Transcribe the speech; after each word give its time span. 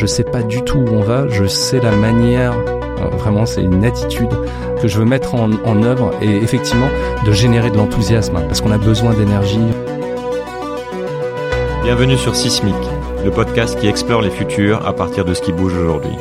je 0.00 0.06
sais 0.06 0.24
pas 0.24 0.42
du 0.42 0.62
tout 0.62 0.78
où 0.78 0.88
on 0.94 1.02
va, 1.02 1.28
je 1.28 1.44
sais 1.44 1.78
la 1.78 1.94
manière, 1.94 2.54
vraiment 3.18 3.44
c'est 3.44 3.62
une 3.62 3.84
attitude 3.84 4.30
que 4.80 4.88
je 4.88 4.98
veux 4.98 5.04
mettre 5.04 5.34
en, 5.34 5.50
en 5.66 5.82
œuvre 5.82 6.14
et 6.22 6.36
effectivement 6.36 6.88
de 7.26 7.32
générer 7.32 7.70
de 7.70 7.76
l'enthousiasme 7.76 8.32
parce 8.48 8.62
qu'on 8.62 8.70
a 8.70 8.78
besoin 8.78 9.12
d'énergie. 9.12 9.60
Bienvenue 11.82 12.16
sur 12.16 12.34
Sismic, 12.34 12.74
le 13.26 13.30
podcast 13.30 13.78
qui 13.78 13.88
explore 13.88 14.22
les 14.22 14.30
futurs 14.30 14.86
à 14.86 14.94
partir 14.94 15.26
de 15.26 15.34
ce 15.34 15.42
qui 15.42 15.52
bouge 15.52 15.76
aujourd'hui. 15.76 16.16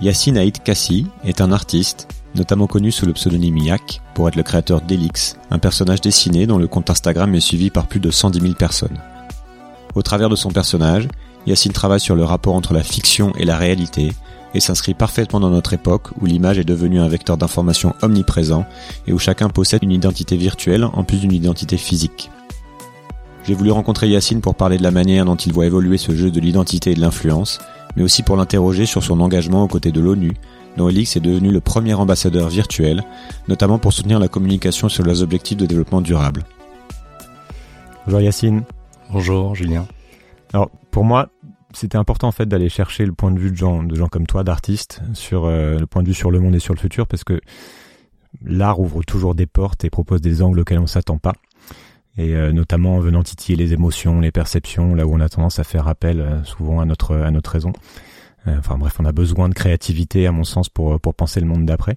Yassine 0.00 0.38
Haït 0.38 0.62
Kassi 0.62 1.08
est 1.24 1.40
un 1.40 1.50
artiste, 1.50 2.06
notamment 2.36 2.68
connu 2.68 2.92
sous 2.92 3.06
le 3.06 3.12
pseudonyme 3.12 3.58
Yak, 3.58 4.00
pour 4.14 4.28
être 4.28 4.36
le 4.36 4.44
créateur 4.44 4.82
d'Elix, 4.82 5.36
un 5.50 5.58
personnage 5.58 6.00
dessiné 6.00 6.46
dont 6.46 6.58
le 6.58 6.68
compte 6.68 6.90
Instagram 6.90 7.34
est 7.34 7.40
suivi 7.40 7.70
par 7.70 7.88
plus 7.88 7.98
de 7.98 8.12
110 8.12 8.40
000 8.40 8.54
personnes. 8.54 9.00
Au 9.98 10.02
travers 10.02 10.28
de 10.28 10.36
son 10.36 10.50
personnage, 10.50 11.08
Yassine 11.44 11.72
travaille 11.72 11.98
sur 11.98 12.14
le 12.14 12.22
rapport 12.22 12.54
entre 12.54 12.72
la 12.72 12.84
fiction 12.84 13.32
et 13.36 13.44
la 13.44 13.56
réalité, 13.56 14.12
et 14.54 14.60
s'inscrit 14.60 14.94
parfaitement 14.94 15.40
dans 15.40 15.50
notre 15.50 15.72
époque 15.72 16.10
où 16.20 16.26
l'image 16.26 16.56
est 16.56 16.64
devenue 16.64 17.00
un 17.00 17.08
vecteur 17.08 17.36
d'information 17.36 17.96
omniprésent 18.00 18.64
et 19.08 19.12
où 19.12 19.18
chacun 19.18 19.48
possède 19.48 19.82
une 19.82 19.90
identité 19.90 20.36
virtuelle 20.36 20.84
en 20.84 21.02
plus 21.02 21.18
d'une 21.18 21.32
identité 21.32 21.76
physique. 21.76 22.30
J'ai 23.42 23.54
voulu 23.54 23.72
rencontrer 23.72 24.08
Yacine 24.08 24.40
pour 24.40 24.54
parler 24.54 24.78
de 24.78 24.84
la 24.84 24.92
manière 24.92 25.24
dont 25.24 25.34
il 25.34 25.52
voit 25.52 25.66
évoluer 25.66 25.98
ce 25.98 26.14
jeu 26.14 26.30
de 26.30 26.38
l'identité 26.38 26.92
et 26.92 26.94
de 26.94 27.00
l'influence, 27.00 27.58
mais 27.96 28.04
aussi 28.04 28.22
pour 28.22 28.36
l'interroger 28.36 28.86
sur 28.86 29.02
son 29.02 29.18
engagement 29.18 29.64
aux 29.64 29.68
côtés 29.68 29.90
de 29.90 30.00
l'ONU, 30.00 30.34
dont 30.76 30.88
Elix 30.88 31.16
est 31.16 31.20
devenu 31.20 31.50
le 31.50 31.60
premier 31.60 31.94
ambassadeur 31.94 32.50
virtuel, 32.50 33.02
notamment 33.48 33.80
pour 33.80 33.92
soutenir 33.92 34.20
la 34.20 34.28
communication 34.28 34.88
sur 34.88 35.02
leurs 35.02 35.24
objectifs 35.24 35.56
de 35.56 35.66
développement 35.66 36.02
durable. 36.02 36.44
Bonjour 38.06 38.20
Yacine. 38.20 38.62
Bonjour 39.10 39.54
Julien. 39.54 39.86
Alors 40.52 40.70
pour 40.90 41.04
moi, 41.04 41.30
c'était 41.72 41.96
important 41.96 42.28
en 42.28 42.32
fait 42.32 42.46
d'aller 42.46 42.68
chercher 42.68 43.06
le 43.06 43.12
point 43.12 43.30
de 43.30 43.38
vue 43.38 43.50
de 43.50 43.56
gens, 43.56 43.82
de 43.82 43.94
gens 43.94 44.08
comme 44.08 44.26
toi, 44.26 44.44
d'artistes, 44.44 45.00
sur 45.14 45.46
euh, 45.46 45.78
le 45.78 45.86
point 45.86 46.02
de 46.02 46.08
vue 46.08 46.14
sur 46.14 46.30
le 46.30 46.40
monde 46.40 46.54
et 46.54 46.58
sur 46.58 46.74
le 46.74 46.78
futur, 46.78 47.06
parce 47.06 47.24
que 47.24 47.40
l'art 48.42 48.80
ouvre 48.80 49.02
toujours 49.02 49.34
des 49.34 49.46
portes 49.46 49.84
et 49.84 49.90
propose 49.90 50.20
des 50.20 50.42
angles 50.42 50.60
auxquels 50.60 50.78
on 50.78 50.86
s'attend 50.86 51.16
pas. 51.16 51.32
Et 52.18 52.34
euh, 52.34 52.52
notamment 52.52 52.96
en 52.96 53.00
venant 53.00 53.22
titiller 53.22 53.56
les 53.56 53.72
émotions, 53.72 54.20
les 54.20 54.32
perceptions, 54.32 54.94
là 54.94 55.06
où 55.06 55.14
on 55.14 55.20
a 55.20 55.28
tendance 55.28 55.58
à 55.58 55.64
faire 55.64 55.88
appel 55.88 56.20
euh, 56.20 56.44
souvent 56.44 56.80
à 56.80 56.84
notre 56.84 57.16
à 57.16 57.30
notre 57.30 57.50
raison. 57.50 57.72
enfin 58.46 58.76
bref, 58.76 58.96
on 58.98 59.06
a 59.06 59.12
besoin 59.12 59.48
de 59.48 59.54
créativité, 59.54 60.26
à 60.26 60.32
mon 60.32 60.44
sens, 60.44 60.68
pour 60.68 61.00
pour 61.00 61.14
penser 61.14 61.40
le 61.40 61.46
monde 61.46 61.64
d'après. 61.64 61.94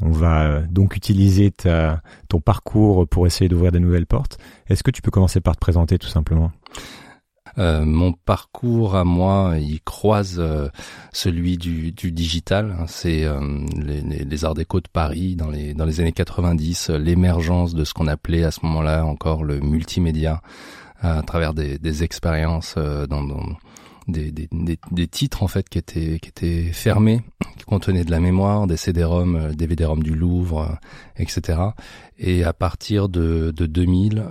On 0.00 0.10
va 0.10 0.60
donc 0.60 0.96
utiliser 0.96 1.52
ton 2.28 2.40
parcours 2.40 3.06
pour 3.08 3.26
essayer 3.26 3.48
d'ouvrir 3.48 3.72
des 3.72 3.80
nouvelles 3.80 4.06
portes. 4.06 4.38
Est-ce 4.68 4.82
que 4.82 4.90
tu 4.90 5.02
peux 5.02 5.10
commencer 5.10 5.40
par 5.40 5.54
te 5.54 5.60
présenter 5.60 5.98
tout 5.98 6.08
simplement? 6.08 6.52
Euh, 7.58 7.84
mon 7.84 8.12
parcours 8.12 8.94
à 8.94 9.04
moi, 9.04 9.54
il 9.58 9.80
croise 9.80 10.36
euh, 10.38 10.68
celui 11.12 11.56
du, 11.56 11.92
digital. 11.92 12.76
Hein. 12.78 12.84
C'est 12.86 13.24
euh, 13.24 13.40
les, 13.76 14.00
les, 14.02 14.44
arts 14.44 14.54
déco 14.54 14.80
de 14.80 14.88
Paris 14.88 15.34
dans 15.34 15.50
les 15.50 16.00
années 16.00 16.12
90, 16.12 16.90
l'émergence 16.90 17.74
de 17.74 17.84
ce 17.84 17.94
qu'on 17.94 18.06
appelait 18.06 18.44
à 18.44 18.52
ce 18.52 18.60
moment-là 18.64 19.04
encore 19.04 19.42
le 19.42 19.60
multimédia 19.60 20.40
à 21.00 21.22
travers 21.22 21.54
des, 21.54 21.78
des 21.78 22.02
expériences 22.02 22.74
dans, 22.76 23.22
dans 23.22 23.56
des, 24.08 24.30
des, 24.30 24.48
des, 24.90 25.08
titres 25.08 25.42
en 25.42 25.48
fait 25.48 25.68
qui 25.68 25.78
étaient 25.78 26.18
qui 26.18 26.28
étaient 26.28 26.72
fermés, 26.72 27.22
qui 27.56 27.64
contenaient 27.64 28.04
de 28.04 28.10
la 28.10 28.20
mémoire, 28.20 28.66
des 28.66 28.76
CD-ROM, 28.76 29.52
DVD-ROM 29.54 30.02
du 30.02 30.14
Louvre, 30.14 30.78
etc. 31.16 31.60
Et 32.18 32.42
à 32.44 32.52
partir 32.52 33.08
de, 33.08 33.52
de 33.54 33.66
2000, 33.66 34.24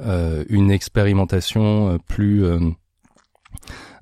une 0.50 0.72
expérimentation 0.72 2.00
plus 2.08 2.44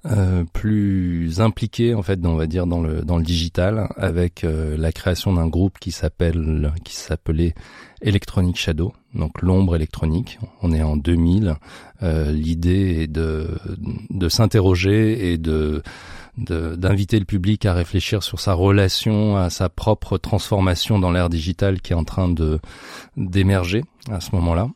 euh, 0.06 0.44
plus 0.54 1.42
impliqué 1.42 1.96
en 1.96 2.04
fait, 2.04 2.20
on 2.24 2.36
va 2.36 2.46
dire 2.46 2.68
dans 2.68 2.80
le 2.80 3.02
dans 3.02 3.18
le 3.18 3.24
digital, 3.24 3.90
avec 3.98 4.44
euh, 4.44 4.78
la 4.78 4.92
création 4.92 5.34
d'un 5.34 5.48
groupe 5.48 5.80
qui 5.80 5.92
s'appelle 5.92 6.72
qui 6.84 6.94
s'appelait 6.94 7.56
Electronic 8.02 8.56
Shadow, 8.56 8.94
donc 9.16 9.42
l'ombre 9.42 9.76
électronique. 9.76 10.40
On 10.62 10.72
est 10.72 10.84
en 10.84 10.98
2000. 10.98 11.56
Euh, 12.04 12.32
L'idée 12.32 13.02
est 13.02 13.08
de 13.08 13.48
de 14.10 14.30
s'interroger 14.30 15.32
et 15.32 15.38
de 15.38 15.82
d'inviter 16.38 17.18
le 17.18 17.24
public 17.24 17.66
à 17.66 17.74
réfléchir 17.74 18.22
sur 18.22 18.42
sa 18.42 18.54
relation 18.54 19.38
à 19.38 19.50
sa 19.50 19.70
propre 19.70 20.18
transformation 20.18 21.00
dans 21.00 21.12
l'ère 21.12 21.30
digitale 21.30 21.80
qui 21.80 21.94
est 21.94 21.96
en 21.96 22.04
train 22.04 22.28
de 22.28 22.60
d'émerger 23.16 23.86
à 24.12 24.20
ce 24.20 24.36
moment-là 24.36 24.68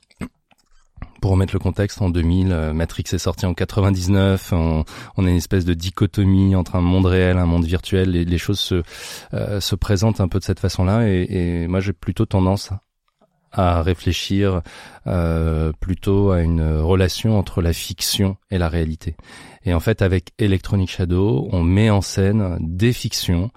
pour 1.19 1.31
remettre 1.31 1.53
le 1.53 1.59
contexte, 1.59 2.01
en 2.01 2.09
2000, 2.09 2.51
euh, 2.51 2.73
Matrix 2.73 3.03
est 3.11 3.17
sorti 3.17 3.45
en 3.45 3.53
99. 3.53 4.53
On, 4.53 4.85
on 5.17 5.25
a 5.25 5.29
une 5.29 5.35
espèce 5.35 5.65
de 5.65 5.73
dichotomie 5.73 6.55
entre 6.55 6.75
un 6.75 6.81
monde 6.81 7.05
réel, 7.05 7.37
un 7.37 7.45
monde 7.45 7.65
virtuel. 7.65 8.15
Et 8.15 8.25
les 8.25 8.37
choses 8.37 8.59
se, 8.59 8.83
euh, 9.33 9.59
se 9.59 9.75
présentent 9.75 10.21
un 10.21 10.27
peu 10.27 10.39
de 10.39 10.43
cette 10.43 10.59
façon-là. 10.59 11.07
Et, 11.07 11.27
et 11.29 11.67
moi, 11.67 11.79
j'ai 11.79 11.93
plutôt 11.93 12.25
tendance 12.25 12.71
à 13.51 13.81
réfléchir 13.81 14.61
euh, 15.07 15.71
plutôt 15.79 16.31
à 16.31 16.41
une 16.41 16.79
relation 16.79 17.37
entre 17.37 17.61
la 17.61 17.73
fiction 17.73 18.37
et 18.51 18.57
la 18.57 18.69
réalité. 18.69 19.15
Et 19.65 19.73
en 19.73 19.79
fait, 19.79 20.01
avec 20.01 20.31
Electronic 20.39 20.89
Shadow, 20.89 21.49
on 21.51 21.63
met 21.63 21.89
en 21.89 22.01
scène 22.01 22.57
des 22.61 22.93
fictions 22.93 23.51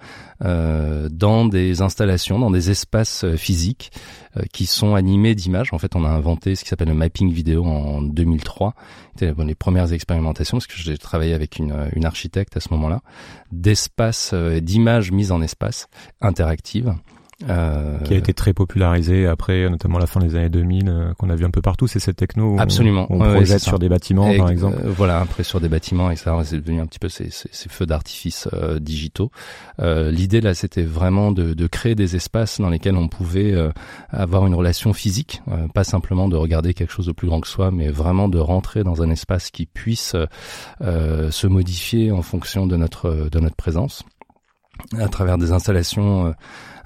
euh, 0.44 1.08
dans 1.10 1.46
des 1.46 1.80
installations, 1.80 2.38
dans 2.38 2.50
des 2.50 2.70
espaces 2.70 3.22
euh, 3.22 3.36
physiques 3.36 3.92
euh, 4.36 4.42
qui 4.52 4.66
sont 4.66 4.96
animés 4.96 5.36
d'images. 5.36 5.72
En 5.72 5.78
fait, 5.78 5.94
on 5.94 6.04
a 6.04 6.08
inventé 6.08 6.56
ce 6.56 6.64
qui 6.64 6.70
s'appelle 6.70 6.88
le 6.88 6.94
mapping 6.94 7.32
vidéo 7.32 7.64
en 7.64 8.02
2003. 8.02 8.74
C'était 9.16 9.32
les 9.44 9.54
premières 9.54 9.92
expérimentations, 9.92 10.56
parce 10.56 10.66
que 10.66 10.76
j'ai 10.76 10.98
travaillé 10.98 11.34
avec 11.34 11.58
une, 11.58 11.90
une 11.94 12.04
architecte 12.04 12.56
à 12.56 12.60
ce 12.60 12.70
moment-là, 12.72 13.02
d'espaces, 13.52 14.34
d'images 14.34 15.12
mises 15.12 15.30
en 15.30 15.40
espace 15.40 15.86
interactives. 16.20 16.94
Euh, 17.48 17.98
qui 17.98 18.14
a 18.14 18.16
été 18.16 18.34
très 18.34 18.52
popularisé 18.52 19.26
après, 19.26 19.68
notamment 19.68 19.98
la 19.98 20.06
fin 20.06 20.20
des 20.20 20.36
années 20.36 20.48
2000, 20.48 20.88
euh, 20.88 21.14
qu'on 21.14 21.30
a 21.30 21.34
vu 21.34 21.44
un 21.44 21.50
peu 21.50 21.62
partout. 21.62 21.86
C'est 21.86 21.98
cette 21.98 22.16
techno. 22.16 22.56
Absolument. 22.58 23.06
On, 23.10 23.18
projette 23.18 23.60
sur 23.60 23.78
des 23.78 23.88
bâtiments, 23.88 24.34
par 24.36 24.50
exemple. 24.50 24.78
Euh, 24.84 24.90
voilà, 24.90 25.20
après 25.20 25.42
sur 25.42 25.60
des 25.60 25.68
bâtiments, 25.68 26.10
et 26.10 26.16
ça, 26.16 26.38
c'est 26.44 26.58
devenu 26.58 26.80
un 26.80 26.86
petit 26.86 26.98
peu 26.98 27.08
ces, 27.08 27.30
ces, 27.30 27.48
ces 27.52 27.68
feux 27.68 27.86
d'artifice 27.86 28.48
digitaux. 28.80 29.30
L'idée 29.78 30.40
là, 30.40 30.54
c'était 30.54 30.82
vraiment 30.82 31.32
de, 31.32 31.54
de, 31.54 31.66
créer 31.66 31.94
des 31.94 32.16
espaces 32.16 32.60
dans 32.60 32.68
lesquels 32.68 32.96
on 32.96 33.08
pouvait 33.08 33.54
avoir 34.10 34.46
une 34.46 34.54
relation 34.54 34.92
physique, 34.92 35.42
pas 35.74 35.84
simplement 35.84 36.28
de 36.28 36.36
regarder 36.36 36.74
quelque 36.74 36.92
chose 36.92 37.06
de 37.06 37.12
plus 37.12 37.28
grand 37.28 37.40
que 37.40 37.48
soi, 37.48 37.70
mais 37.70 37.88
vraiment 37.88 38.28
de 38.28 38.38
rentrer 38.38 38.84
dans 38.84 39.02
un 39.02 39.10
espace 39.10 39.50
qui 39.50 39.66
puisse 39.66 40.14
se 40.80 41.46
modifier 41.46 42.12
en 42.12 42.22
fonction 42.22 42.66
de 42.66 42.76
notre 42.76 43.28
de 43.30 43.40
notre 43.40 43.56
présence 43.56 44.04
à 44.98 45.08
travers 45.08 45.38
des 45.38 45.52
installations 45.52 46.34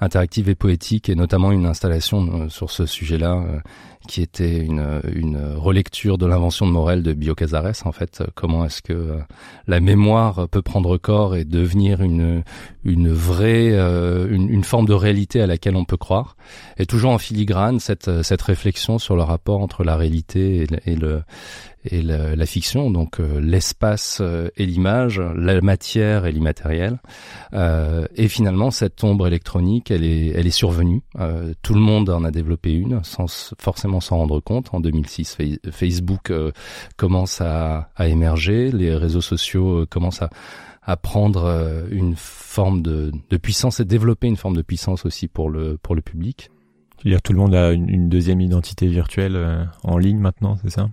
interactive 0.00 0.48
et 0.48 0.54
poétique, 0.54 1.08
et 1.08 1.14
notamment 1.14 1.52
une 1.52 1.66
installation 1.66 2.42
euh, 2.42 2.48
sur 2.48 2.70
ce 2.70 2.86
sujet-là 2.86 3.34
euh, 3.34 3.58
qui 4.06 4.22
était 4.22 4.58
une, 4.58 5.00
une 5.12 5.54
relecture 5.56 6.16
de 6.16 6.26
l'invention 6.26 6.66
de 6.66 6.70
Morel 6.70 7.02
de 7.02 7.12
Bio 7.12 7.34
Casares. 7.34 7.84
En 7.86 7.92
fait, 7.92 8.22
comment 8.34 8.64
est-ce 8.64 8.82
que 8.82 8.92
euh, 8.92 9.18
la 9.66 9.80
mémoire 9.80 10.48
peut 10.48 10.62
prendre 10.62 10.96
corps 10.96 11.34
et 11.34 11.44
devenir 11.44 12.02
une 12.02 12.42
une 12.84 13.10
vraie 13.10 13.72
une, 14.30 14.62
forme 14.62 14.86
de 14.86 14.92
réalité 14.92 15.40
à 15.40 15.48
laquelle 15.48 15.74
on 15.74 15.84
peut 15.84 15.96
croire. 15.96 16.36
Et 16.76 16.86
toujours 16.86 17.10
en 17.10 17.18
filigrane 17.18 17.80
cette 17.80 18.22
cette 18.22 18.42
réflexion 18.42 19.00
sur 19.00 19.16
le 19.16 19.22
rapport 19.22 19.60
entre 19.60 19.82
la 19.82 19.96
réalité 19.96 20.68
et 20.84 20.94
le 20.94 21.22
et 21.90 22.02
la, 22.02 22.46
fiction, 22.46 22.90
donc 22.90 23.20
euh, 23.20 23.40
l'espace 23.40 24.18
euh, 24.20 24.48
et 24.56 24.66
l'image, 24.66 25.20
la 25.20 25.60
matière 25.60 26.26
et 26.26 26.32
l'immatériel. 26.32 26.98
Euh, 27.52 28.06
et 28.14 28.28
finalement, 28.28 28.70
cette 28.70 29.02
ombre 29.04 29.26
électronique, 29.26 29.90
elle 29.90 30.04
est, 30.04 30.28
elle 30.28 30.46
est 30.46 30.50
survenue. 30.50 31.02
tout 31.62 31.74
le 31.74 31.80
monde 31.80 32.10
en 32.10 32.24
a 32.24 32.30
développé 32.30 32.72
une, 32.72 33.02
sans 33.04 33.54
forcément 33.58 34.00
s'en 34.00 34.18
rendre 34.18 34.40
compte. 34.40 34.68
En 34.72 34.80
2006, 34.80 35.38
Facebook 35.70 36.32
commence 36.96 37.40
à, 37.40 37.90
à, 37.96 38.08
émerger, 38.08 38.70
les 38.70 38.94
réseaux 38.94 39.20
sociaux 39.20 39.86
commencent 39.90 40.22
à, 40.22 40.30
à 40.82 40.96
prendre 40.96 41.86
une 41.90 42.14
forme 42.16 42.82
de, 42.82 43.12
de, 43.30 43.36
puissance 43.36 43.80
et 43.80 43.84
développer 43.84 44.26
une 44.26 44.36
forme 44.36 44.56
de 44.56 44.62
puissance 44.62 45.04
aussi 45.04 45.28
pour 45.28 45.50
le 45.50 45.78
pour 45.78 45.94
le 45.94 46.02
public. 46.02 46.50
Tu 46.98 47.08
veux 47.08 47.10
dire 47.10 47.22
tout 47.22 47.32
le 47.32 47.38
monde 47.38 47.54
a 47.54 47.72
une, 47.72 47.88
une 47.88 48.08
deuxième 48.08 48.40
identité 48.40 48.86
virtuelle 48.86 49.68
en 49.82 49.98
ligne 49.98 50.18
maintenant, 50.18 50.56
c'est 50.62 50.70
ça? 50.70 50.88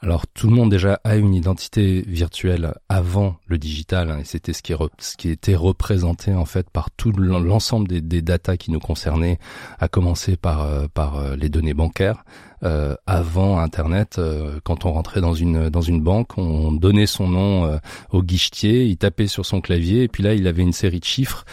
Alors 0.00 0.26
tout 0.26 0.48
le 0.48 0.54
monde 0.54 0.70
déjà 0.70 1.00
a 1.04 1.16
une 1.16 1.34
identité 1.34 2.02
virtuelle 2.06 2.74
avant 2.88 3.36
le 3.46 3.58
digital 3.58 4.10
hein, 4.10 4.18
et 4.20 4.24
c'était 4.24 4.52
ce 4.52 4.62
qui, 4.62 5.30
était 5.30 5.54
représenté 5.54 6.34
en 6.34 6.44
fait 6.44 6.68
par 6.70 6.90
tout 6.90 7.12
l'ensemble 7.12 7.88
des, 7.88 8.00
des 8.00 8.22
datas 8.22 8.56
qui 8.56 8.70
nous 8.70 8.80
concernaient, 8.80 9.38
à 9.78 9.88
commencer 9.88 10.36
par, 10.36 10.62
euh, 10.62 10.86
euh, 10.98 11.36
les 11.36 11.48
données 11.48 11.74
bancaires. 11.74 12.24
Euh, 12.62 12.94
avant 13.06 13.58
Internet, 13.58 14.16
euh, 14.18 14.60
quand 14.64 14.84
on 14.84 14.92
rentrait 14.92 15.20
dans 15.20 15.34
une 15.34 15.68
dans 15.68 15.80
une 15.80 16.00
banque, 16.00 16.38
on 16.38 16.72
donnait 16.72 17.06
son 17.06 17.28
nom 17.28 17.64
euh, 17.64 17.78
au 18.10 18.22
guichetier, 18.22 18.84
il 18.84 18.96
tapait 18.96 19.26
sur 19.26 19.44
son 19.44 19.60
clavier, 19.60 20.04
et 20.04 20.08
puis 20.08 20.22
là, 20.22 20.34
il 20.34 20.46
avait 20.46 20.62
une 20.62 20.72
série 20.72 21.00
de 21.00 21.04
chiffres 21.04 21.44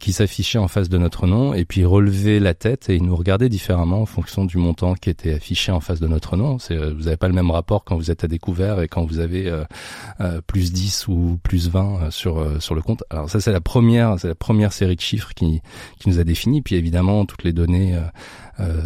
qui 0.00 0.12
s'affichaient 0.12 0.58
en 0.58 0.68
face 0.68 0.88
de 0.88 0.98
notre 0.98 1.26
nom, 1.26 1.54
et 1.54 1.64
puis 1.64 1.80
il 1.80 1.86
relevait 1.86 2.38
la 2.38 2.54
tête 2.54 2.88
et 2.88 2.96
il 2.96 3.02
nous 3.02 3.16
regardait 3.16 3.48
différemment 3.48 4.02
en 4.02 4.06
fonction 4.06 4.44
du 4.44 4.58
montant 4.58 4.94
qui 4.94 5.10
était 5.10 5.34
affiché 5.34 5.72
en 5.72 5.80
face 5.80 6.00
de 6.00 6.06
notre 6.06 6.36
nom. 6.36 6.58
C'est, 6.58 6.76
vous 6.76 7.04
n'avez 7.04 7.16
pas 7.16 7.28
le 7.28 7.34
même 7.34 7.50
rapport 7.50 7.84
quand 7.84 7.96
vous 7.96 8.10
êtes 8.10 8.24
à 8.24 8.28
découvert 8.28 8.80
et 8.80 8.88
quand 8.88 9.04
vous 9.04 9.18
avez 9.18 9.52
plus 10.46 10.72
10 10.72 11.08
ou 11.08 11.38
plus 11.42 11.68
20 11.68 12.10
sur 12.10 12.62
sur 12.62 12.74
le 12.74 12.82
compte. 12.82 13.02
Alors 13.10 13.28
ça, 13.28 13.40
c'est 13.40 13.52
la 13.52 13.60
première, 13.60 14.18
c'est 14.18 14.28
la 14.28 14.34
première 14.34 14.72
série 14.72 14.96
de 14.96 15.00
chiffres 15.00 15.32
qui 15.34 15.60
qui 15.98 16.08
nous 16.08 16.18
a 16.18 16.24
défini. 16.24 16.62
Puis 16.62 16.76
évidemment, 16.76 17.24
toutes 17.24 17.44
les 17.44 17.52
données 17.52 17.94
euh, 17.94 18.00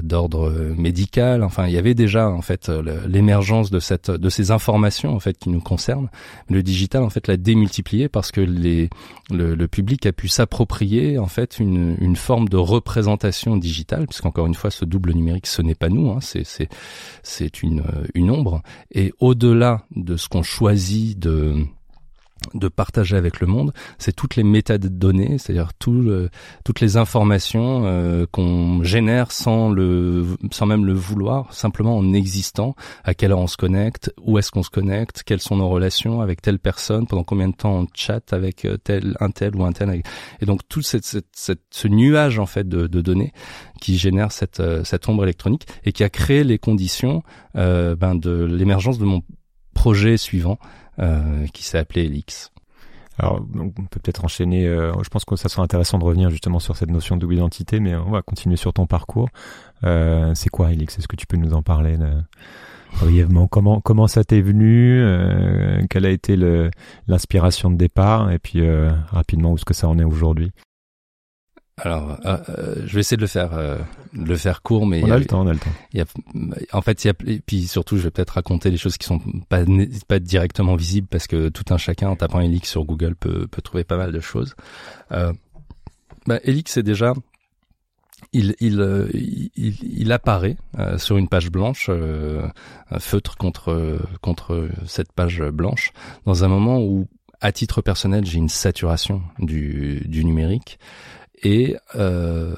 d'ordre 0.03 0.51
médical. 0.77 1.43
Enfin, 1.43 1.67
il 1.67 1.73
y 1.73 1.79
avait 1.79 1.95
déjà 1.95 2.29
en 2.29 2.43
fait 2.43 2.69
euh, 2.69 3.07
l'émergence 3.07 3.71
de 3.71 3.79
cette 3.79 4.11
de 4.11 4.29
ces 4.29 4.51
informations 4.51 5.15
en 5.15 5.21
fait 5.21 5.39
qui 5.39 5.49
nous 5.49 5.61
concernent. 5.61 6.11
Le 6.49 6.63
digital 6.63 7.03
en 7.03 7.11
fait 7.11 7.27
l'a 7.29 7.37
démultiplié 7.37 8.09
parce 8.09 8.33
que 8.33 8.41
les 8.41 8.91
le, 9.31 9.55
le 9.55 9.69
public 9.69 10.07
a 10.07 10.13
pu 10.13 10.29
s'approprier 10.29 11.19
en 11.19 11.27
fait 11.27 11.59
une, 11.59 11.97
une 12.01 12.17
forme 12.17 12.49
de 12.49 12.57
représentation 12.57 13.57
digitale, 13.57 14.07
puisqu'encore 14.07 14.47
une 14.47 14.55
fois, 14.55 14.71
ce 14.71 14.85
double 14.85 15.13
numérique, 15.13 15.47
ce 15.47 15.63
n'est 15.63 15.75
pas 15.75 15.89
nous, 15.89 16.11
hein, 16.11 16.19
c'est 16.21 16.45
c'est 16.45 16.69
c'est 17.23 17.63
une 17.63 17.83
une 18.15 18.31
ombre. 18.31 18.63
Et 18.93 19.13
au-delà 19.21 19.85
de 19.95 20.17
ce 20.17 20.29
qu'on 20.29 20.43
choisit 20.43 21.19
de 21.19 21.55
de 22.55 22.69
partager 22.69 23.17
avec 23.17 23.41
le 23.41 23.47
monde, 23.47 23.73
c'est 23.99 24.15
toutes 24.15 24.37
les 24.37 24.45
métadonnées, 24.45 25.39
c'est-à-dire 25.39 25.73
tout, 25.79 26.11
toutes 26.65 26.81
les 26.81 26.97
informations 26.97 27.83
euh, 27.85 28.27
qu'on 28.31 28.83
génère 28.83 29.33
sans 29.33 29.71
le, 29.71 30.25
sans 30.51 30.67
même 30.67 30.85
le 30.85 30.93
vouloir, 30.93 31.53
simplement 31.53 31.97
en 31.97 32.13
existant. 32.13 32.75
À 33.05 33.15
quelle 33.15 33.33
heure 33.33 33.39
on 33.39 33.47
se 33.47 33.57
connecte, 33.57 34.13
où 34.23 34.39
est-ce 34.39 34.51
qu'on 34.51 34.63
se 34.63 34.71
connecte, 34.71 35.23
quelles 35.25 35.41
sont 35.41 35.57
nos 35.57 35.69
relations 35.69 36.21
avec 36.21 36.43
telle 36.43 36.59
personne, 36.59 37.07
pendant 37.07 37.25
combien 37.25 37.49
de 37.49 37.55
temps 37.55 37.81
on 37.81 37.87
chatte 37.95 38.33
avec 38.33 38.65
euh, 38.65 38.77
tel, 38.77 39.17
un 39.21 39.31
tel 39.31 39.57
ou 39.57 39.65
un 39.65 39.73
tel. 39.73 40.03
Et 40.41 40.47
donc 40.47 40.61
tout 40.69 40.83
cette, 40.83 41.05
cette, 41.05 41.61
ce 41.71 41.89
nuage 41.89 42.39
en 42.39 42.47
fait 42.47 42.69
de, 42.69 42.87
de, 42.87 43.01
données 43.01 43.33
qui 43.81 43.97
génère 43.99 44.33
cette, 44.33 44.61
euh, 44.61 44.85
cette 44.85 45.09
ombre 45.09 45.25
électronique 45.25 45.67
et 45.85 45.93
qui 45.93 46.05
a 46.05 46.09
créé 46.11 46.45
les 46.45 46.59
conditions 46.59 47.23
euh, 47.57 47.97
ben 47.97 48.15
de 48.15 48.45
l'émergence 48.45 48.99
de 48.99 49.05
mon 49.05 49.23
projet 49.75 50.17
suivant 50.17 50.59
qui 51.53 51.65
s'est 51.65 51.79
appelé 51.79 52.05
Elix. 52.05 52.51
Alors, 53.21 53.45
on 53.55 53.71
peut 53.71 54.01
peut-être 54.01 54.25
enchaîner. 54.25 54.67
Euh, 54.67 54.93
je 55.03 55.09
pense 55.11 55.27
que 55.27 55.37
ça 55.37 55.51
sera 55.51 55.63
intéressant 55.63 55.99
de 55.99 56.05
revenir 56.05 56.31
justement 56.31 56.59
sur 56.59 56.77
cette 56.77 56.91
notion 56.91 57.17
de 57.17 57.21
double 57.21 57.35
identité, 57.35 57.79
mais 57.79 57.95
on 57.95 58.11
va 58.11 58.23
continuer 58.23 58.57
sur 58.57 58.73
ton 58.73 58.87
parcours. 58.87 59.29
Euh, 59.85 60.33
c'est 60.35 60.49
quoi 60.49 60.73
Elix? 60.73 60.99
Est-ce 60.99 61.07
que 61.07 61.17
tu 61.17 61.27
peux 61.27 61.37
nous 61.37 61.53
en 61.53 61.63
parler 61.63 61.99
brièvement? 62.99 63.47
Comment 63.47 63.83
comment 63.83 64.07
ça 64.07 64.25
t'est 64.25 64.41
venu? 64.41 65.05
Quelle 65.91 66.07
a 66.07 66.11
été 66.11 66.35
l'inspiration 67.09 67.71
de 67.71 67.77
départ? 67.77 68.31
Et 68.31 68.39
puis 68.39 68.63
rapidement 69.11 69.53
où 69.53 69.57
est-ce 69.57 69.67
que 69.67 69.75
ça 69.75 69.87
en 69.87 69.99
est 69.99 70.05
aujourd'hui? 70.05 70.51
Alors, 71.83 72.19
euh, 72.25 72.37
euh, 72.49 72.75
je 72.85 72.95
vais 72.95 73.01
essayer 73.01 73.17
de 73.17 73.23
le 73.23 73.29
faire, 73.29 73.55
euh, 73.55 73.79
le 74.13 74.37
faire 74.37 74.63
court, 74.63 74.87
mais 74.87 75.03
on 75.03 75.11
a, 75.11 75.19
le 75.19 75.25
temps, 75.25 75.43
on 75.43 75.47
a 75.47 75.53
le 75.53 75.59
temps. 75.59 75.73
Y 75.95 76.01
a, 76.01 76.05
en 76.73 76.83
fait, 76.83 77.05
il 77.05 77.09
y 77.09 77.11
a, 77.11 77.15
et 77.27 77.41
puis 77.41 77.67
surtout, 77.67 77.97
je 77.97 78.03
vais 78.03 78.11
peut-être 78.11 78.31
raconter 78.31 78.71
les 78.71 78.77
choses 78.77 78.99
qui 78.99 79.07
sont 79.07 79.21
pas 79.49 79.61
pas 80.07 80.19
directement 80.19 80.77
visibles 80.77 81.09
parce 81.09 81.27
que 81.27 81.49
tout 81.49 81.65
un 81.71 81.79
chacun 81.79 82.11
en 82.11 82.17
tapant 82.17 82.41
Elix 82.41 82.69
sur 82.69 82.85
Google 82.85 83.15
peut 83.15 83.47
peut 83.47 83.63
trouver 83.63 83.85
pas 83.85 83.97
mal 83.97 84.13
de 84.13 84.21
choses. 84.21 84.55
Euh, 85.13 85.33
bah, 86.27 86.39
Elix 86.45 86.73
c'est 86.73 86.83
déjà 86.83 87.15
il, 88.33 88.55
il, 88.61 89.51
il, 89.57 89.77
il 89.83 90.13
apparaît 90.13 90.57
sur 90.99 91.17
une 91.17 91.29
page 91.29 91.51
blanche, 91.51 91.89
un 91.89 92.99
feutre 92.99 93.37
contre 93.37 93.99
contre 94.21 94.69
cette 94.87 95.13
page 95.13 95.43
blanche, 95.43 95.93
dans 96.27 96.45
un 96.45 96.49
moment 96.49 96.81
où, 96.81 97.09
à 97.41 97.53
titre 97.53 97.83
personnel, 97.83 98.25
j'ai 98.27 98.39
une 98.39 98.49
saturation 98.49 99.23
du, 99.39 100.03
du 100.07 100.25
numérique 100.25 100.79
et 101.43 101.77
euh, 101.97 102.55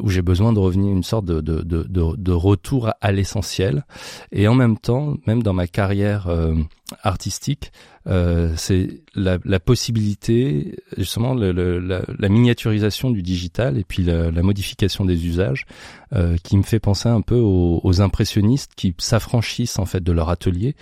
où 0.00 0.08
j'ai 0.08 0.22
besoin 0.22 0.52
de 0.52 0.58
revenir 0.58 0.90
une 0.92 1.02
sorte 1.02 1.26
de, 1.26 1.40
de, 1.40 1.62
de, 1.62 1.84
de 1.84 2.32
retour 2.32 2.90
à 3.00 3.12
l'essentiel. 3.12 3.84
Et 4.32 4.48
en 4.48 4.54
même 4.54 4.78
temps, 4.78 5.16
même 5.26 5.42
dans 5.42 5.52
ma 5.52 5.66
carrière 5.66 6.28
euh, 6.28 6.54
artistique, 7.02 7.72
euh, 8.06 8.54
c'est 8.56 9.02
la, 9.14 9.38
la, 9.44 9.60
possibilité, 9.60 10.76
justement, 10.96 11.34
le, 11.34 11.52
la, 11.52 12.00
la, 12.18 12.28
miniaturisation 12.30 13.10
du 13.10 13.22
digital 13.22 13.76
et 13.76 13.84
puis 13.84 14.02
la, 14.02 14.30
modification 14.42 15.04
des 15.04 15.26
usages 15.26 15.66
euh, 16.14 16.36
qui 16.42 16.56
me 16.56 16.62
fait 16.62 16.80
penser 16.80 17.10
un 17.10 17.20
peu 17.20 17.36
aux, 17.36 17.80
aux 17.84 18.00
impressionnistes 18.00 18.72
qui 18.74 18.94
s'affranchissent 18.96 19.78
en 19.78 19.84
fait 19.84 20.02
de 20.02 20.12
leur 20.12 20.30
atelier 20.30 20.74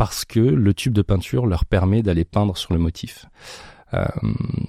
parce 0.00 0.24
que 0.24 0.40
le 0.40 0.72
tube 0.72 0.94
de 0.94 1.02
peinture 1.02 1.44
leur 1.44 1.66
permet 1.66 2.00
d'aller 2.00 2.24
peindre 2.24 2.56
sur 2.56 2.72
le 2.72 2.80
motif. 2.80 3.26
Euh, 3.94 4.06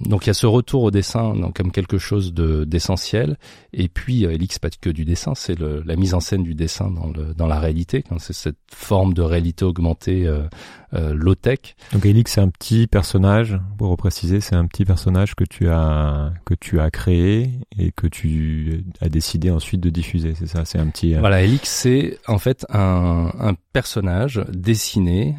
donc 0.00 0.26
il 0.26 0.28
y 0.28 0.30
a 0.30 0.34
ce 0.34 0.46
retour 0.46 0.82
au 0.82 0.90
dessin 0.90 1.34
donc, 1.34 1.56
comme 1.56 1.70
quelque 1.70 1.98
chose 1.98 2.34
de 2.34 2.64
d'essentiel. 2.64 3.38
Et 3.72 3.88
puis 3.88 4.26
euh, 4.26 4.32
Elix 4.32 4.58
pas 4.58 4.68
que 4.70 4.90
du 4.90 5.04
dessin, 5.04 5.34
c'est 5.34 5.58
la 5.58 5.96
mise 5.96 6.14
en 6.14 6.20
scène 6.20 6.42
du 6.42 6.54
dessin 6.54 6.90
dans, 6.90 7.08
le, 7.08 7.34
dans 7.34 7.46
la 7.46 7.58
réalité. 7.58 8.04
C'est 8.18 8.32
cette 8.32 8.58
forme 8.72 9.14
de 9.14 9.22
réalité 9.22 9.64
augmentée 9.64 10.26
euh, 10.26 10.42
euh, 10.94 11.14
low 11.14 11.34
tech. 11.34 11.76
Donc 11.92 12.04
Elix 12.04 12.32
c'est 12.32 12.40
un 12.40 12.48
petit 12.48 12.86
personnage. 12.86 13.58
Pour 13.78 13.88
repréciser, 13.88 14.40
c'est 14.40 14.56
un 14.56 14.66
petit 14.66 14.84
personnage 14.84 15.34
que 15.34 15.44
tu 15.44 15.68
as 15.68 16.32
que 16.44 16.54
tu 16.54 16.80
as 16.80 16.90
créé 16.90 17.50
et 17.78 17.92
que 17.92 18.06
tu 18.06 18.84
as 19.00 19.08
décidé 19.08 19.50
ensuite 19.50 19.80
de 19.80 19.90
diffuser. 19.90 20.34
C'est 20.34 20.46
ça? 20.46 20.64
C'est 20.64 20.78
un 20.78 20.88
petit. 20.88 21.14
Voilà, 21.14 21.42
Elix 21.42 21.68
c'est 21.68 22.18
en 22.26 22.38
fait 22.38 22.66
un, 22.70 23.30
un 23.38 23.54
personnage 23.72 24.44
dessiné 24.52 25.36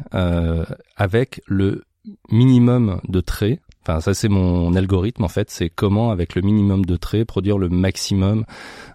avec 0.96 1.42
le 1.46 1.84
minimum 2.30 3.00
de 3.08 3.20
traits 3.20 3.60
Enfin, 3.86 4.00
ça 4.00 4.14
c'est 4.14 4.28
mon 4.28 4.74
algorithme 4.74 5.24
en 5.24 5.28
fait, 5.28 5.50
c'est 5.50 5.68
comment 5.68 6.10
avec 6.10 6.34
le 6.34 6.42
minimum 6.42 6.84
de 6.84 6.96
traits 6.96 7.26
produire 7.26 7.58
le 7.58 7.68
maximum 7.68 8.44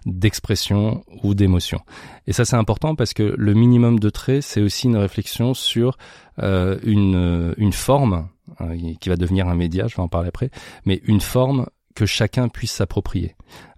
d'expression 0.04 1.04
ou 1.22 1.34
d'émotion. 1.34 1.80
Et 2.26 2.32
ça 2.32 2.44
c'est 2.44 2.56
important 2.56 2.94
parce 2.94 3.14
que 3.14 3.34
le 3.36 3.54
minimum 3.54 4.00
de 4.00 4.10
traits, 4.10 4.42
c'est 4.42 4.60
aussi 4.60 4.86
une 4.86 4.96
réflexion 4.96 5.54
sur 5.54 5.96
euh, 6.42 6.78
une, 6.82 7.54
une 7.56 7.72
forme 7.72 8.28
euh, 8.60 8.76
qui 9.00 9.08
va 9.08 9.16
devenir 9.16 9.46
un 9.48 9.54
média, 9.54 9.86
je 9.86 9.96
vais 9.96 10.02
en 10.02 10.08
parler 10.08 10.28
après, 10.28 10.50
mais 10.84 11.00
une 11.04 11.20
forme 11.20 11.66
que 11.94 12.06
chacun 12.06 12.48
puisse 12.48 12.72
s'approprier. 12.72 13.36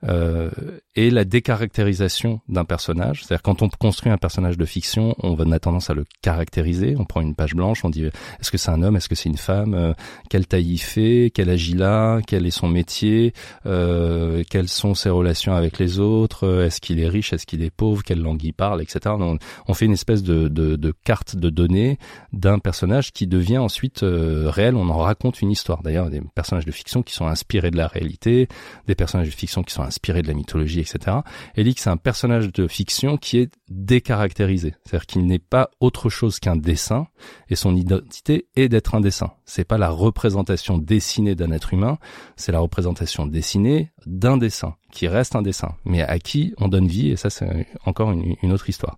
Euh, 0.09 0.51
et 0.95 1.11
la 1.11 1.25
décaractérisation 1.25 2.41
d'un 2.49 2.67
personnage, 2.67 3.25
c'est-à-dire 3.25 3.43
quand 3.43 3.63
on 3.63 3.69
construit 3.71 4.13
un 4.13 4.19
personnage 4.19 4.59
de 4.59 4.65
fiction, 4.67 5.15
on 5.23 5.51
a 5.51 5.59
tendance 5.59 5.89
à 5.89 5.95
le 5.95 6.05
caractériser, 6.21 6.97
on 6.99 7.05
prend 7.05 7.23
une 7.23 7.35
page 7.35 7.55
blanche, 7.55 7.83
on 7.85 7.89
dit 7.89 8.05
est-ce 8.05 8.51
que 8.51 8.59
c'est 8.59 8.71
un 8.71 8.83
homme, 8.83 8.97
est-ce 8.97 9.09
que 9.09 9.15
c'est 9.15 9.31
une 9.31 9.39
femme, 9.39 9.73
euh, 9.73 9.95
quelle 10.29 10.47
taille 10.47 10.73
il 10.73 10.79
fait, 10.79 11.31
quel 11.35 11.49
âge 11.49 11.69
il 11.69 11.83
quel 12.27 12.47
est 12.47 12.51
son 12.51 12.69
métier, 12.69 13.33
euh, 13.65 14.45
quelles 14.51 14.69
sont 14.69 14.95
ses 14.95 15.09
relations 15.09 15.55
avec 15.55 15.79
les 15.79 15.99
autres, 15.99 16.47
euh, 16.47 16.67
est-ce 16.67 16.81
qu'il 16.81 17.01
est 17.01 17.09
riche, 17.09 17.33
est-ce 17.33 17.47
qu'il 17.47 17.63
est 17.63 17.71
pauvre, 17.71 18.03
quelle 18.03 18.21
langue 18.21 18.45
il 18.45 18.53
parle, 18.53 18.83
etc. 18.83 19.15
On, 19.19 19.75
fait 19.75 19.87
une 19.87 19.95
espèce 19.95 20.23
de, 20.23 20.95
carte 21.05 21.37
de 21.37 21.49
données 21.49 21.99
d'un 22.35 22.59
personnage 22.59 23.13
qui 23.13 23.27
devient 23.27 23.59
ensuite 23.59 24.01
réel, 24.03 24.77
on 24.77 24.91
en 24.91 24.99
raconte 24.99 25.41
une 25.41 25.51
histoire. 25.51 25.83
D'ailleurs, 25.83 26.11
des 26.11 26.21
personnages 26.35 26.67
de 26.67 26.71
fiction 26.71 27.03
qui 27.03 27.15
sont 27.15 27.27
inspirés 27.27 27.71
de 27.71 27.79
la 27.79 27.87
réalité, 27.87 28.49
des 28.87 28.95
personnages 28.95 29.29
de 29.29 29.35
fiction 29.35 29.63
qui 29.63 29.73
sont 29.73 29.83
inspiré 29.93 30.23
de 30.23 30.29
la 30.29 30.35
mythologie, 30.35 30.81
etc. 30.81 31.19
Elix, 31.55 31.83
c'est 31.83 31.91
un 31.91 31.99
personnage 31.99 32.51
de 32.51 32.67
fiction 32.67 33.19
qui 33.19 33.39
est 33.39 33.53
décaractérisé. 33.69 34.75
C'est-à-dire 34.85 35.07
qu'il 35.07 35.27
n'est 35.27 35.39
pas 35.39 35.71
autre 35.81 36.09
chose 36.09 36.41
qu'un 36.41 36.57
dessin, 36.57 37.09
et 37.51 37.57
son 37.57 37.77
identité 37.77 38.49
est 38.57 38.71
d'être 38.71 38.95
un 38.95 39.03
dessin. 39.03 39.33
C'est 39.45 39.65
pas 39.65 39.77
la 39.77 39.91
représentation 39.91 40.79
dessinée 40.79 41.35
d'un 41.35 41.53
être 41.53 41.75
humain, 41.75 41.99
c'est 42.37 42.53
la 42.53 42.61
représentation 42.61 43.27
dessinée 43.27 43.93
d'un 44.07 44.39
dessin, 44.39 44.77
qui 44.91 45.09
reste 45.09 45.37
un 45.37 45.43
dessin, 45.43 45.75
mais 45.85 46.03
à 46.03 46.19
qui 46.19 46.55
on 46.57 46.69
donne 46.69 46.87
vie, 46.87 47.11
et 47.11 47.17
ça 47.17 47.29
c'est 47.29 47.67
encore 47.85 48.13
une, 48.13 48.53
autre 48.53 48.71
histoire. 48.71 48.97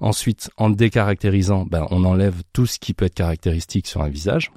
Ensuite, 0.00 0.50
en 0.56 0.70
décaractérisant, 0.70 1.64
ben, 1.64 1.86
on 1.90 2.04
enlève 2.04 2.42
tout 2.52 2.66
ce 2.66 2.80
qui 2.80 2.92
peut 2.92 3.04
être 3.04 3.14
caractéristique 3.14 3.86
sur 3.86 4.02
un 4.02 4.08
visage 4.08 4.50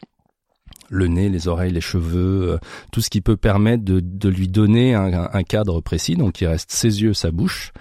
le 0.90 1.08
nez, 1.08 1.30
les 1.30 1.48
oreilles, 1.48 1.72
les 1.72 1.82
cheveux, 1.82 2.52
euh, 2.54 2.58
tout 2.92 3.02
ce 3.02 3.10
qui 3.10 3.22
peut 3.22 3.38
permettre 3.38 3.84
de, 3.84 4.00
de 4.00 4.30
lui 4.30 4.48
donner 4.48 4.94
un, 4.94 5.30
un, 5.32 5.44
cadre 5.44 5.82
précis. 5.82 6.16
Donc 6.16 6.42
il 6.42 6.48
reste 6.48 6.72
ses 6.72 7.02
yeux, 7.02 7.14
sa 7.14 7.32
bouche. 7.32 7.72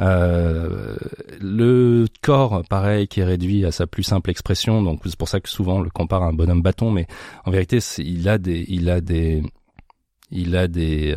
Euh, 0.00 0.96
le 1.40 2.06
corps, 2.22 2.62
pareil, 2.68 3.08
qui 3.08 3.20
est 3.20 3.24
réduit 3.24 3.64
à 3.64 3.72
sa 3.72 3.86
plus 3.86 4.02
simple 4.02 4.30
expression. 4.30 4.82
Donc 4.82 5.00
c'est 5.04 5.16
pour 5.16 5.28
ça 5.28 5.40
que 5.40 5.48
souvent 5.48 5.76
on 5.76 5.82
le 5.82 5.90
compare 5.90 6.22
à 6.22 6.26
un 6.26 6.32
bonhomme 6.32 6.62
bâton, 6.62 6.90
mais 6.90 7.06
en 7.44 7.50
vérité, 7.50 7.78
il 7.98 8.28
a 8.28 8.38
des, 8.38 8.64
il 8.68 8.90
a 8.90 9.00
des, 9.00 9.42
il 10.30 10.56
a 10.56 10.66
des 10.66 11.16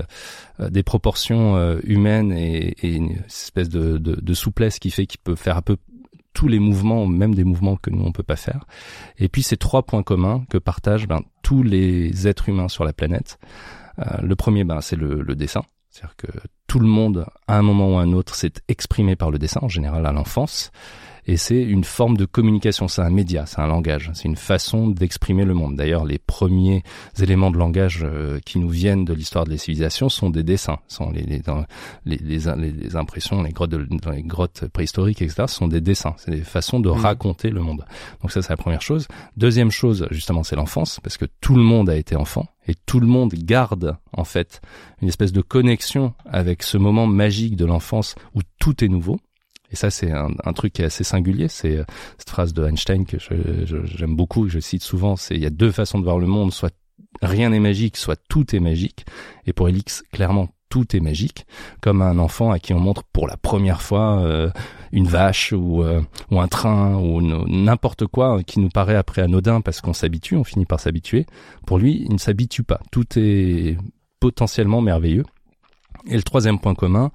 euh, 0.60 0.70
des 0.70 0.84
proportions 0.84 1.56
euh, 1.56 1.80
humaines 1.84 2.32
et, 2.32 2.75
et, 2.82 2.96
une 2.96 3.24
espèce 3.25 3.70
de, 3.70 3.98
de, 3.98 4.16
de 4.16 4.34
souplesse 4.34 4.80
qui 4.80 4.92
fait 4.92 5.06
qu'il 5.06 5.20
peut 5.22 5.36
faire 5.36 5.58
un 5.58 5.62
peu 5.62 5.78
tous 6.34 6.48
les 6.48 6.60
mouvements, 6.60 7.08
même 7.08 7.34
des 7.34 7.46
mouvements 7.46 7.78
que 7.78 7.90
nous 7.90 8.04
on 8.04 8.12
peut 8.12 8.24
pas 8.24 8.36
faire. 8.36 8.66
Et 9.18 9.30
puis 9.30 9.42
ces 9.42 9.58
trois 9.58 9.84
points 9.84 10.04
communs 10.04 10.46
que 10.50 10.58
partagent 10.58 11.08
ben, 11.08 11.22
tous 11.46 11.62
les 11.62 12.28
êtres 12.28 12.50
humains 12.50 12.68
sur 12.68 12.86
la 12.86 12.92
planète. 12.92 13.38
Euh, 14.00 14.04
le 14.24 14.36
premier, 14.36 14.64
ben, 14.64 14.82
c'est 14.82 14.96
le, 14.96 15.22
le 15.22 15.36
dessin, 15.36 15.62
c'est-à-dire 15.92 16.16
que 16.16 16.28
tout 16.66 16.80
le 16.80 16.88
monde, 16.88 17.28
à 17.48 17.60
un 17.60 17.62
moment 17.62 17.94
ou 17.94 17.98
à 18.00 18.02
un 18.02 18.14
autre, 18.14 18.34
s'est 18.34 18.54
exprimé 18.68 19.16
par 19.16 19.30
le 19.30 19.38
dessin, 19.38 19.60
en 19.62 19.70
général 19.70 20.08
à 20.08 20.12
l'enfance 20.12 20.72
et 21.27 21.38
c'est 21.38 21.62
une 21.62 21.84
forme 21.84 22.17
de 22.17 22.25
communication, 22.25 22.88
c'est 22.88 23.01
un 23.01 23.10
média, 23.10 23.46
c'est 23.46 23.60
un 23.60 23.67
langage, 23.67 24.12
c'est 24.13 24.25
une 24.25 24.36
façon 24.36 24.88
d'exprimer 24.88 25.46
le 25.46 25.53
monde. 25.53 25.75
D'ailleurs, 25.75 26.05
les 26.05 26.20
premiers 26.20 26.84
éléments 27.20 27.51
de 27.51 27.58
langage 27.58 28.01
euh, 28.03 28.39
qui 28.46 28.60
nous 28.60 28.70
viennent 28.70 29.05
de 29.05 29.13
l'histoire 29.13 29.46
des 29.46 29.58
civilisations 29.58 30.10
sont 30.10 30.29
des 30.29 30.44
dessins, 30.44 30.79
sont 30.88 31.12
les 31.12 31.24
les, 31.24 31.41
les, 32.05 32.17
les, 32.17 32.72
les 32.72 32.96
impressions, 32.96 33.41
les 33.41 33.51
grottes 33.51 33.72
dans 33.72 34.12
les 34.12 34.24
grottes 34.24 34.65
préhistoriques, 34.67 35.22
etc. 35.22 35.46
sont 35.48 35.67
des 35.67 35.82
dessins, 35.82 36.13
c'est 36.17 36.32
des 36.32 36.41
façons 36.41 36.79
de 36.79 36.89
mmh. 36.89 36.94
raconter 36.94 37.50
le 37.50 37.62
monde. 37.62 37.86
Donc 38.22 38.32
ça, 38.32 38.41
c'est 38.41 38.51
la 38.51 38.58
première 38.58 38.82
chose. 38.82 39.08
Deuxième 39.38 39.72
chose, 39.72 40.08
justement, 40.12 40.44
c'est 40.44 40.55
l'enfance, 40.55 41.00
parce 41.01 41.17
que 41.17 41.25
tout 41.41 41.55
le 41.55 41.63
monde 41.63 41.89
a 41.89 41.96
été 41.96 42.15
enfant 42.15 42.48
et 42.67 42.75
tout 42.86 43.00
le 43.00 43.08
monde 43.08 43.34
garde 43.34 43.98
en 44.13 44.24
fait 44.24 44.62
une 45.01 45.08
espèce 45.08 45.32
de 45.32 45.41
connexion 45.41 46.13
avec 46.25 46.63
ce 46.63 46.77
moment 46.77 47.08
magique 47.08 47.55
de 47.55 47.65
l'enfance 47.65 48.15
où 48.34 48.41
tout 48.60 48.84
est 48.84 48.88
nouveau. 48.88 49.20
Et 49.75 49.77
ça, 49.77 49.89
c'est 49.91 50.10
un, 50.10 50.53
truc 50.53 50.72
qui 50.72 50.84
est 50.84 50.86
assez 50.86 51.03
singulier. 51.03 51.50
C'est 51.50 51.79
euh, 51.79 51.84
cette 52.17 52.29
phrase 52.29 52.53
de 52.53 52.65
Einstein 52.65 53.05
que 53.05 53.17
j'aime 53.20 54.15
beaucoup, 54.15 54.44
que 54.44 54.50
je 54.50 54.62
cite 54.62 54.84
souvent. 54.84 55.17
C'est 55.17 55.36
il 55.36 55.41
y 55.41 55.46
a 55.46 55.50
deux 55.50 55.70
façons 55.70 56.00
de 56.00 56.05
voir 56.05 56.17
le 56.17 56.27
monde. 56.27 56.53
Soit 56.53 56.74
rien 57.22 57.50
n'est 57.50 57.60
magique, 57.60 57.98
soit 57.98 58.17
tout 58.29 58.55
est 58.55 58.62
magique. 58.62 59.05
Et 59.46 59.51
pour 59.51 59.67
Elix, 59.67 60.01
clairement, 60.13 60.48
tout 60.70 60.96
est 60.96 61.01
magique. 61.01 61.46
Comme 61.82 62.01
un 62.01 62.17
enfant 62.20 62.51
à 62.51 62.60
qui 62.60 62.74
on 62.74 62.79
montre 62.79 63.03
pour 63.12 63.27
la 63.27 63.36
première 63.36 63.82
fois 63.82 64.22
euh, 64.22 64.50
une 64.94 65.08
vache 65.08 65.51
ou, 65.51 65.84
euh, 65.84 66.01
ou 66.32 66.39
un 66.39 66.48
train 66.48 66.96
ou 66.96 67.20
n'importe 67.22 68.08
quoi 68.08 68.41
qui 68.44 68.62
nous 68.62 68.70
paraît 68.70 68.96
après 68.96 69.24
anodin 69.24 69.60
parce 69.60 69.82
qu'on 69.82 69.91
s'habitue, 69.91 70.38
on 70.38 70.46
finit 70.46 70.65
par 70.65 70.79
s'habituer. 70.79 71.25
Pour 71.67 71.79
lui, 71.79 72.05
il 72.05 72.13
ne 72.13 72.17
s'habitue 72.17 72.63
pas. 72.63 72.79
Tout 72.94 73.08
est 73.17 73.75
potentiellement 74.22 74.79
merveilleux. 74.79 75.25
Et 76.08 76.16
le 76.16 76.24
troisième 76.24 76.60
point 76.60 76.76
commun, 76.76 77.12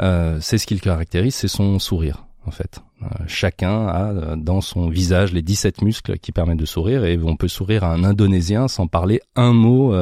euh, 0.00 0.38
c'est 0.40 0.58
ce 0.58 0.66
qui 0.66 0.74
le 0.74 0.80
caractérise, 0.80 1.34
c'est 1.34 1.48
son 1.48 1.78
sourire, 1.78 2.26
en 2.46 2.50
fait. 2.50 2.80
Euh, 3.02 3.06
chacun 3.26 3.86
a 3.86 4.12
euh, 4.12 4.36
dans 4.36 4.60
son 4.60 4.88
visage 4.88 5.32
les 5.32 5.40
17 5.40 5.80
muscles 5.80 6.18
qui 6.18 6.30
permettent 6.30 6.58
de 6.58 6.66
sourire 6.66 7.04
et 7.04 7.18
on 7.22 7.36
peut 7.36 7.48
sourire 7.48 7.84
à 7.84 7.92
un 7.92 8.04
Indonésien 8.04 8.68
sans 8.68 8.86
parler 8.86 9.20
un 9.34 9.52
mot 9.52 9.94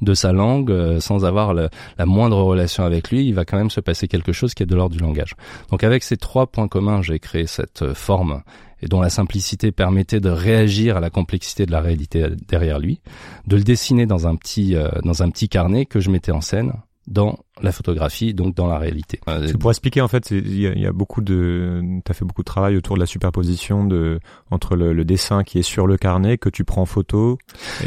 de 0.00 0.14
sa 0.14 0.32
langue, 0.32 0.98
sans 1.00 1.24
avoir 1.24 1.52
la 1.54 1.70
moindre 2.06 2.38
relation 2.42 2.84
avec 2.84 3.10
lui, 3.10 3.26
il 3.26 3.34
va 3.34 3.44
quand 3.44 3.58
même 3.58 3.70
se 3.70 3.80
passer 3.80 4.08
quelque 4.08 4.32
chose 4.32 4.54
qui 4.54 4.62
est 4.62 4.66
de 4.66 4.74
l'ordre 4.74 4.96
du 4.96 5.02
langage. 5.02 5.34
Donc 5.70 5.84
avec 5.84 6.02
ces 6.02 6.16
trois 6.16 6.46
points 6.46 6.68
communs, 6.68 7.02
j'ai 7.02 7.18
créé 7.18 7.46
cette 7.46 7.92
forme 7.92 8.42
et 8.80 8.86
dont 8.86 9.00
la 9.00 9.10
simplicité 9.10 9.70
permettait 9.70 10.20
de 10.20 10.30
réagir 10.30 10.96
à 10.96 11.00
la 11.00 11.10
complexité 11.10 11.66
de 11.66 11.72
la 11.72 11.80
réalité 11.80 12.26
derrière 12.48 12.78
lui, 12.78 13.00
de 13.46 13.56
le 13.56 13.62
dessiner 13.62 14.06
dans 14.06 14.26
un 14.26 14.36
petit 14.36 14.76
dans 15.04 15.22
un 15.22 15.30
petit 15.30 15.48
carnet 15.48 15.86
que 15.86 16.00
je 16.00 16.10
mettais 16.10 16.32
en 16.32 16.40
scène 16.40 16.72
dans 17.06 17.38
la 17.62 17.72
photographie, 17.72 18.34
donc 18.34 18.54
dans 18.54 18.66
la 18.66 18.78
réalité. 18.78 19.20
C'est 19.26 19.58
pour 19.58 19.70
expliquer 19.70 20.00
en 20.00 20.08
fait, 20.08 20.30
il 20.30 20.52
y, 20.52 20.62
y, 20.62 20.86
a 20.86 20.92
beaucoup 20.92 21.20
de, 21.20 21.82
t'as 22.04 22.14
fait 22.14 22.24
beaucoup 22.24 22.42
de 22.42 22.46
travail 22.46 22.76
autour 22.76 22.96
de 22.96 23.00
la 23.00 23.06
superposition 23.06 23.84
de 23.84 24.20
entre 24.50 24.76
le, 24.76 24.92
le, 24.92 25.04
dessin 25.04 25.42
qui 25.44 25.58
est 25.58 25.62
sur 25.62 25.86
le 25.86 25.96
carnet 25.96 26.38
que 26.38 26.48
tu 26.48 26.64
prends 26.64 26.82
en 26.82 26.86
photo. 26.86 27.38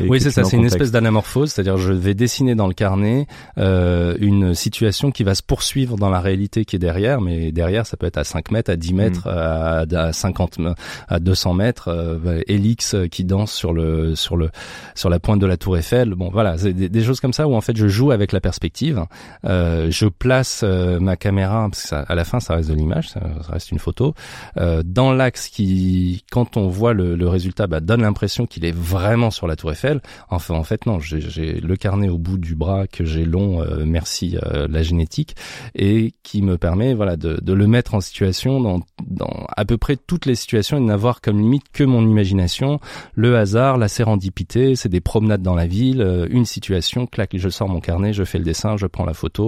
oui, 0.08 0.20
c'est 0.20 0.32
ça, 0.32 0.44
c'est 0.44 0.58
une 0.58 0.65
espèce 0.65 0.91
d'anamorphose, 0.91 1.51
c'est-à-dire 1.51 1.77
je 1.77 1.94
vais 1.94 2.13
dessiner 2.13 2.55
dans 2.55 2.67
le 2.67 2.74
carnet 2.74 3.27
euh, 3.58 4.15
une 4.20 4.53
situation 4.53 5.12
qui 5.12 5.24
va 5.24 5.36
se 5.36 5.44
poursuivre 5.44 5.98
dans 5.98 6.10
la 6.10 6.20
réalité 6.20 6.65
qui 6.65 6.75
est 6.75 6.79
derrière, 6.79 7.22
mais 7.22 7.51
derrière 7.51 7.86
ça 7.86 7.98
peut 7.98 8.05
être 8.05 8.17
à 8.17 8.24
5 8.24 8.51
mètres, 8.51 8.72
à 8.72 8.75
10 8.75 8.94
mm. 8.94 8.98
mètres, 8.98 9.27
à, 9.27 9.79
à 9.82 10.13
50, 10.13 10.60
à 11.08 11.20
200 11.20 11.53
mètres, 11.53 11.89
euh, 11.89 12.41
Elix 12.48 12.96
qui 13.12 13.24
danse 13.24 13.53
sur 13.53 13.74
le 13.74 14.15
sur 14.15 14.38
le 14.38 14.50
sur 14.96 15.10
la 15.10 15.20
pointe 15.20 15.39
de 15.39 15.46
la 15.46 15.58
Tour 15.58 15.77
Eiffel. 15.77 16.15
Bon, 16.15 16.29
voilà, 16.32 16.58
c'est 16.58 16.74
des, 16.74 16.89
des, 16.89 17.03
choses 17.03 17.20
comme 17.20 17.34
ça 17.34 17.48
où 17.48 17.55
en 17.55 17.62
fait 17.62 17.75
je 17.75 17.88
joue 17.88 18.12
avec 18.12 18.32
la 18.32 18.39
perspective. 18.39 19.05
Euh, 19.46 19.64
euh, 19.65 19.88
je 19.89 20.05
place 20.05 20.62
euh, 20.63 21.00
ma 21.00 21.15
caméra 21.15 21.67
parce 21.69 21.84
que 21.84 21.88
ça, 21.89 22.00
à 22.01 22.15
la 22.15 22.24
fin 22.24 22.39
ça 22.39 22.55
reste 22.55 22.69
de 22.69 22.75
l'image, 22.75 23.10
ça, 23.10 23.22
reste 23.50 23.72
une 23.72 23.79
photo, 23.79 24.13
euh, 24.57 24.84
dans 24.86 25.12
l'axe 25.12 25.48
qui, 25.48 26.24
quand 26.31 26.57
on 26.57 26.67
voit 26.67 26.93
le, 26.93 27.27
résultat, 27.27 27.67
bah, 27.67 27.79
donne 27.79 28.01
l'impression 28.01 28.45
qu'il 28.45 28.65
est 28.65 28.75
vraiment 28.75 29.31
sur 29.31 29.48
la 29.48 29.55
Tour 29.55 29.72
Eiffel. 29.72 30.01
Enfin, 30.29 30.53
en 30.53 30.63
fait, 30.63 30.86
non. 30.86 31.00
J'ai 31.00 31.60
le 31.60 31.75
carnet 31.75 32.07
au 32.07 32.19
bout 32.19 32.38
du 32.38 32.55
bras 32.55 32.86
que 32.88 33.03
j'ai 33.03 33.25
long, 33.25 33.65
merci 33.86 34.38
la 34.51 34.84
génétique, 34.84 35.36
et 35.74 36.13
qui 36.24 36.43
me 36.43 36.57
permet, 36.57 36.93
voilà, 36.93 37.17
de, 37.17 37.39
de 37.41 37.53
le 37.53 37.67
mettre 37.67 37.95
en 37.95 38.01
situation 38.01 38.62
dans, 38.62 38.81
dans 39.07 39.48
à 39.55 39.65
peu 39.65 39.77
près 39.77 39.95
toutes 39.95 40.25
les 40.25 40.36
situations 40.36 40.77
et 40.77 40.81
de 40.81 40.86
n'avoir 40.86 41.22
comme 41.22 41.39
limite 41.39 41.65
que 41.74 41.84
mon 41.84 42.07
imagination, 42.07 42.79
le 43.15 43.36
hasard, 43.38 43.77
la 43.77 43.88
sérendipité. 43.88 44.75
C'est 44.75 44.89
des 44.89 45.01
promenades 45.01 45.41
dans 45.41 45.55
la 45.55 45.65
ville, 45.65 46.27
une 46.29 46.45
situation, 46.45 47.07
clac, 47.07 47.36
je 47.36 47.50
sors 47.50 47.67
mon 47.67 47.79
carnet, 47.79 48.13
je 48.13 48.24
fais 48.24 48.38
le 48.38 48.45
dessin, 48.45 48.77
je 48.77 48.86
prends 48.86 49.05
la 49.05 49.13
photo 49.13 49.45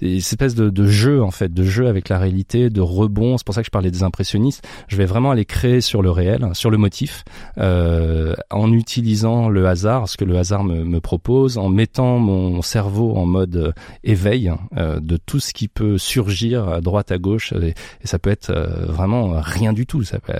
et 0.00 0.20
cette 0.20 0.34
espèce 0.34 0.54
de, 0.54 0.70
de, 0.70 0.86
jeu 0.86 1.22
en 1.22 1.30
fait, 1.30 1.52
de 1.52 1.62
jeu 1.62 1.88
avec 1.88 2.08
la 2.08 2.18
réalité, 2.18 2.70
de 2.70 2.80
rebond. 2.80 3.36
C'est 3.36 3.44
pour 3.44 3.54
ça 3.54 3.62
que 3.62 3.66
je 3.66 3.70
parlais 3.70 3.90
des 3.90 4.02
impressionnistes. 4.02 4.66
Je 4.88 4.96
vais 4.96 5.06
vraiment 5.06 5.30
aller 5.30 5.44
créer 5.44 5.80
sur 5.80 6.02
le 6.02 6.10
réel, 6.10 6.48
sur 6.52 6.70
le 6.70 6.78
motif, 6.78 7.24
euh, 7.58 8.34
en 8.50 8.72
utilisant 8.72 9.48
le 9.48 9.66
hasard, 9.66 10.08
ce 10.08 10.16
que 10.16 10.24
le 10.24 10.38
hasard 10.38 10.64
me, 10.64 10.84
me, 10.84 11.00
propose, 11.00 11.58
en 11.58 11.68
mettant 11.68 12.18
mon 12.18 12.62
cerveau 12.62 13.16
en 13.16 13.26
mode 13.26 13.56
euh, 13.56 13.72
éveil 14.04 14.52
euh, 14.76 15.00
de 15.00 15.16
tout 15.16 15.40
ce 15.40 15.52
qui 15.52 15.68
peut 15.68 15.98
surgir 15.98 16.68
à 16.68 16.80
droite 16.80 17.12
à 17.12 17.18
gauche. 17.18 17.52
Et, 17.52 17.74
ça 18.04 18.18
peut 18.18 18.30
être 18.30 18.50
euh, 18.50 18.86
vraiment 18.86 19.40
rien 19.40 19.72
du 19.72 19.86
tout. 19.86 20.02
Ça 20.04 20.20
peut 20.20 20.32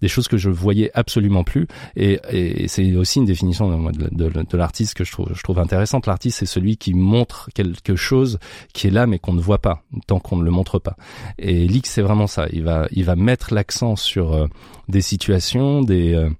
des 0.00 0.08
choses 0.08 0.28
que 0.28 0.36
je 0.36 0.50
voyais 0.50 0.90
absolument 0.94 1.44
plus. 1.44 1.66
Et, 1.96 2.20
et 2.30 2.68
c'est 2.68 2.94
aussi 2.94 3.18
une 3.18 3.24
définition 3.24 3.90
de, 3.90 4.08
de, 4.10 4.42
de 4.42 4.56
l'artiste 4.56 4.94
que 4.94 5.04
je 5.04 5.12
trouve, 5.12 5.30
je 5.34 5.42
trouve 5.42 5.58
intéressante. 5.58 6.06
L'artiste, 6.06 6.38
c'est 6.38 6.46
celui 6.46 6.76
qui 6.76 6.94
montre 6.94 7.50
quelque 7.54 7.96
chose 7.96 8.37
qui 8.72 8.86
est 8.86 8.90
là 8.90 9.06
mais 9.06 9.18
qu'on 9.18 9.32
ne 9.32 9.40
voit 9.40 9.58
pas 9.58 9.82
tant 10.06 10.18
qu'on 10.18 10.36
ne 10.36 10.44
le 10.44 10.50
montre 10.50 10.78
pas. 10.78 10.96
Et 11.38 11.66
Lix 11.66 11.90
c'est 11.90 12.02
vraiment 12.02 12.26
ça. 12.26 12.46
Il 12.52 12.64
va 12.64 12.86
il 12.92 13.04
va 13.04 13.16
mettre 13.16 13.54
l'accent 13.54 13.96
sur 13.96 14.32
euh, 14.32 14.46
des 14.88 15.00
situations, 15.00 15.82
des 15.82 16.14
euh, 16.14 16.30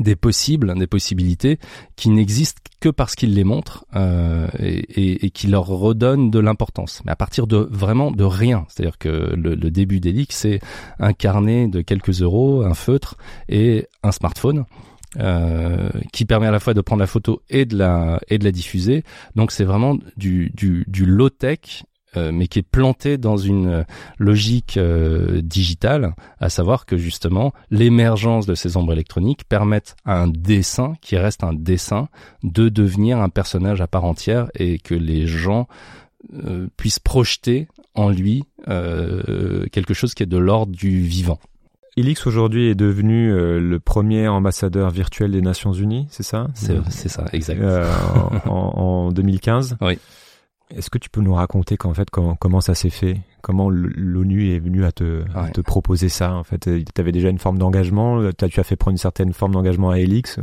des 0.00 0.16
possibles, 0.16 0.74
des 0.78 0.86
possibilités 0.86 1.58
qui 1.96 2.10
n'existent 2.10 2.60
que 2.80 2.88
parce 2.88 3.14
qu'il 3.14 3.34
les 3.34 3.44
montre 3.44 3.86
euh, 3.94 4.48
et, 4.58 5.30
qui 5.30 5.46
leur 5.46 5.66
redonne 5.66 6.30
de 6.30 6.38
l'importance. 6.38 7.02
Mais 7.04 7.12
à 7.12 7.16
partir 7.16 7.46
de 7.46 7.68
vraiment 7.70 8.10
de 8.10 8.24
rien, 8.24 8.66
c'est-à-dire 8.68 8.98
que 8.98 9.08
le, 9.08 9.54
le 9.54 9.70
début 9.70 10.00
d'Elix, 10.00 10.36
c'est 10.36 10.60
un 10.98 11.12
carnet 11.12 11.68
de 11.68 11.80
quelques 11.80 12.22
euros, 12.22 12.62
un 12.62 12.74
feutre 12.74 13.16
et 13.48 13.88
un 14.02 14.12
smartphone. 14.12 14.64
Euh, 15.18 15.88
qui 16.12 16.26
permet 16.26 16.46
à 16.46 16.50
la 16.50 16.60
fois 16.60 16.74
de 16.74 16.80
prendre 16.82 17.00
la 17.00 17.06
photo 17.06 17.40
et 17.48 17.64
de 17.64 17.78
la 17.78 18.20
et 18.28 18.36
de 18.36 18.44
la 18.44 18.52
diffuser. 18.52 19.02
Donc 19.34 19.50
c'est 19.50 19.64
vraiment 19.64 19.96
du 20.16 20.50
du, 20.50 20.84
du 20.88 21.06
low 21.06 21.30
tech 21.30 21.84
euh, 22.18 22.32
mais 22.32 22.48
qui 22.48 22.58
est 22.58 22.62
planté 22.62 23.16
dans 23.16 23.38
une 23.38 23.86
logique 24.18 24.76
euh, 24.76 25.40
digitale, 25.40 26.14
à 26.38 26.50
savoir 26.50 26.84
que 26.84 26.98
justement 26.98 27.54
l'émergence 27.70 28.44
de 28.44 28.54
ces 28.54 28.76
ombres 28.76 28.92
électroniques 28.92 29.44
permettent 29.48 29.96
à 30.04 30.20
un 30.20 30.28
dessin 30.28 30.94
qui 31.00 31.16
reste 31.16 31.44
un 31.44 31.54
dessin 31.54 32.08
de 32.42 32.68
devenir 32.68 33.18
un 33.18 33.30
personnage 33.30 33.80
à 33.80 33.86
part 33.86 34.04
entière 34.04 34.48
et 34.54 34.78
que 34.78 34.94
les 34.94 35.26
gens 35.26 35.66
puissent 36.76 36.98
projeter 36.98 37.68
en 37.94 38.10
lui 38.10 38.44
quelque 38.66 39.94
chose 39.94 40.12
qui 40.12 40.24
est 40.24 40.26
de 40.26 40.38
l'ordre 40.38 40.72
du 40.74 41.00
vivant. 41.00 41.38
Elix 41.96 42.26
aujourd'hui 42.26 42.68
est 42.68 42.74
devenu 42.74 43.32
euh, 43.32 43.58
le 43.58 43.80
premier 43.80 44.28
ambassadeur 44.28 44.90
virtuel 44.90 45.32
des 45.32 45.40
Nations 45.40 45.72
Unies, 45.72 46.06
c'est 46.10 46.22
ça? 46.22 46.48
C'est 46.54 47.08
ça, 47.08 47.24
exact. 47.32 47.58
Euh, 47.60 47.90
en, 48.44 48.50
en, 49.08 49.12
2015. 49.12 49.78
Oui. 49.80 49.98
Est-ce 50.74 50.90
que 50.90 50.98
tu 50.98 51.08
peux 51.08 51.22
nous 51.22 51.32
raconter 51.32 51.76
qu'en 51.76 51.94
fait 51.94 52.10
comment, 52.10 52.34
comment 52.34 52.60
ça 52.60 52.74
s'est 52.74 52.90
fait? 52.90 53.20
Comment 53.40 53.70
l'ONU 53.70 54.50
est 54.50 54.58
venue 54.58 54.84
à 54.84 54.92
te, 54.92 55.22
te 55.52 55.60
proposer 55.60 56.08
ça 56.08 56.34
En 56.34 56.42
fait, 56.42 56.68
tu 56.68 57.00
avais 57.00 57.12
déjà 57.12 57.30
une 57.30 57.38
forme 57.38 57.56
d'engagement? 57.56 58.30
Tu 58.32 58.44
as 58.44 58.64
fait 58.64 58.76
prendre 58.76 58.92
une 58.92 58.98
certaine 58.98 59.32
forme 59.32 59.52
d'engagement 59.52 59.90
à 59.90 60.00
Elix 60.00 60.38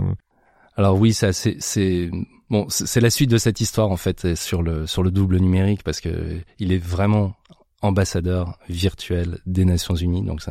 Alors 0.77 0.97
oui, 0.97 1.13
ça 1.13 1.33
c'est 1.33 1.57
c'est 1.59 2.09
bon, 2.49 2.65
c'est 2.69 3.01
la 3.01 3.09
suite 3.09 3.29
de 3.29 3.37
cette 3.37 3.59
histoire 3.59 3.91
en 3.91 3.97
fait 3.97 4.33
sur 4.35 4.63
le 4.63 4.87
sur 4.87 5.03
le 5.03 5.11
double 5.11 5.37
numérique 5.37 5.83
parce 5.83 5.99
que 5.99 6.37
il 6.57 6.71
est 6.71 6.83
vraiment 6.83 7.35
ambassadeur 7.83 8.57
virtuel 8.69 9.39
des 9.45 9.65
Nations 9.65 9.95
Unies. 9.95 10.23
Donc 10.23 10.41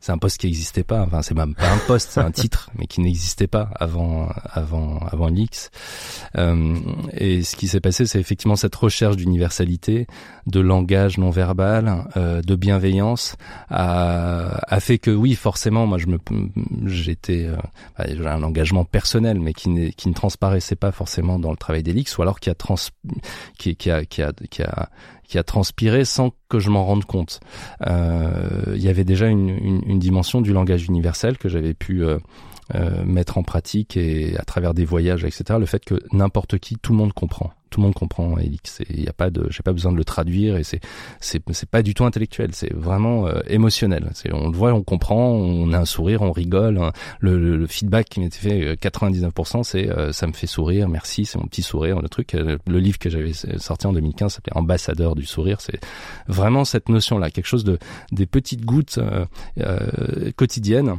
c'est 0.00 0.12
un, 0.12 0.18
poste 0.18 0.38
qui 0.38 0.46
n'existait 0.46 0.84
pas. 0.84 1.02
Enfin 1.02 1.20
c'est 1.20 1.34
même 1.34 1.54
pas 1.54 1.70
un 1.70 1.78
poste, 1.86 2.10
c'est 2.12 2.20
un 2.20 2.30
titre, 2.42 2.70
mais 2.78 2.86
qui 2.86 3.00
n'existait 3.00 3.48
pas 3.48 3.70
avant 3.74 4.28
avant 4.52 4.98
avant 5.00 5.28
l'X. 5.28 5.70
Euh, 6.38 6.76
et 7.12 7.42
ce 7.42 7.56
qui 7.56 7.68
s'est 7.68 7.80
passé, 7.80 8.06
c'est 8.06 8.20
effectivement 8.20 8.56
cette 8.56 8.74
recherche 8.74 9.16
d'universalité, 9.16 10.06
de 10.46 10.60
langage 10.60 11.18
non 11.18 11.30
verbal, 11.30 12.04
euh, 12.16 12.40
de 12.42 12.54
bienveillance, 12.54 13.36
a, 13.68 14.60
a, 14.68 14.80
fait 14.80 14.98
que 14.98 15.10
oui, 15.10 15.34
forcément, 15.34 15.86
moi 15.86 15.98
je 15.98 16.06
me 16.06 16.18
j'étais 16.84 17.46
euh, 17.46 17.56
bah, 17.98 18.04
j'ai 18.08 18.26
un 18.26 18.42
engagement 18.44 18.84
personnel, 18.84 19.40
mais 19.40 19.52
qui, 19.52 19.92
qui 19.94 20.08
ne 20.08 20.14
transparaissait 20.14 20.76
pas 20.76 20.92
forcément 20.92 21.40
dans 21.40 21.50
le 21.50 21.56
travail 21.56 21.82
d'Elix, 21.82 22.16
ou 22.18 22.22
alors 22.22 22.38
qui 22.38 22.50
a 22.50 22.54
trans 22.54 22.76
qui, 23.58 23.74
qui 23.74 23.90
a 23.90 24.04
qui 24.04 24.22
a 24.22 24.32
qui 24.48 24.62
a 24.62 24.88
qui 25.28 25.38
a 25.38 25.42
transpiré 25.42 26.04
sans 26.04 26.32
que 26.48 26.58
je 26.58 26.70
m'en 26.70 26.84
rende 26.84 27.04
compte. 27.04 27.40
Euh, 27.86 28.74
il 28.74 28.82
y 28.82 28.88
avait 28.88 29.04
déjà 29.04 29.26
une, 29.26 29.98
dimension 29.98 30.40
du 30.40 30.52
langage 30.52 30.84
universel 30.84 31.38
que 31.38 31.48
j'avais 31.48 31.74
pu 31.74 32.04
euh, 32.74 32.86
euh, 32.86 33.04
mettre 33.04 33.38
en 33.38 33.42
pratique 33.42 33.96
et 33.96 34.36
à 34.38 34.44
travers 34.44 34.74
des 34.74 34.84
voyages, 34.84 35.24
etc. 35.24 35.58
Le 35.58 35.66
fait 35.66 35.84
que 35.84 36.00
n'importe 36.12 36.58
qui, 36.58 36.76
tout 36.76 36.92
le 36.92 36.98
monde 36.98 37.12
comprend, 37.12 37.52
tout 37.70 37.80
le 37.80 37.86
monde 37.86 37.94
comprend 37.94 38.38
Elix. 38.38 38.80
Il 38.90 39.00
n'y 39.00 39.08
a 39.08 39.12
pas 39.12 39.30
de, 39.30 39.46
j'ai 39.50 39.62
pas 39.62 39.72
besoin 39.72 39.92
de 39.92 39.96
le 39.96 40.04
traduire 40.04 40.56
et 40.56 40.62
c'est 40.62 40.80
c'est 41.20 41.42
c'est 41.52 41.68
pas 41.68 41.82
du 41.82 41.94
tout 41.94 42.04
intellectuel, 42.04 42.50
c'est 42.52 42.72
vraiment 42.72 43.26
euh, 43.26 43.40
émotionnel. 43.48 44.10
C'est 44.14 44.32
on 44.32 44.50
le 44.50 44.56
voit, 44.56 44.72
on 44.72 44.82
comprend, 44.82 45.30
on 45.30 45.72
a 45.72 45.78
un 45.78 45.84
sourire, 45.84 46.22
on 46.22 46.32
rigole. 46.32 46.78
Hein. 46.78 46.92
Le, 47.18 47.56
le, 47.56 47.66
feedback 47.66 48.08
qui 48.08 48.20
m'était 48.20 48.38
fait 48.38 48.74
99%, 48.74 49.64
c'est 49.64 49.88
ça 50.12 50.26
me 50.26 50.32
fait 50.32 50.46
sourire, 50.46 50.88
merci, 50.88 51.24
c'est 51.24 51.38
mon 51.38 51.46
petit 51.46 51.62
sourire. 51.62 52.00
Le 52.00 52.08
truc, 52.08 52.32
le 52.32 52.78
livre 52.78 52.98
que 52.98 53.10
j'avais 53.10 53.32
sorti 53.32 53.86
en 53.86 53.92
2015 53.92 54.34
s'appelait 54.34 54.56
Ambassadeur 54.56 55.14
du 55.14 55.24
sourire. 55.24 55.60
C'est 55.60 55.80
vraiment 56.28 56.64
cette 56.64 56.88
notion 56.88 57.18
là, 57.18 57.30
quelque 57.30 57.46
chose 57.46 57.64
de 57.64 57.78
des 58.12 58.26
petites 58.26 58.64
gouttes 58.64 59.00
quotidiennes 60.36 60.98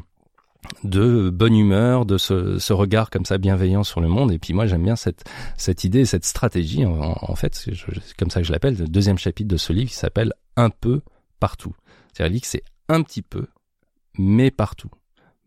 de 0.84 1.30
bonne 1.30 1.56
humeur, 1.56 2.06
de 2.06 2.18
ce, 2.18 2.74
regard 2.74 3.10
comme 3.10 3.26
ça 3.26 3.38
bienveillant 3.38 3.84
sur 3.84 4.02
le 4.02 4.08
monde. 4.08 4.32
Et 4.32 4.40
puis 4.40 4.54
moi 4.54 4.66
j'aime 4.66 4.84
bien 4.84 4.96
cette 4.96 5.24
cette 5.58 5.84
idée, 5.84 6.06
cette 6.06 6.26
stratégie. 6.26 6.86
En, 6.86 7.36
fait, 7.36 7.56
c'est 7.56 7.74
comme 8.18 8.30
ça 8.30 8.42
que 8.42 8.48
je 8.48 8.52
l'appelle. 8.52 8.78
Le 8.78 8.88
deuxième 8.88 9.18
chapitre 9.18 9.50
de 9.50 9.58
ce 9.58 9.74
livre 9.74 9.90
qui 9.90 9.96
s'appelle 9.96 10.34
Un 10.56 10.70
peu 10.70 11.02
partout. 11.40 11.76
C'est-à-dire 12.14 12.42
que 12.42 12.48
c'est 12.48 12.64
un 12.90 13.02
petit 13.04 13.22
peu, 13.22 13.48
mais 14.18 14.52
partout, 14.52 14.92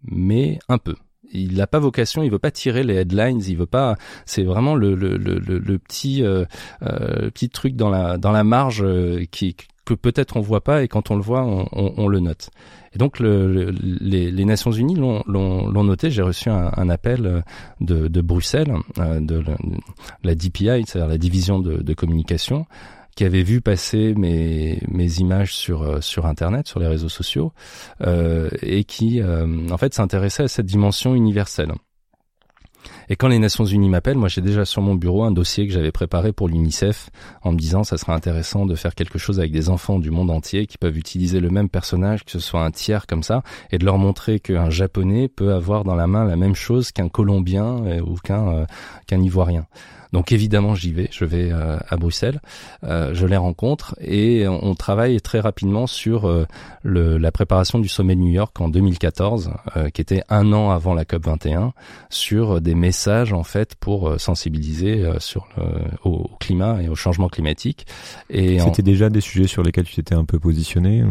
mais 0.02 0.58
un 0.68 0.78
peu. 0.78 0.94
Il 1.32 1.56
n'a 1.56 1.66
pas 1.66 1.78
vocation, 1.78 2.22
il 2.22 2.30
veut 2.30 2.38
pas 2.38 2.50
tirer 2.50 2.82
les 2.82 2.94
headlines, 2.94 3.40
il 3.46 3.56
veut 3.56 3.66
pas. 3.66 3.96
C'est 4.26 4.42
vraiment 4.42 4.74
le, 4.74 4.94
le, 4.94 5.16
le, 5.16 5.38
le 5.38 5.78
petit 5.78 6.24
euh, 6.24 6.44
euh, 6.82 7.30
petit 7.30 7.48
truc 7.48 7.76
dans 7.76 7.90
la 7.90 8.18
dans 8.18 8.32
la 8.32 8.44
marge 8.44 8.82
euh, 8.82 9.24
qui 9.30 9.56
que 9.84 9.94
peut-être 9.94 10.36
on 10.36 10.40
voit 10.40 10.62
pas 10.62 10.82
et 10.82 10.88
quand 10.88 11.10
on 11.10 11.16
le 11.16 11.22
voit, 11.22 11.42
on, 11.42 11.68
on, 11.72 11.94
on 11.96 12.08
le 12.08 12.20
note. 12.20 12.50
Et 12.92 12.98
donc 12.98 13.18
le, 13.20 13.70
les, 13.80 14.30
les, 14.30 14.44
Nations 14.44 14.72
Unies 14.72 14.96
l'ont 14.96 15.84
noté. 15.84 16.10
J'ai 16.10 16.22
reçu 16.22 16.48
un, 16.48 16.72
un, 16.76 16.88
appel 16.88 17.26
euh, 17.26 17.40
de, 17.80 18.08
de 18.08 18.20
Bruxelles, 18.20 18.72
euh, 18.98 19.20
de 19.20 19.42
la, 20.24 20.34
DPI, 20.34 20.84
c'est-à-dire 20.86 21.08
la 21.08 21.18
division 21.18 21.60
de, 21.60 21.76
de, 21.76 21.94
communication, 21.94 22.66
qui 23.16 23.24
avait 23.24 23.42
vu 23.42 23.60
passer 23.60 24.14
mes, 24.14 24.78
images 25.18 25.54
sur 25.54 25.82
euh, 25.82 26.00
sur 26.00 26.26
Internet, 26.26 26.68
sur 26.68 26.80
les 26.80 26.86
réseaux 26.86 27.08
sociaux, 27.08 27.52
euh, 28.02 28.48
et 28.62 28.84
qui 28.84 29.20
en 29.22 29.78
fait 29.78 29.94
s'intéressait 29.94 30.44
à 30.44 30.48
cette 30.48 30.66
dimension 30.66 31.14
universelle. 31.14 31.72
Et 33.12 33.16
quand 33.16 33.26
les 33.26 33.40
Nations 33.40 33.64
Unies 33.64 33.88
m'appellent, 33.88 34.16
moi 34.16 34.28
j'ai 34.28 34.40
déjà 34.40 34.64
sur 34.64 34.82
mon 34.82 34.94
bureau 34.94 35.24
un 35.24 35.32
dossier 35.32 35.66
que 35.66 35.72
j'avais 35.72 35.90
préparé 35.90 36.32
pour 36.32 36.46
l'UNICEF 36.46 37.10
en 37.42 37.50
me 37.50 37.58
disant 37.58 37.82
ça 37.82 37.98
serait 37.98 38.12
intéressant 38.12 38.66
de 38.66 38.76
faire 38.76 38.94
quelque 38.94 39.18
chose 39.18 39.40
avec 39.40 39.50
des 39.50 39.68
enfants 39.68 39.98
du 39.98 40.12
monde 40.12 40.30
entier 40.30 40.68
qui 40.68 40.78
peuvent 40.78 40.96
utiliser 40.96 41.40
le 41.40 41.50
même 41.50 41.68
personnage, 41.68 42.24
que 42.24 42.30
ce 42.30 42.38
soit 42.38 42.64
un 42.64 42.70
tiers 42.70 43.08
comme 43.08 43.24
ça, 43.24 43.42
et 43.72 43.78
de 43.78 43.84
leur 43.84 43.98
montrer 43.98 44.38
qu'un 44.38 44.70
japonais 44.70 45.26
peut 45.26 45.52
avoir 45.52 45.82
dans 45.82 45.96
la 45.96 46.06
main 46.06 46.24
la 46.24 46.36
même 46.36 46.54
chose 46.54 46.92
qu'un 46.92 47.08
colombien 47.08 47.84
euh, 47.84 48.00
ou 48.00 48.14
qu'un 48.14 48.46
euh, 48.46 48.64
qu'un 49.08 49.20
ivoirien. 49.20 49.66
Donc 50.12 50.32
évidemment, 50.32 50.74
j'y 50.74 50.92
vais, 50.92 51.08
je 51.12 51.24
vais 51.24 51.52
euh, 51.52 51.78
à 51.88 51.96
Bruxelles, 51.96 52.40
je 52.82 53.26
les 53.26 53.36
rencontre 53.36 53.94
et 54.00 54.44
on 54.48 54.74
travaille 54.74 55.20
très 55.20 55.38
rapidement 55.38 55.86
sur 55.86 56.28
le, 56.82 57.16
la 57.16 57.30
préparation 57.30 57.78
du 57.78 57.86
sommet 57.86 58.16
de 58.16 58.20
New 58.20 58.32
York 58.32 58.60
en 58.60 58.68
2014, 58.68 59.52
qui 59.94 60.00
était 60.00 60.24
un 60.28 60.52
an 60.52 60.70
avant 60.70 60.94
la 60.94 61.04
COP 61.04 61.26
21, 61.26 61.74
sur 62.08 62.60
des 62.60 62.74
messages 62.74 62.99
en 63.08 63.44
fait 63.44 63.74
pour 63.74 64.20
sensibiliser 64.20 65.04
sur 65.18 65.48
le, 65.56 65.64
au, 66.04 66.30
climat 66.38 66.82
et 66.82 66.88
au 66.88 66.94
changement 66.94 67.28
climatique. 67.28 67.86
Et 68.28 68.58
c'était 68.58 68.82
déjà 68.82 69.10
des 69.10 69.20
sujets 69.20 69.46
sur 69.46 69.62
lesquels 69.62 69.84
tu 69.84 69.94
t'étais 69.96 70.14
un 70.14 70.24
peu 70.24 70.38
positionné 70.38 71.04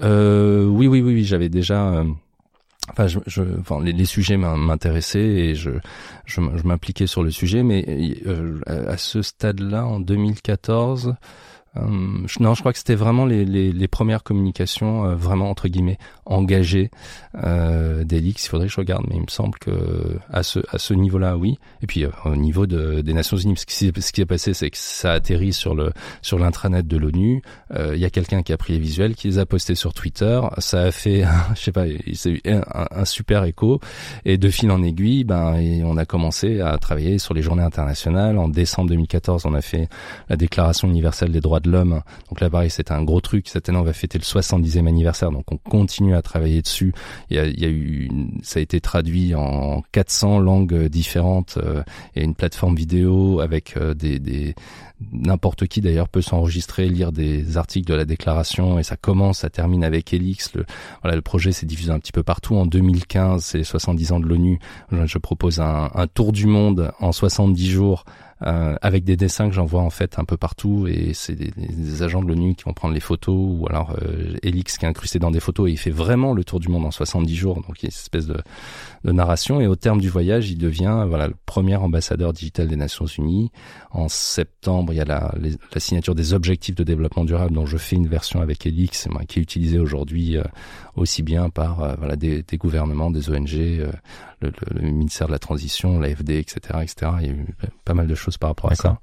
oui, 0.00 0.86
oui, 0.86 1.00
oui, 1.00 1.00
oui 1.00 1.24
j'avais 1.24 1.48
déjà 1.48 2.04
Enfin, 2.90 3.08
je, 3.08 3.18
je, 3.26 3.42
enfin, 3.60 3.82
les, 3.82 3.92
les 3.92 4.04
sujets 4.04 4.36
m'intéressaient 4.36 5.18
et 5.18 5.54
je, 5.54 5.70
je, 6.24 6.40
je 6.54 6.66
m'impliquais 6.66 7.06
sur 7.06 7.22
le 7.22 7.30
sujet, 7.30 7.62
mais 7.62 7.84
euh, 8.26 8.60
à 8.66 8.96
ce 8.96 9.22
stade-là, 9.22 9.86
en 9.86 9.98
2014, 9.98 11.14
euh, 11.76 12.26
non, 12.40 12.54
je 12.54 12.60
crois 12.60 12.72
que 12.72 12.78
c'était 12.78 12.94
vraiment 12.94 13.24
les, 13.24 13.44
les, 13.44 13.72
les, 13.72 13.88
premières 13.88 14.22
communications 14.22 15.04
euh, 15.04 15.14
vraiment 15.14 15.50
entre 15.50 15.68
guillemets 15.68 15.98
engagées 16.24 16.90
euh, 17.44 18.04
d'Elix. 18.04 18.46
Il 18.46 18.48
faudrait 18.48 18.66
que 18.66 18.72
je 18.72 18.80
regarde, 18.80 19.04
mais 19.08 19.16
il 19.16 19.22
me 19.22 19.30
semble 19.30 19.58
que 19.58 20.18
à 20.30 20.42
ce 20.42 20.60
à 20.70 20.78
ce 20.78 20.94
niveau-là, 20.94 21.36
oui. 21.36 21.58
Et 21.82 21.86
puis 21.86 22.04
euh, 22.04 22.10
au 22.24 22.36
niveau 22.36 22.66
de, 22.66 23.00
des 23.00 23.12
Nations 23.12 23.36
Unies, 23.36 23.56
ce 23.56 23.66
qui 23.66 23.74
ce 24.00 24.12
qui 24.12 24.20
est 24.20 24.26
passé, 24.26 24.54
c'est 24.54 24.70
que 24.70 24.76
ça 24.76 25.12
a 25.12 25.14
atterri 25.14 25.52
sur 25.52 25.74
le 25.74 25.92
sur 26.22 26.38
l'intranet 26.38 26.86
de 26.86 26.96
l'ONU. 26.96 27.42
Il 27.74 27.98
y 27.98 28.04
a 28.04 28.10
quelqu'un 28.10 28.42
qui 28.42 28.52
a 28.52 28.56
pris 28.56 28.74
les 28.74 28.78
visuels, 28.78 29.14
qui 29.14 29.28
les 29.28 29.38
a 29.38 29.46
postés 29.46 29.74
sur 29.74 29.92
Twitter. 29.92 30.40
Ça 30.58 30.82
a 30.82 30.90
fait, 30.90 31.24
je 31.54 31.60
sais 31.60 31.72
pas, 31.72 31.84
c'est 32.14 32.30
eu 32.30 32.40
un, 32.46 32.62
un, 32.90 33.04
super 33.04 33.44
écho. 33.44 33.80
Et 34.24 34.38
de 34.38 34.48
fil 34.48 34.70
en 34.70 34.82
aiguille, 34.82 35.24
ben 35.24 35.54
on 35.84 35.96
a 35.96 36.04
commencé 36.04 36.60
à 36.60 36.78
travailler 36.78 37.18
sur 37.18 37.34
les 37.34 37.42
journées 37.42 37.62
internationales. 37.62 38.38
En 38.38 38.48
décembre 38.48 38.88
2014, 38.90 39.46
on 39.46 39.54
a 39.54 39.60
fait 39.60 39.88
la 40.28 40.36
Déclaration 40.36 40.88
universelle 40.88 41.32
des 41.32 41.40
droits 41.40 41.60
de 41.60 41.65
l'homme. 41.66 42.02
Donc 42.28 42.40
là, 42.40 42.50
pareil, 42.50 42.70
c'était 42.70 42.92
un 42.92 43.02
gros 43.02 43.20
truc. 43.20 43.48
Cette 43.48 43.68
année, 43.68 43.78
on 43.78 43.82
va 43.82 43.92
fêter 43.92 44.18
le 44.18 44.24
70e 44.24 44.86
anniversaire, 44.86 45.30
donc 45.30 45.50
on 45.52 45.56
continue 45.56 46.14
à 46.14 46.22
travailler 46.22 46.62
dessus. 46.62 46.92
Il 47.30 47.36
y 47.36 47.40
a, 47.40 47.68
eu, 47.68 48.10
ça 48.42 48.58
a 48.58 48.62
été 48.62 48.80
traduit 48.80 49.34
en 49.34 49.82
400 49.92 50.38
langues 50.38 50.86
différentes. 50.88 51.58
Euh, 51.58 51.82
a 52.16 52.20
une 52.20 52.34
plateforme 52.34 52.74
vidéo 52.74 53.40
avec 53.40 53.76
euh, 53.76 53.94
des, 53.94 54.54
n'importe 55.12 55.66
qui 55.66 55.80
d'ailleurs 55.80 56.08
peut 56.08 56.22
s'enregistrer, 56.22 56.88
lire 56.88 57.12
des 57.12 57.56
articles 57.58 57.86
de 57.86 57.94
la 57.94 58.04
déclaration 58.04 58.78
et 58.78 58.82
ça 58.82 58.96
commence, 58.96 59.38
ça 59.38 59.50
termine 59.50 59.84
avec 59.84 60.12
Elix. 60.14 60.54
Le, 60.54 60.64
voilà, 61.02 61.16
le 61.16 61.22
projet 61.22 61.52
s'est 61.52 61.66
diffusé 61.66 61.90
un 61.90 61.98
petit 61.98 62.12
peu 62.12 62.22
partout. 62.22 62.56
En 62.56 62.66
2015, 62.66 63.44
c'est 63.44 63.58
les 63.58 63.64
70 63.64 64.12
ans 64.12 64.20
de 64.20 64.26
l'ONU. 64.26 64.58
Je 64.92 65.18
propose 65.18 65.60
un 65.60 66.06
tour 66.14 66.32
du 66.32 66.46
monde 66.46 66.92
en 67.00 67.12
70 67.12 67.68
jours 67.68 68.04
euh, 68.42 68.76
avec 68.82 69.04
des 69.04 69.16
dessins 69.16 69.48
que 69.48 69.54
j'envoie 69.54 69.80
en 69.80 69.90
fait 69.90 70.18
un 70.18 70.24
peu 70.24 70.36
partout 70.36 70.86
et 70.86 71.14
c'est 71.14 71.34
des, 71.34 72.02
agents 72.02 72.22
de 72.22 72.28
l'ONU 72.28 72.54
qui 72.54 72.64
vont 72.64 72.74
prendre 72.74 72.92
les 72.92 73.00
photos 73.00 73.34
ou 73.34 73.66
alors 73.68 73.96
euh, 74.02 74.36
Elix 74.42 74.76
qui 74.76 74.84
est 74.84 74.88
incrusté 74.88 75.18
dans 75.18 75.30
des 75.30 75.40
photos 75.40 75.68
et 75.68 75.72
il 75.72 75.78
fait 75.78 75.90
vraiment 75.90 76.34
le 76.34 76.44
tour 76.44 76.60
du 76.60 76.68
monde 76.68 76.84
en 76.84 76.90
70 76.90 77.34
jours 77.34 77.56
donc 77.56 77.82
il 77.82 77.84
y 77.84 77.86
a 77.86 77.88
une 77.88 77.98
espèce 77.98 78.26
de, 78.26 78.36
de 79.04 79.12
narration. 79.12 79.60
Et 79.60 79.66
au 79.66 79.76
terme 79.76 80.00
du 80.00 80.10
voyage 80.10 80.50
il 80.50 80.58
devient 80.58 81.06
voilà 81.08 81.28
le 81.28 81.34
premier 81.46 81.76
ambassadeur 81.76 82.34
digital 82.34 82.68
des 82.68 82.76
Nations 82.76 83.06
Unies 83.06 83.50
en 83.96 84.08
septembre 84.08 84.92
il 84.92 84.96
y 84.96 85.00
a 85.00 85.04
la, 85.04 85.34
la 85.72 85.80
signature 85.80 86.14
des 86.14 86.34
objectifs 86.34 86.74
de 86.74 86.84
développement 86.84 87.24
durable 87.24 87.54
dont 87.54 87.66
je 87.66 87.78
fais 87.78 87.96
une 87.96 88.08
version 88.08 88.40
avec 88.40 88.66
Elix 88.66 89.08
qui 89.28 89.38
est 89.38 89.42
utilisée 89.42 89.78
aujourd'hui 89.78 90.36
euh, 90.36 90.44
aussi 90.96 91.22
bien 91.22 91.48
par 91.48 91.82
euh, 91.82 91.94
voilà 91.98 92.16
des, 92.16 92.42
des, 92.42 92.56
gouvernements 92.58 93.10
des 93.10 93.30
ONG 93.30 93.54
euh, 93.54 93.90
le, 94.40 94.50
le, 94.50 94.80
le, 94.80 94.82
ministère 94.82 95.28
de 95.28 95.32
la 95.32 95.38
transition 95.38 95.98
l'AFD 95.98 96.30
etc 96.30 96.80
etc 96.82 97.12
il 97.20 97.26
y 97.26 97.30
a 97.30 97.32
eu 97.32 97.46
pas 97.84 97.94
mal 97.94 98.06
de 98.06 98.14
choses 98.14 98.36
par 98.36 98.50
rapport 98.50 98.70
à 98.70 98.74
ça. 98.74 99.00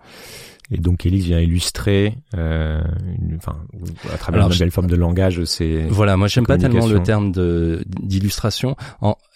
Et 0.71 0.78
donc 0.78 1.06
Elise 1.06 1.26
vient 1.26 1.39
illustrer, 1.39 2.17
euh, 2.36 2.82
une, 3.19 3.36
enfin, 3.38 3.58
à 4.13 4.17
travers 4.17 4.41
Alors, 4.41 4.52
une 4.54 4.60
belle 4.60 4.71
forme 4.71 4.88
de 4.88 4.95
langage, 4.95 5.43
c'est. 5.43 5.88
Voilà, 5.89 6.17
moi 6.17 6.28
j'aime 6.28 6.45
pas 6.45 6.58
tellement 6.58 6.88
le 6.88 7.04
terme 7.04 7.32
de 7.32 7.84
d'illustration. 7.88 8.76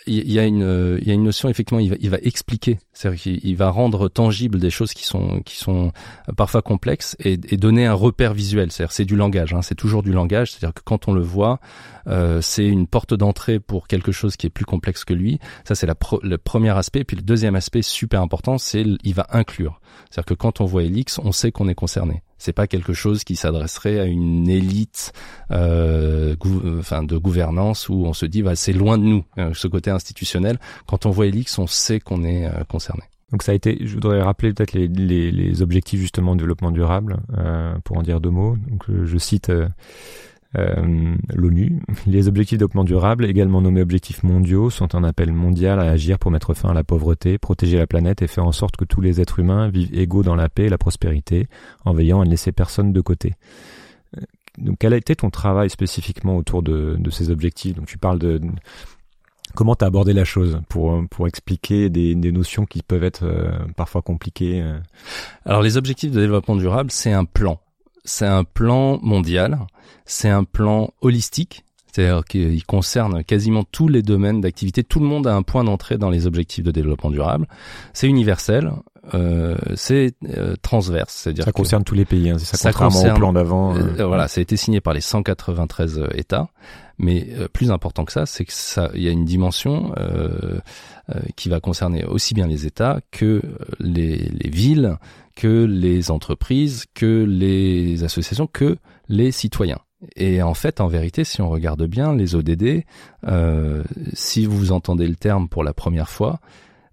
Il 0.10 0.32
y 0.32 0.40
a 0.40 0.46
une, 0.46 0.98
il 1.02 1.08
y 1.08 1.12
a 1.12 1.13
une 1.13 1.24
notion 1.24 1.50
effectivement, 1.50 1.82
il 1.82 1.90
va, 1.90 1.96
il 2.00 2.10
va 2.10 2.18
expliquer, 2.22 2.80
c'est-à-dire 2.94 3.20
qu'il 3.20 3.56
va 3.58 3.70
rendre 3.70 4.08
tangible 4.08 4.58
des 4.58 4.70
choses 4.70 4.94
qui 4.94 5.04
sont 5.04 5.42
qui 5.42 5.58
sont 5.58 5.92
parfois 6.38 6.62
complexes 6.62 7.18
et, 7.20 7.34
et 7.34 7.58
donner 7.58 7.86
un 7.86 7.94
repère 7.94 8.34
visuel. 8.34 8.72
C'est-à-dire 8.72 8.94
c'est 8.94 9.04
du 9.04 9.18
langage, 9.18 9.54
hein, 9.54 9.62
c'est 9.62 9.76
toujours 9.76 10.04
du 10.04 10.13
langage. 10.13 10.52
C'est-à-dire 10.54 10.74
que 10.74 10.82
quand 10.86 11.10
on 11.10 11.13
le 11.13 11.22
voit, 11.22 11.60
euh, 12.08 12.40
c'est 12.42 12.66
une 12.66 12.88
porte 12.88 13.13
d'entrée 13.13 13.60
pour 13.60 13.88
quelque 13.88 14.13
chose 14.13 14.38
qui 14.38 14.48
est 14.48 14.50
plus 14.50 14.63
complexe 14.63 15.04
que 15.04 15.13
lui. 15.13 15.40
Ça 15.66 15.76
c'est 15.76 15.88
la 15.88 15.96
le 16.24 16.38
premier 16.38 16.70
aspect. 16.70 17.04
Puis 17.04 17.18
le 17.18 17.24
deuxième 17.24 17.56
aspect 17.56 17.82
super 17.82 18.22
important, 18.22 18.58
c'est 18.58 18.86
il 19.04 19.13
va 19.13 19.28
inclure. 19.32 19.82
C'est-à-dire 20.10 20.26
que 20.26 20.34
quand 20.34 20.62
on 20.62 20.66
voit 20.66 20.84
Elix, 20.84 21.20
on 21.20 21.32
sait 21.32 21.52
qu'on 21.52 21.68
est 21.68 21.76
concerné. 21.76 22.24
C'est 22.38 22.54
pas 22.54 22.68
quelque 22.68 22.94
chose 22.94 23.24
qui 23.24 23.36
s'adresserait 23.36 24.00
à 24.00 24.06
une 24.06 24.48
élite, 24.50 25.12
euh, 25.52 26.36
enfin 26.80 27.04
de 27.04 27.18
gouvernance 27.18 27.90
où 27.90 28.06
on 28.06 28.14
se 28.14 28.26
dit 28.26 28.44
bah, 28.44 28.56
c'est 28.56 28.74
loin 28.74 28.98
de 28.98 29.04
nous 29.04 29.26
euh, 29.38 29.54
ce 29.54 29.68
côté 29.68 29.90
institutionnel. 29.90 30.60
Quand 30.86 31.06
on 31.06 31.10
voit 31.10 31.28
Elix, 31.28 31.58
on 31.58 31.68
sait 31.68 32.00
qu'on 32.00 32.24
est 32.24 32.46
euh, 32.46 32.64
concerné. 32.70 33.04
Donc 33.32 33.44
ça 33.44 33.52
a 33.52 33.56
été, 33.56 33.78
je 33.82 33.94
voudrais 33.96 34.22
rappeler 34.22 34.54
peut-être 34.54 34.72
les, 34.72 34.88
les, 34.88 35.32
les, 35.32 35.62
objectifs 35.62 36.00
justement 36.00 36.34
de 36.34 36.40
développement 36.40 36.72
durable 36.72 37.18
euh, 37.38 37.76
pour 37.84 37.98
en 37.98 38.02
dire 38.02 38.22
deux 38.22 38.30
mots. 38.30 38.56
Donc 38.70 38.86
je 38.88 39.18
cite 39.18 39.52
euh, 40.58 41.15
l'ONU. 41.34 41.80
Les 42.06 42.28
objectifs 42.28 42.58
développement 42.58 42.84
durable, 42.84 43.26
également 43.26 43.62
nommés 43.62 43.82
objectifs 43.82 44.24
mondiaux, 44.24 44.70
sont 44.70 44.96
un 44.96 45.04
appel 45.04 45.32
mondial 45.32 45.80
à 45.80 45.84
agir 45.84 46.20
pour 46.20 46.32
mettre 46.32 46.54
fin 46.54 46.70
à 46.70 46.74
la 46.74 46.84
pauvreté, 46.84 47.38
protéger 47.38 47.78
la 47.78 47.88
planète 47.88 48.22
et 48.22 48.28
faire 48.28 48.46
en 48.46 48.52
sorte 48.52 48.76
que 48.78 48.86
tous 48.86 49.02
les 49.02 49.22
êtres 49.22 49.39
humains 49.39 49.70
vivent 49.70 49.93
égaux 49.93 50.24
dans 50.24 50.36
la 50.36 50.50
paix 50.50 50.65
et 50.65 50.70
la 50.70 50.78
prospérité, 50.78 51.48
en 51.86 51.93
veillant 51.93 52.22
à 52.22 52.26
ne 52.26 52.30
laisser 52.30 52.52
personne 52.52 52.93
de 52.93 53.02
côté. 53.02 53.34
Euh, 54.17 54.22
donc, 54.58 54.78
quel 54.80 54.93
a 54.93 54.98
été 54.98 55.15
ton 55.15 55.30
travail 55.30 55.70
spécifiquement 55.70 56.38
autour 56.38 56.63
de, 56.63 56.96
de 56.98 57.10
ces 57.10 57.30
objectifs? 57.30 57.76
Donc, 57.76 57.86
tu 57.86 57.98
parles 57.98 58.20
de, 58.20 58.41
comment 59.54 59.76
tu 59.76 59.84
as 59.84 59.88
abordé 59.88 60.13
la 60.13 60.26
chose 60.26 60.60
pour 60.70 61.04
pour 61.10 61.28
expliquer 61.28 61.89
des, 61.89 62.15
des 62.15 62.32
notions 62.32 62.65
qui 62.65 62.82
peuvent 62.82 63.04
être 63.04 63.24
euh, 63.24 63.52
parfois 63.76 64.02
compliquées. 64.02 64.65
Alors, 65.46 65.62
les 65.62 65.78
objectifs 65.78 66.12
de 66.12 66.20
développement 66.20 66.56
durable, 66.56 66.89
c'est 66.91 67.13
un 67.13 67.26
plan 67.26 67.60
c'est 68.08 68.26
un 68.26 68.43
plan 68.46 69.00
mondial, 69.02 69.60
c'est 70.06 70.30
un 70.30 70.46
plan 70.46 70.93
holistique, 71.02 71.65
C'est-à-dire 71.91 72.23
qu'il 72.26 72.63
concerne 72.65 73.23
quasiment 73.23 73.63
tous 73.63 73.88
les 73.88 74.02
domaines 74.02 74.41
d'activité. 74.41 74.84
Tout 74.84 75.00
le 75.00 75.06
monde 75.06 75.28
a 75.28 75.36
un 75.36 75.41
point 75.41 75.63
d'entrée 75.63 75.97
dans 75.97 76.10
les 76.10 76.28
objectifs 76.28 76.63
de 76.63 76.71
développement 76.71 77.10
durable. 77.10 77.47
C'est 77.93 78.08
universel. 78.08 78.71
Euh, 79.13 79.56
c'est 79.76 80.15
euh, 80.26 80.56
transverse, 80.62 81.13
c'est-à-dire 81.13 81.45
ça 81.45 81.54
concerne 81.54 81.86
tous 81.86 81.95
les 81.95 82.04
pays, 82.04 82.30
hein, 82.30 82.38
ça, 82.39 82.58
ça 82.58 82.73
concerne, 82.73 83.15
au 83.15 83.15
plan 83.15 83.32
d'avant. 83.32 83.73
Euh, 83.73 84.00
euh. 84.00 84.06
voilà, 84.06 84.28
ça 84.28 84.39
a 84.39 84.41
été 84.41 84.58
signé 84.58 84.82
par 84.82 84.93
les 84.93 85.00
193 85.00 86.04
États, 86.13 86.50
mais 86.97 87.26
plus 87.54 87.71
important 87.71 88.04
que 88.04 88.12
ça, 88.12 88.26
c'est 88.26 88.43
que 88.43 88.52
ça, 88.52 88.91
il 88.95 89.02
y 89.02 89.08
a 89.08 89.12
une 89.12 89.23
dimension 89.23 89.93
qui 91.38 91.47
va 91.47 91.62
concerner 91.62 92.04
aussi 92.04 92.34
bien 92.34 92.47
les 92.47 92.65
États 92.65 93.00
que 93.12 93.41
les, 93.80 94.17
les 94.17 94.50
villes, 94.50 94.97
que 95.36 95.63
les 95.63 96.12
entreprises, 96.12 96.86
que 96.93 97.23
les 97.23 98.04
associations, 98.04 98.47
que 98.47 98.78
les 99.08 99.32
citoyens. 99.32 99.80
Et 100.16 100.42
en 100.42 100.54
fait, 100.54 100.80
en 100.80 100.88
vérité, 100.88 101.24
si 101.24 101.42
on 101.42 101.50
regarde 101.50 101.84
bien 101.86 102.16
les 102.16 102.36
ODD, 102.36 102.84
euh, 103.28 103.84
si 104.14 104.46
vous 104.46 104.72
entendez 104.72 105.08
le 105.08 105.16
terme 105.16 105.50
pour 105.50 105.64
la 105.64 105.74
première 105.74 106.10
fois, 106.10 106.40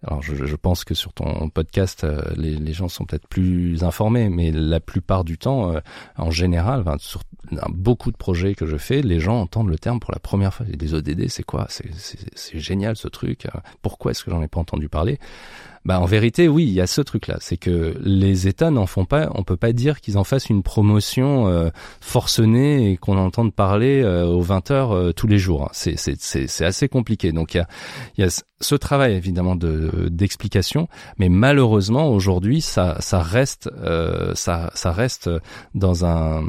alors 0.06 0.22
je, 0.22 0.34
je 0.34 0.56
pense 0.56 0.84
que 0.84 0.94
sur 0.94 1.12
ton 1.12 1.48
podcast, 1.48 2.04
euh, 2.04 2.22
les, 2.36 2.56
les, 2.56 2.72
gens 2.72 2.88
sont 2.88 3.04
peut-être 3.04 3.26
plus 3.26 3.84
informés, 3.84 4.28
mais 4.28 4.50
la 4.52 4.80
plupart 4.80 5.24
du 5.24 5.38
temps, 5.38 5.72
euh, 5.72 5.80
en 6.16 6.30
général, 6.30 6.84
sur 6.98 7.22
beaucoup 7.68 8.10
de 8.10 8.16
projets 8.16 8.54
que 8.54 8.66
je 8.66 8.76
fais, 8.76 9.00
les 9.00 9.20
gens 9.20 9.40
entendent 9.40 9.70
le 9.70 9.78
terme 9.78 10.00
pour 10.00 10.12
la 10.12 10.18
première 10.18 10.52
fois. 10.52 10.66
Des 10.66 10.94
ODD, 10.94 11.28
c'est 11.28 11.42
quoi? 11.42 11.68
C'est 11.68 12.58
génial 12.58 12.96
ce 12.96 13.08
truc. 13.08 13.46
Pourquoi 13.82 14.10
est-ce 14.10 14.24
que 14.24 14.30
j'en 14.30 14.42
ai 14.42 14.48
pas 14.48 14.60
entendu 14.60 14.88
parler? 14.88 15.18
Bah 15.84 16.00
en 16.00 16.06
vérité 16.06 16.48
oui, 16.48 16.64
il 16.64 16.72
y 16.72 16.80
a 16.80 16.86
ce 16.86 17.00
truc-là, 17.00 17.36
c'est 17.40 17.56
que 17.56 17.96
les 18.00 18.48
États 18.48 18.70
n'en 18.70 18.86
font 18.86 19.04
pas. 19.04 19.30
On 19.34 19.42
peut 19.42 19.56
pas 19.56 19.72
dire 19.72 20.00
qu'ils 20.00 20.16
en 20.16 20.24
fassent 20.24 20.48
une 20.48 20.62
promotion 20.62 21.48
euh, 21.48 21.68
forcenée 22.00 22.92
et 22.92 22.96
qu'on 22.96 23.18
entende 23.18 23.52
parler 23.52 24.00
euh, 24.02 24.24
aux 24.24 24.40
20 24.40 24.70
heures 24.70 24.92
euh, 24.92 25.12
tous 25.12 25.26
les 25.26 25.38
jours. 25.38 25.68
C'est 25.72 25.98
c'est 25.98 26.16
c'est 26.20 26.64
assez 26.64 26.88
compliqué. 26.88 27.32
Donc 27.32 27.54
il 27.54 27.58
y 27.58 27.60
a 27.60 27.68
il 28.16 28.24
y 28.24 28.26
a 28.26 28.42
ce 28.60 28.74
travail 28.74 29.14
évidemment 29.14 29.56
de 29.56 30.08
d'explication, 30.10 30.88
mais 31.18 31.28
malheureusement 31.28 32.08
aujourd'hui 32.08 32.62
ça 32.62 32.96
ça 33.00 33.20
reste 33.20 33.70
ça 34.34 34.70
ça 34.74 34.92
reste 34.92 35.28
dans 35.74 36.06
un 36.06 36.44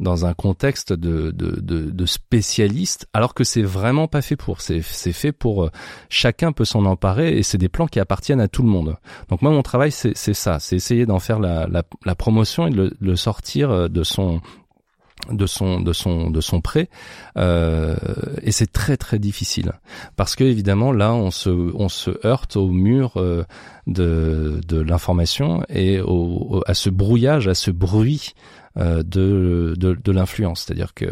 dans 0.00 0.26
un 0.26 0.34
contexte 0.34 0.92
de, 0.92 1.30
de, 1.30 1.60
de, 1.60 1.90
de 1.90 2.06
spécialistes, 2.06 3.06
alors 3.12 3.34
que 3.34 3.44
c'est 3.44 3.62
vraiment 3.62 4.08
pas 4.08 4.22
fait 4.22 4.36
pour. 4.36 4.60
C'est 4.60 4.82
fait 4.82 5.32
pour 5.32 5.64
euh, 5.64 5.70
chacun 6.08 6.52
peut 6.52 6.64
s'en 6.64 6.84
emparer 6.84 7.36
et 7.36 7.42
c'est 7.42 7.58
des 7.58 7.68
plans 7.68 7.86
qui 7.86 8.00
appartiennent 8.00 8.40
à 8.40 8.48
tout 8.48 8.62
le 8.62 8.68
monde. 8.68 8.96
Donc 9.28 9.42
moi 9.42 9.50
mon 9.50 9.62
travail 9.62 9.92
c'est 9.92 10.14
ça, 10.14 10.58
c'est 10.58 10.76
essayer 10.76 11.06
d'en 11.06 11.18
faire 11.18 11.38
la, 11.38 11.66
la, 11.66 11.82
la, 12.04 12.14
promotion 12.14 12.66
et 12.66 12.70
de 12.70 12.76
le, 12.76 12.96
le 13.00 13.16
sortir 13.16 13.70
euh, 13.70 13.88
de 13.88 14.02
son 14.02 14.40
de 15.30 15.46
son 15.46 15.80
de 15.80 15.92
son 15.92 16.30
de 16.30 16.40
son 16.40 16.60
prêt 16.60 16.88
euh, 17.38 17.96
et 18.42 18.52
c'est 18.52 18.70
très 18.70 18.96
très 18.96 19.18
difficile 19.18 19.72
parce 20.16 20.36
que 20.36 20.44
évidemment 20.44 20.92
là 20.92 21.14
on 21.14 21.30
se 21.30 21.50
on 21.50 21.88
se 21.88 22.10
heurte 22.26 22.56
au 22.56 22.68
mur 22.68 23.14
euh, 23.16 23.44
de 23.86 24.60
de 24.66 24.80
l'information 24.80 25.64
et 25.68 26.00
au, 26.00 26.62
à 26.66 26.74
ce 26.74 26.90
brouillage 26.90 27.48
à 27.48 27.54
ce 27.54 27.70
bruit 27.70 28.34
de, 28.76 29.74
de, 29.76 29.94
de 29.94 30.12
l'influence. 30.12 30.62
C'est-à-dire 30.62 30.94
que 30.94 31.06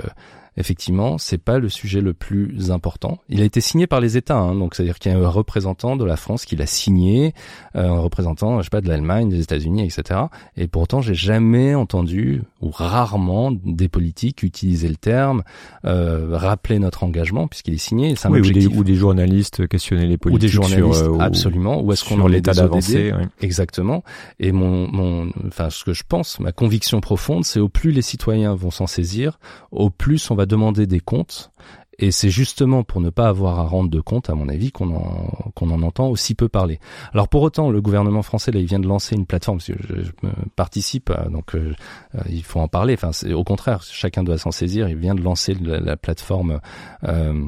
effectivement, 0.56 1.18
c'est 1.18 1.38
pas 1.38 1.58
le 1.58 1.68
sujet 1.68 2.00
le 2.00 2.12
plus 2.12 2.70
important. 2.70 3.18
Il 3.28 3.40
a 3.40 3.44
été 3.44 3.60
signé 3.60 3.86
par 3.86 4.00
les 4.00 4.16
États, 4.16 4.36
hein, 4.36 4.54
donc 4.54 4.74
c'est-à-dire 4.74 4.98
qu'il 4.98 5.10
y 5.12 5.14
a 5.14 5.18
un 5.18 5.28
représentant 5.28 5.96
de 5.96 6.04
la 6.04 6.16
France 6.16 6.44
qui 6.44 6.56
l'a 6.56 6.66
signé, 6.66 7.34
euh, 7.76 7.88
un 7.88 8.00
représentant, 8.00 8.58
je 8.58 8.64
sais 8.64 8.70
pas, 8.70 8.80
de 8.80 8.88
l'Allemagne, 8.88 9.28
des 9.28 9.40
États-Unis, 9.40 9.84
etc. 9.84 10.20
Et 10.56 10.68
pourtant, 10.68 11.00
j'ai 11.00 11.14
jamais 11.14 11.74
entendu 11.74 12.42
ou 12.60 12.70
rarement 12.70 13.50
des 13.50 13.88
politiques 13.88 14.42
utiliser 14.42 14.88
le 14.88 14.96
terme, 14.96 15.42
euh, 15.84 16.36
rappeler 16.36 16.78
notre 16.78 17.04
engagement 17.04 17.48
puisqu'il 17.48 17.74
est 17.74 17.78
signé. 17.78 18.14
oui, 18.28 18.40
ou, 18.40 18.52
des, 18.52 18.66
ou, 18.66 18.84
des, 18.84 18.94
journalistes 18.94 19.66
questionner 19.68 20.06
les 20.06 20.18
politiques. 20.18 20.36
Ou 20.36 20.40
des 20.40 20.48
journalistes, 20.48 21.04
sur, 21.04 21.14
euh, 21.14 21.18
absolument. 21.18 21.82
Où 21.82 21.92
est-ce 21.92 22.04
qu'on 22.04 22.20
en 22.20 22.26
l'état 22.26 22.52
d'avancée 22.52 23.12
Exactement. 23.40 24.04
Et 24.38 24.52
mon, 24.52 24.88
mon, 24.90 25.30
enfin, 25.46 25.70
ce 25.70 25.84
que 25.84 25.92
je 25.92 26.02
pense, 26.06 26.40
ma 26.40 26.52
conviction 26.52 27.00
profonde, 27.00 27.44
c'est 27.44 27.60
au 27.60 27.68
plus 27.68 27.90
les 27.90 28.02
citoyens 28.02 28.54
vont 28.54 28.70
s'en 28.70 28.86
saisir, 28.86 29.38
au 29.70 29.90
plus 29.90 30.30
on 30.30 30.34
va 30.34 30.41
demander 30.46 30.86
des 30.86 31.00
comptes. 31.00 31.50
Et 31.98 32.10
c'est 32.10 32.30
justement 32.30 32.84
pour 32.84 33.00
ne 33.00 33.10
pas 33.10 33.28
avoir 33.28 33.60
à 33.60 33.64
rendre 33.64 33.90
de 33.90 34.00
compte, 34.00 34.30
à 34.30 34.34
mon 34.34 34.48
avis, 34.48 34.72
qu'on 34.72 34.94
en, 34.94 35.52
qu'on 35.54 35.70
en 35.70 35.82
entend 35.82 36.08
aussi 36.08 36.34
peu 36.34 36.48
parler. 36.48 36.80
Alors 37.12 37.28
pour 37.28 37.42
autant, 37.42 37.70
le 37.70 37.80
gouvernement 37.80 38.22
français, 38.22 38.50
là, 38.50 38.60
il 38.60 38.66
vient 38.66 38.80
de 38.80 38.88
lancer 38.88 39.14
une 39.14 39.26
plateforme, 39.26 39.58
parce 39.58 39.68
que 39.68 39.74
je, 39.80 40.28
participe, 40.56 41.12
donc 41.30 41.54
euh, 41.54 41.74
euh, 42.14 42.20
il 42.28 42.42
faut 42.42 42.60
en 42.60 42.68
parler. 42.68 42.94
Enfin, 42.94 43.10
au 43.32 43.44
contraire, 43.44 43.82
chacun 43.82 44.24
doit 44.24 44.38
s'en 44.38 44.50
saisir. 44.50 44.88
Il 44.88 44.96
vient 44.96 45.14
de 45.14 45.22
lancer 45.22 45.54
la, 45.54 45.96
plateforme 45.96 46.60
euh, 47.04 47.44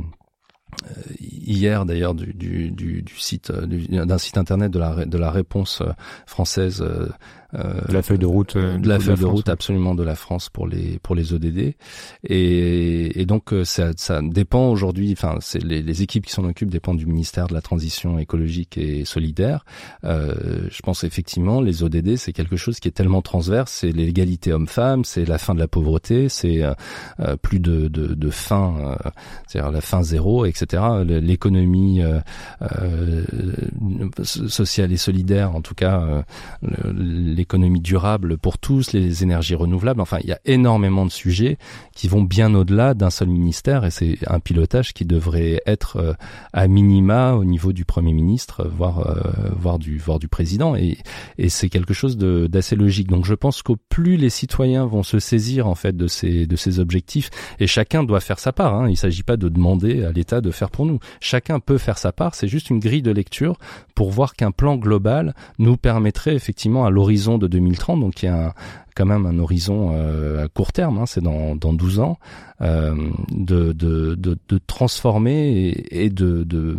hier 1.19 1.87
d'ailleurs 1.87 2.15
du, 2.15 2.35
du, 2.35 2.71
du, 2.71 3.03
du, 3.03 3.19
site 3.19 3.51
d'un 3.51 4.19
site 4.19 4.37
internet 4.39 4.71
de 4.71 4.79
la 4.79 5.07
de 5.07 5.19
la 5.19 5.31
réponse 5.31 5.83
française 6.27 6.85
euh, 7.55 7.81
la 7.89 8.03
feuille 8.03 8.19
de 8.19 8.27
route 8.27 8.57
euh, 8.57 8.79
de 8.79 8.89
la 8.89 8.99
feuille 8.99 9.17
de, 9.17 9.25
route 9.25 9.49
absolument 9.49 9.95
de 9.95 10.03
la 10.03 10.15
France 10.15 10.49
pour 10.49 10.67
les 10.67 10.99
pour 11.03 11.15
les 11.15 11.33
ODD 11.33 11.75
et, 12.25 13.21
et 13.21 13.27
donc 13.27 13.53
euh, 13.53 13.65
ça, 13.65 13.91
ça 13.97 14.21
dépend 14.23 14.69
aujourd'hui 14.69 15.13
enfin 15.13 15.37
c'est 15.41 15.63
les, 15.63 15.83
les, 15.83 16.03
équipes 16.03 16.27
qui 16.27 16.33
s'en 16.33 16.45
occupent 16.45 16.71
dépendent 16.71 16.97
du 16.97 17.07
ministère 17.07 17.47
de 17.47 17.55
la 17.55 17.61
transition 17.61 18.19
écologique 18.19 18.77
et 18.77 19.05
solidaire. 19.05 19.65
Euh, 20.05 20.69
je 20.71 20.81
pense 20.83 21.05
effectivement 21.05 21.61
les 21.61 21.83
ODD 21.83 22.17
c'est 22.17 22.33
quelque 22.33 22.57
chose 22.57 22.81
qui 22.81 22.89
est 22.89 22.93
tellement 22.93 23.23
transverse 23.23 23.73
c'est 23.73 23.93
l'égalité 23.93 24.53
homme-femme 24.53 25.05
c'est 25.05 25.25
la 25.25 25.39
fin 25.39 25.55
de 25.55 25.61
la 25.61 25.69
pauvreté 25.69 26.29
c'est 26.29 26.63
euh, 26.63 27.37
plus 27.41 27.61
de 27.61 27.89
de, 27.89 28.15
de 28.15 28.31
fin 28.31 28.97
c'est-à-dire 29.47 29.71
la 29.71 29.81
fin 29.81 30.03
zéro 30.03 30.45
etc 30.45 30.83
l'économie 31.05 32.03
sociale 34.23 34.93
et 34.93 34.97
solidaire 34.97 35.55
en 35.55 35.61
tout 35.61 35.75
cas 35.75 36.25
les 36.63 37.44
l'économie 37.45 37.81
durable 37.81 38.39
pour 38.39 38.57
tous, 38.57 38.95
les 38.95 39.23
énergies 39.23 39.55
renouvelables. 39.55 40.01
Enfin, 40.01 40.17
il 40.23 40.31
y 40.31 40.33
a 40.33 40.41
énormément 40.47 41.05
de 41.05 41.11
sujets 41.11 41.59
qui 41.95 42.09
vont 42.09 42.23
bien 42.23 42.55
au-delà 42.55 42.95
d'un 42.95 43.11
seul 43.11 43.29
ministère 43.29 43.85
et 43.85 43.91
c'est 43.91 44.19
un 44.27 44.41
pilotage 44.41 44.95
qui 44.95 45.05
devrait 45.05 45.61
être 45.67 45.97
euh, 45.99 46.13
à 46.55 46.69
minima 46.69 47.35
au 47.35 47.45
niveau 47.45 47.75
du 47.75 47.85
Premier 47.85 48.15
ministre, 48.15 48.67
voire, 48.67 49.07
euh, 49.07 49.51
voire, 49.55 49.79
du, 49.79 49.99
voire 49.99 50.19
du 50.19 50.29
président. 50.29 50.75
Et, 50.75 50.97
et 51.37 51.51
c'est 51.51 51.69
quelque 51.69 51.93
chose 51.93 52.17
d'assez 52.17 52.77
logique. 52.77 53.09
Donc 53.09 53.27
je 53.27 53.35
pense 53.35 53.61
qu'au 53.63 53.77
plus 53.77 54.17
les 54.17 54.31
citoyens 54.31 54.87
vont 54.87 55.03
se 55.03 55.19
saisir 55.19 55.67
en 55.67 55.75
fait 55.75 55.95
de 55.95 56.07
ces, 56.07 56.47
de 56.47 56.57
ces 56.57 56.81
objectifs, 56.81 57.29
et 57.61 57.67
chacun 57.67 58.05
doit 58.05 58.21
faire 58.21 58.39
sa 58.39 58.53
part. 58.53 58.75
Hein. 58.75 58.87
Il 58.87 58.93
ne 58.93 58.97
s'agit 58.97 59.23
pas 59.23 59.37
de 59.37 59.51
demander 59.51 60.05
à 60.05 60.13
l'État 60.13 60.41
de 60.41 60.51
faire 60.51 60.71
pour 60.71 60.87
nous. 60.87 60.99
Chacun 61.21 61.61
peut 61.61 61.79
faire 61.79 61.99
sa 61.99 62.13
part. 62.13 62.35
C'est 62.35 62.49
juste 62.49 62.71
une 62.71 62.81
grille 62.81 63.03
de 63.03 63.11
lecture 63.11 63.59
pour 63.95 64.11
voir 64.11 64.35
qu'un 64.35 64.51
plan 64.51 64.77
global 64.77 65.35
nous 65.59 65.77
permettrait 65.77 66.35
effectivement 66.35 66.87
à 66.87 66.91
l'horizon 66.91 67.24
de 67.39 67.47
2030, 67.47 68.01
donc 68.01 68.23
il 68.23 68.27
y 68.27 68.29
a 68.29 68.55
quand 68.95 69.07
même 69.07 69.27
un 69.27 69.39
horizon 69.39 69.91
euh, 69.93 70.45
à 70.45 70.49
court 70.49 70.73
terme, 70.73 70.99
hein, 70.99 71.07
c'est 71.07 71.23
dans, 71.23 71.57
dans 71.57 71.73
12 71.73 72.01
ans, 72.01 72.19
euh, 72.61 72.95
de, 73.31 74.59
transformer 74.67 75.69
et, 75.91 76.11
euh, 76.21 76.77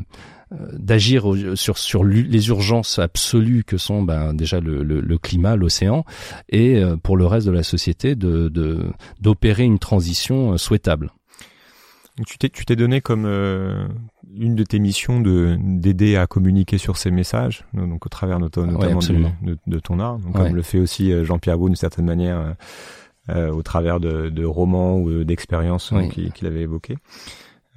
d'agir 0.73 1.25
sur 1.55 2.03
les 2.03 2.47
urgences 2.47 2.99
absolues 2.99 3.63
que 3.65 3.77
sont 3.77 4.03
ben, 4.03 4.33
déjà 4.33 4.59
le, 4.59 5.17
climat, 5.17 5.55
l'océan, 5.55 6.05
et 6.49 6.81
pour 7.03 7.17
le 7.17 7.25
reste 7.25 7.47
de 7.47 7.51
la 7.51 7.63
société 7.63 8.15
d'opérer 8.15 9.63
une 9.63 9.79
transition 9.79 10.57
souhaitable. 10.57 11.11
Tu 12.25 12.37
t'es 12.37 12.49
tu 12.49 12.65
t'es 12.65 12.75
donné 12.77 13.01
comme 13.01 13.25
une 14.37 14.55
de 14.55 14.63
tes 14.63 14.79
missions 14.79 15.19
de 15.19 15.57
d'aider 15.59 16.15
à 16.15 16.27
communiquer 16.27 16.77
sur 16.77 16.97
ces 16.97 17.11
messages, 17.11 17.65
donc 17.73 18.05
au 18.05 18.09
travers 18.09 18.39
notamment 18.39 18.79
de, 18.79 19.57
de, 19.65 19.79
ton 19.79 19.99
art, 19.99 20.19
donc 20.19 20.35
comme 20.35 20.55
le 20.55 20.61
fait 20.61 20.79
aussi 20.79 21.11
euh, 21.11 21.23
Jean-Pierre 21.23 21.57
Beau 21.57 21.67
d'une 21.67 21.75
certaine 21.75 22.05
manière 22.05 22.37
euh, 22.37 22.53
euh, 23.29 23.51
au 23.51 23.63
travers 23.63 23.99
de, 23.99 24.29
de 24.29 24.45
romans 24.45 24.97
ou 24.97 25.23
d'expériences 25.23 25.93
qu'il 26.11 26.47
avait 26.47 26.61
évoquées. 26.61 26.97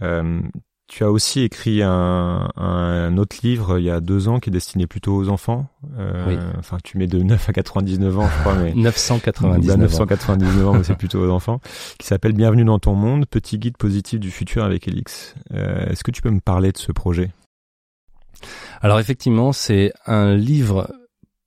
Euh, 0.02 0.40
tu 0.88 1.04
as 1.04 1.10
aussi 1.10 1.42
écrit 1.42 1.82
un, 1.82 2.50
un, 2.56 3.16
autre 3.18 3.36
livre 3.42 3.78
il 3.78 3.84
y 3.84 3.90
a 3.90 4.00
deux 4.00 4.26
ans 4.28 4.40
qui 4.40 4.48
est 4.48 4.52
destiné 4.52 4.86
plutôt 4.86 5.14
aux 5.14 5.28
enfants. 5.28 5.66
Euh, 5.98 6.24
oui. 6.28 6.38
Enfin, 6.58 6.78
tu 6.82 6.96
mets 6.96 7.06
de 7.06 7.22
9 7.22 7.48
à 7.48 7.52
99 7.52 8.18
ans, 8.18 8.26
je 8.26 8.40
crois, 8.40 8.54
mais 8.54 8.72
999. 8.74 9.76
999 9.76 10.66
ans, 10.66 10.72
mais 10.72 10.84
c'est 10.84 10.96
plutôt 10.96 11.20
aux 11.20 11.30
enfants. 11.30 11.60
Qui 11.98 12.06
s'appelle 12.06 12.32
Bienvenue 12.32 12.64
dans 12.64 12.78
ton 12.78 12.94
monde, 12.94 13.26
petit 13.26 13.58
guide 13.58 13.76
positif 13.76 14.18
du 14.18 14.30
futur 14.30 14.64
avec 14.64 14.88
Elix. 14.88 15.34
Euh, 15.52 15.86
Est-ce 15.90 16.02
que 16.02 16.10
tu 16.10 16.22
peux 16.22 16.30
me 16.30 16.40
parler 16.40 16.72
de 16.72 16.78
ce 16.78 16.90
projet? 16.90 17.30
Alors 18.80 18.98
effectivement, 18.98 19.52
c'est 19.52 19.92
un 20.06 20.34
livre 20.34 20.90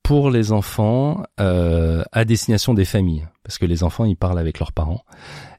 pour 0.02 0.30
les 0.30 0.52
enfants 0.52 1.22
euh, 1.40 2.02
à 2.12 2.24
destination 2.24 2.74
des 2.74 2.84
familles, 2.84 3.26
parce 3.44 3.58
que 3.58 3.66
les 3.66 3.82
enfants 3.82 4.04
ils 4.04 4.16
parlent 4.16 4.38
avec 4.38 4.58
leurs 4.58 4.72
parents 4.72 5.04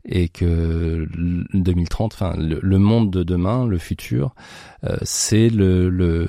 et 0.06 0.28
que 0.28 1.08
2030, 1.54 2.14
enfin 2.14 2.34
le, 2.38 2.78
monde 2.78 3.10
de 3.10 3.24
demain, 3.24 3.66
le 3.66 3.78
futur, 3.78 4.36
euh, 4.84 4.98
c'est 5.04 5.50
le, 5.50 5.90
le 5.90 6.28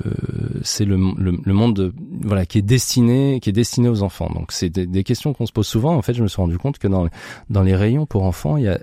c'est 0.63 0.85
le, 0.85 0.97
le, 0.97 1.53
monde 1.53 1.75
de, 1.75 1.93
voilà 2.23 2.47
qui 2.47 2.59
est 2.59 2.63
destiné 2.63 3.41
qui 3.41 3.51
est 3.51 3.55
destiné 3.55 3.89
aux 3.89 4.03
enfants. 4.03 4.31
Donc 4.33 4.53
c'est 4.53 4.71
des, 4.71 4.87
des 4.87 5.03
questions 5.03 5.33
qu'on 5.33 5.47
se 5.47 5.53
pose 5.53 5.67
souvent. 5.67 5.97
En 5.97 6.03
fait, 6.03 6.15
je 6.15 6.23
me 6.23 6.29
suis 6.29 6.41
rendu 6.41 6.57
compte 6.57 6.79
que 6.79 6.87
dans 6.87 7.09
dans 7.51 7.63
les 7.63 7.75
rayons 7.75 8.07
pour 8.07 8.23
enfants, 8.23 8.57
il 8.57 8.65
y 8.65 8.69
a 8.69 8.79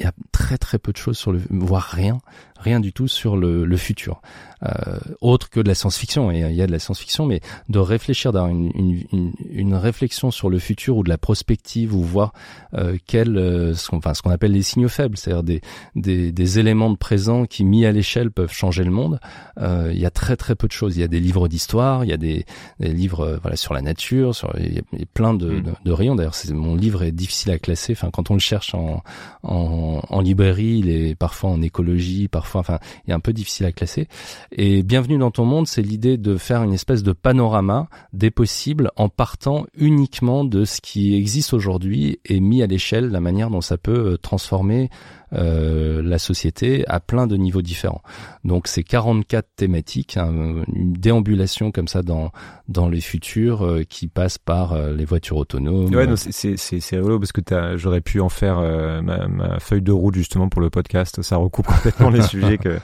il 0.00 0.04
y 0.04 0.06
a 0.06 0.12
très 0.32 0.56
très 0.56 0.78
peu 0.78 0.92
de 0.92 0.96
choses 0.96 1.18
sur 1.18 1.30
le, 1.30 1.40
voire 1.50 1.82
rien, 1.82 2.18
rien 2.60 2.80
du 2.80 2.92
tout 2.92 3.08
sur 3.08 3.36
le, 3.36 3.64
le 3.64 3.76
futur, 3.76 4.20
euh, 4.62 4.98
autre 5.20 5.48
que 5.48 5.60
de 5.60 5.68
la 5.68 5.74
science-fiction. 5.74 6.30
Et 6.30 6.40
il 6.40 6.54
y 6.54 6.62
a 6.62 6.66
de 6.66 6.72
la 6.72 6.78
science-fiction, 6.78 7.26
mais 7.26 7.40
de 7.68 7.78
réfléchir, 7.78 8.32
d'avoir 8.32 8.50
une, 8.50 8.70
une, 8.74 9.32
une, 9.50 9.74
réflexion 9.74 10.30
sur 10.30 10.50
le 10.50 10.58
futur 10.58 10.96
ou 10.96 11.04
de 11.04 11.08
la 11.08 11.18
prospective 11.18 11.94
ou 11.94 12.02
voir 12.02 12.32
euh, 12.74 12.96
quel, 13.06 13.36
euh, 13.36 13.74
ce 13.74 13.88
qu'on, 13.88 13.98
enfin 13.98 14.14
ce 14.14 14.22
qu'on 14.22 14.30
appelle 14.30 14.52
les 14.52 14.62
signaux 14.62 14.88
faibles, 14.88 15.16
c'est-à-dire 15.16 15.42
des, 15.42 15.60
des, 15.96 16.32
des 16.32 16.58
éléments 16.58 16.90
de 16.90 16.96
présent 16.96 17.46
qui 17.46 17.64
mis 17.64 17.86
à 17.86 17.92
l'échelle 17.92 18.30
peuvent 18.30 18.52
changer 18.52 18.84
le 18.84 18.90
monde. 18.90 19.18
Euh, 19.58 19.90
il 19.92 20.00
y 20.00 20.06
a 20.06 20.10
très 20.10 20.36
très 20.36 20.54
peu 20.54 20.66
de 20.66 20.72
choses. 20.72 20.96
Il 20.96 21.00
y 21.00 21.04
a 21.04 21.08
des 21.08 21.20
livres 21.20 21.48
d'histoire, 21.48 22.04
il 22.04 22.10
y 22.10 22.14
a 22.14 22.18
des, 22.18 22.44
des 22.78 22.92
livres 22.92 23.20
euh, 23.20 23.38
voilà 23.40 23.56
sur 23.56 23.74
la 23.74 23.80
nature, 23.80 24.34
sur 24.34 24.52
il 24.58 24.74
y 24.74 24.78
a, 24.78 24.82
plein 25.14 25.34
de, 25.34 25.50
mm. 25.50 25.62
de, 25.62 25.72
de 25.84 25.92
rayons. 25.92 26.14
D'ailleurs, 26.14 26.36
mon 26.50 26.74
livre 26.74 27.02
est 27.02 27.12
difficile 27.12 27.52
à 27.52 27.58
classer. 27.58 27.92
Enfin, 27.92 28.10
quand 28.10 28.30
on 28.30 28.34
le 28.34 28.40
cherche 28.40 28.74
en, 28.74 29.02
en 29.42 29.70
en, 30.08 30.20
librairie, 30.20 30.78
il 30.78 30.90
est 30.90 31.14
parfois 31.14 31.50
en 31.50 31.62
écologie, 31.62 32.28
parfois, 32.28 32.49
enfin, 32.58 32.78
il 33.06 33.10
est 33.10 33.14
un 33.14 33.20
peu 33.20 33.32
difficile 33.32 33.66
à 33.66 33.72
classer. 33.72 34.08
Et 34.52 34.82
Bienvenue 34.82 35.18
dans 35.18 35.30
ton 35.30 35.44
monde, 35.44 35.68
c'est 35.68 35.82
l'idée 35.82 36.16
de 36.16 36.36
faire 36.36 36.62
une 36.62 36.72
espèce 36.72 37.02
de 37.02 37.12
panorama 37.12 37.88
des 38.12 38.30
possibles 38.30 38.90
en 38.96 39.08
partant 39.08 39.66
uniquement 39.76 40.44
de 40.44 40.64
ce 40.64 40.80
qui 40.80 41.14
existe 41.14 41.54
aujourd'hui 41.54 42.18
et 42.24 42.40
mis 42.40 42.62
à 42.62 42.66
l'échelle 42.66 43.08
la 43.10 43.20
manière 43.20 43.50
dont 43.50 43.60
ça 43.60 43.76
peut 43.76 44.12
euh, 44.12 44.16
transformer 44.16 44.90
euh, 45.32 46.02
la 46.02 46.18
société 46.18 46.84
à 46.88 46.98
plein 46.98 47.28
de 47.28 47.36
niveaux 47.36 47.62
différents. 47.62 48.02
Donc 48.44 48.66
c'est 48.66 48.82
44 48.82 49.46
thématiques, 49.54 50.16
hein, 50.16 50.64
une 50.74 50.92
déambulation 50.92 51.70
comme 51.70 51.86
ça 51.86 52.02
dans 52.02 52.32
dans 52.68 52.88
les 52.88 53.00
futurs 53.00 53.64
euh, 53.64 53.82
qui 53.88 54.08
passe 54.08 54.38
par 54.38 54.72
euh, 54.72 54.92
les 54.92 55.04
voitures 55.04 55.36
autonomes. 55.36 55.94
Ouais, 55.94 56.08
c'est 56.16 56.56
c'est 56.56 56.80
c'est 56.80 56.96
rigolo 56.96 57.20
parce 57.20 57.30
que 57.30 57.42
j'aurais 57.76 58.00
pu 58.00 58.20
en 58.20 58.28
faire 58.28 58.60
ma, 59.02 59.28
ma, 59.28 59.60
feuille 59.60 59.82
de 59.82 59.92
route 59.92 60.16
justement 60.16 60.48
pour 60.48 60.60
le 60.60 60.68
podcast. 60.68 61.22
Ça 61.22 61.36
recoupe 61.36 61.66
complètement 61.66 62.10
les 62.10 62.22
sujets 62.26 62.58
que 62.58 62.78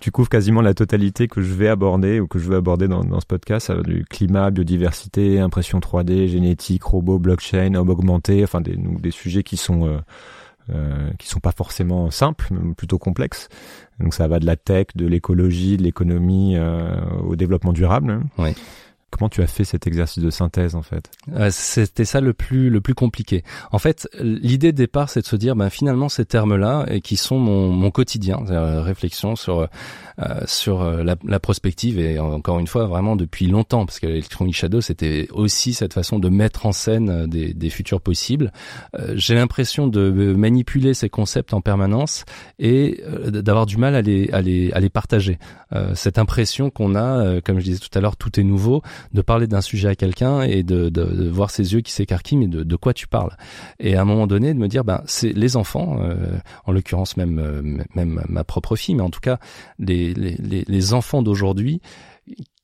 tu 0.00 0.12
couvres 0.12 0.28
quasiment 0.28 0.62
la 0.62 0.74
totalité 0.74 1.26
que 1.26 1.42
je 1.42 1.52
vais 1.54 1.68
aborder 1.68 2.20
ou 2.20 2.28
que 2.28 2.38
je 2.38 2.48
veux 2.48 2.56
aborder 2.56 2.86
dans, 2.86 3.02
dans 3.02 3.18
ce 3.18 3.26
podcast, 3.26 3.72
du 3.72 4.04
climat, 4.04 4.50
biodiversité, 4.50 5.40
impression 5.40 5.80
3D, 5.80 6.28
génétique, 6.28 6.84
robots, 6.84 7.18
blockchain, 7.18 7.74
homme 7.74 7.90
augmenté, 7.90 8.44
enfin 8.44 8.60
des, 8.60 8.76
des 8.76 9.10
sujets 9.10 9.42
qui 9.42 9.56
sont 9.56 10.00
euh, 10.68 11.10
qui 11.18 11.26
sont 11.28 11.40
pas 11.40 11.52
forcément 11.52 12.10
simples, 12.10 12.48
mais 12.50 12.74
plutôt 12.74 12.98
complexes. 12.98 13.48
Donc 13.98 14.14
ça 14.14 14.28
va 14.28 14.38
de 14.38 14.46
la 14.46 14.56
tech, 14.56 14.88
de 14.94 15.06
l'écologie, 15.06 15.76
de 15.76 15.82
l'économie 15.82 16.56
euh, 16.56 17.00
au 17.26 17.36
développement 17.36 17.72
durable. 17.72 18.20
Comment 19.10 19.28
tu 19.28 19.42
as 19.42 19.46
fait 19.46 19.64
cet 19.64 19.86
exercice 19.86 20.22
de 20.22 20.30
synthèse 20.30 20.74
en 20.74 20.82
fait? 20.82 21.10
Euh, 21.34 21.48
C'était 21.50 22.04
ça 22.04 22.20
le 22.20 22.32
plus 22.32 22.70
le 22.70 22.80
plus 22.80 22.94
compliqué. 22.94 23.42
En 23.72 23.78
fait, 23.78 24.08
l'idée 24.20 24.72
de 24.72 24.76
départ, 24.76 25.10
c'est 25.10 25.20
de 25.22 25.26
se 25.26 25.36
dire, 25.36 25.56
ben 25.56 25.68
finalement, 25.68 26.08
ces 26.08 26.24
termes-là 26.24 26.86
et 26.88 27.00
qui 27.00 27.16
sont 27.16 27.38
mon, 27.38 27.70
mon 27.70 27.90
quotidien, 27.90 28.38
réflexion 28.82 29.34
sur 29.36 29.68
euh, 30.20 30.40
sur 30.46 30.82
euh, 30.82 31.02
la, 31.02 31.16
la, 31.24 31.40
prospective 31.40 31.98
et 31.98 32.18
encore 32.18 32.58
une 32.58 32.66
fois 32.66 32.86
vraiment 32.86 33.16
depuis 33.16 33.46
longtemps, 33.46 33.86
parce 33.86 33.98
que 34.00 34.06
l'Electronic 34.06 34.54
Shadow, 34.54 34.80
c'était 34.80 35.28
aussi 35.32 35.72
cette 35.72 35.94
façon 35.94 36.18
de 36.18 36.28
mettre 36.28 36.66
en 36.66 36.72
scène 36.72 37.26
des, 37.26 37.54
des 37.54 37.70
futurs 37.70 38.00
possibles. 38.00 38.52
J'ai 39.14 39.34
l'impression 39.34 39.86
de 39.86 40.10
manipuler 40.34 40.94
ces 40.94 41.08
concepts 41.08 41.54
en 41.54 41.60
permanence 41.60 42.24
et 42.58 43.02
d'avoir 43.28 43.66
du 43.66 43.76
mal 43.76 43.94
à 43.94 44.02
les 44.02 44.30
à 44.30 44.40
les 44.42 44.72
à 44.72 44.80
les 44.80 44.90
partager. 44.90 45.38
cette 45.94 46.18
impression 46.18 46.70
qu'on 46.70 46.94
a, 46.94 47.40
comme 47.40 47.58
je 47.58 47.64
disais 47.64 47.78
tout 47.78 47.96
à 47.96 48.00
l'heure, 48.00 48.16
tout 48.16 48.38
est 48.38 48.44
nouveau 48.44 48.82
de 49.12 49.22
parler 49.22 49.46
d'un 49.46 49.60
sujet 49.60 49.88
à 49.88 49.94
quelqu'un 49.94 50.42
et 50.42 50.62
de, 50.62 50.88
de, 50.88 51.28
voir 51.28 51.50
ses 51.50 51.72
yeux 51.72 51.80
qui 51.80 51.92
s'écarquillent, 51.92 52.38
mais 52.38 52.48
de, 52.48 52.62
de, 52.62 52.76
quoi 52.76 52.94
tu 52.94 53.06
parles. 53.06 53.36
Et 53.78 53.96
à 53.96 54.02
un 54.02 54.04
moment 54.04 54.26
donné, 54.26 54.54
de 54.54 54.58
me 54.58 54.68
dire, 54.68 54.84
ben, 54.84 55.02
c'est 55.06 55.32
les 55.32 55.56
enfants, 55.56 55.98
euh, 56.00 56.38
en 56.66 56.72
l'occurrence 56.72 57.16
même, 57.16 57.38
euh, 57.38 57.62
même 57.94 58.22
ma 58.28 58.44
propre 58.44 58.76
fille, 58.76 58.94
mais 58.94 59.02
en 59.02 59.10
tout 59.10 59.20
cas 59.20 59.38
les, 59.78 60.14
les, 60.14 60.64
les 60.66 60.94
enfants 60.94 61.22
d'aujourd'hui, 61.22 61.80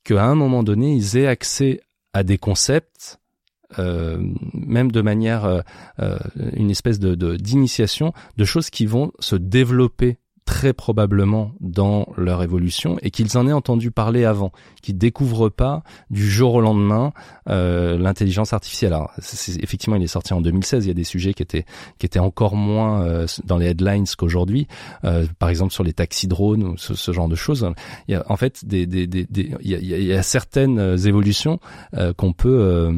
qu'à 0.03 0.23
un 0.23 0.35
moment 0.35 0.63
donné, 0.63 0.93
ils 0.93 1.17
aient 1.17 1.27
accès 1.27 1.81
à 2.13 2.23
des 2.23 2.37
concepts 2.37 3.19
euh, 3.79 4.17
même 4.53 4.93
de 4.93 5.01
manière 5.01 5.45
euh, 5.99 6.17
une 6.53 6.71
espèce 6.71 6.99
de 6.99 7.35
d'initiation 7.35 8.13
de, 8.37 8.45
choses 8.45 8.69
qui 8.69 8.85
vont 8.85 9.11
se 9.19 9.35
développer 9.35 10.19
très 10.47 10.71
probablement 10.71 11.51
dans 11.59 12.07
leur 12.15 12.41
évolution 12.41 12.97
et 13.01 13.11
qu'ils 13.11 13.37
en 13.37 13.47
aient 13.49 13.53
entendu 13.53 13.91
parler 13.91 14.23
avant, 14.23 14.53
qu'ils 14.81 14.97
découvrent 14.97 15.49
pas 15.49 15.83
du 16.09 16.27
jour 16.27 16.55
au 16.55 16.61
lendemain 16.61 17.11
euh, 17.49 17.97
l'intelligence 17.97 18.53
artificielle. 18.53 18.93
Alors 18.93 19.11
effectivement, 19.61 19.97
il 19.97 20.03
est 20.03 20.07
sorti 20.07 20.33
en 20.33 20.39
2016. 20.39 20.85
Il 20.85 20.87
y 20.87 20.91
a 20.91 20.93
des 20.93 21.03
sujets 21.03 21.33
qui 21.33 21.43
étaient 21.43 21.65
qui 21.99 22.05
étaient 22.05 22.19
encore 22.19 22.55
moins 22.55 23.01
euh, 23.01 23.27
dans 23.43 23.57
les 23.57 23.67
headlines 23.67 24.05
qu'aujourd'hui. 24.17 24.67
Euh, 25.03 25.27
par 25.37 25.49
exemple 25.49 25.73
sur 25.73 25.83
les 25.83 25.93
taxis 25.93 26.27
drones 26.27 26.63
ou 26.63 26.77
ce, 26.77 27.11
genre 27.11 27.27
de 27.27 27.35
choses. 27.35 27.69
Il 28.07 28.13
y 28.13 28.15
a 28.15 28.23
en 28.31 28.37
fait 28.37 28.65
des, 28.65 28.87
des, 28.87 29.05
des, 29.05 29.25
des 29.25 29.53
il, 29.59 29.69
y 29.69 29.75
a, 29.75 29.79
il 29.79 30.05
y 30.05 30.13
a 30.13 30.23
certaines 30.23 30.79
évolutions 31.05 31.59
euh, 31.93 32.13
qu'on 32.13 32.31
peut 32.31 32.93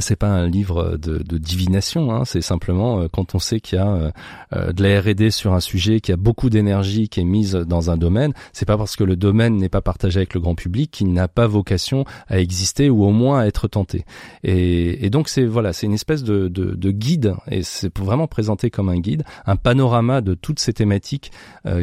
c'est 0.00 0.16
pas 0.16 0.28
un 0.28 0.48
livre 0.48 0.96
de, 0.96 1.18
de 1.18 1.38
divination, 1.38 2.12
hein, 2.12 2.24
c'est 2.24 2.40
simplement 2.40 3.00
euh, 3.00 3.08
quand 3.10 3.34
on 3.34 3.38
sait 3.38 3.60
qu'il 3.60 3.78
y 3.78 3.80
a 3.80 3.88
euh, 3.88 4.10
euh, 4.54 4.72
de 4.72 4.82
la 4.82 5.00
R&D 5.00 5.30
sur 5.30 5.52
un 5.52 5.60
sujet, 5.60 6.00
qu'il 6.00 6.12
y 6.12 6.14
a 6.14 6.16
beaucoup 6.16 6.50
d'énergie 6.50 7.08
qui 7.08 7.20
est 7.20 7.24
mise 7.24 7.52
dans 7.52 7.90
un 7.90 7.96
domaine, 7.96 8.32
c'est 8.52 8.66
pas 8.66 8.76
parce 8.76 8.96
que 8.96 9.04
le 9.04 9.14
domaine 9.14 9.56
n'est 9.56 9.68
pas 9.68 9.80
partagé 9.80 10.18
avec 10.18 10.34
le 10.34 10.40
grand 10.40 10.56
public 10.56 10.90
qu'il 10.90 11.12
n'a 11.12 11.28
pas 11.28 11.46
vocation 11.46 12.04
à 12.26 12.40
exister 12.40 12.90
ou 12.90 13.04
au 13.04 13.10
moins 13.10 13.40
à 13.40 13.46
être 13.46 13.68
tenté. 13.68 14.04
Et, 14.42 15.06
et 15.06 15.10
donc 15.10 15.28
c'est 15.28 15.44
voilà, 15.44 15.72
c'est 15.72 15.86
une 15.86 15.94
espèce 15.94 16.24
de, 16.24 16.48
de, 16.48 16.74
de 16.74 16.90
guide 16.90 17.34
et 17.48 17.62
c'est 17.62 17.96
vraiment 17.96 18.26
présenté 18.26 18.70
comme 18.70 18.88
un 18.88 18.98
guide, 18.98 19.22
un 19.46 19.56
panorama 19.56 20.20
de 20.20 20.34
toutes 20.34 20.58
ces 20.58 20.72
thématiques 20.72 21.30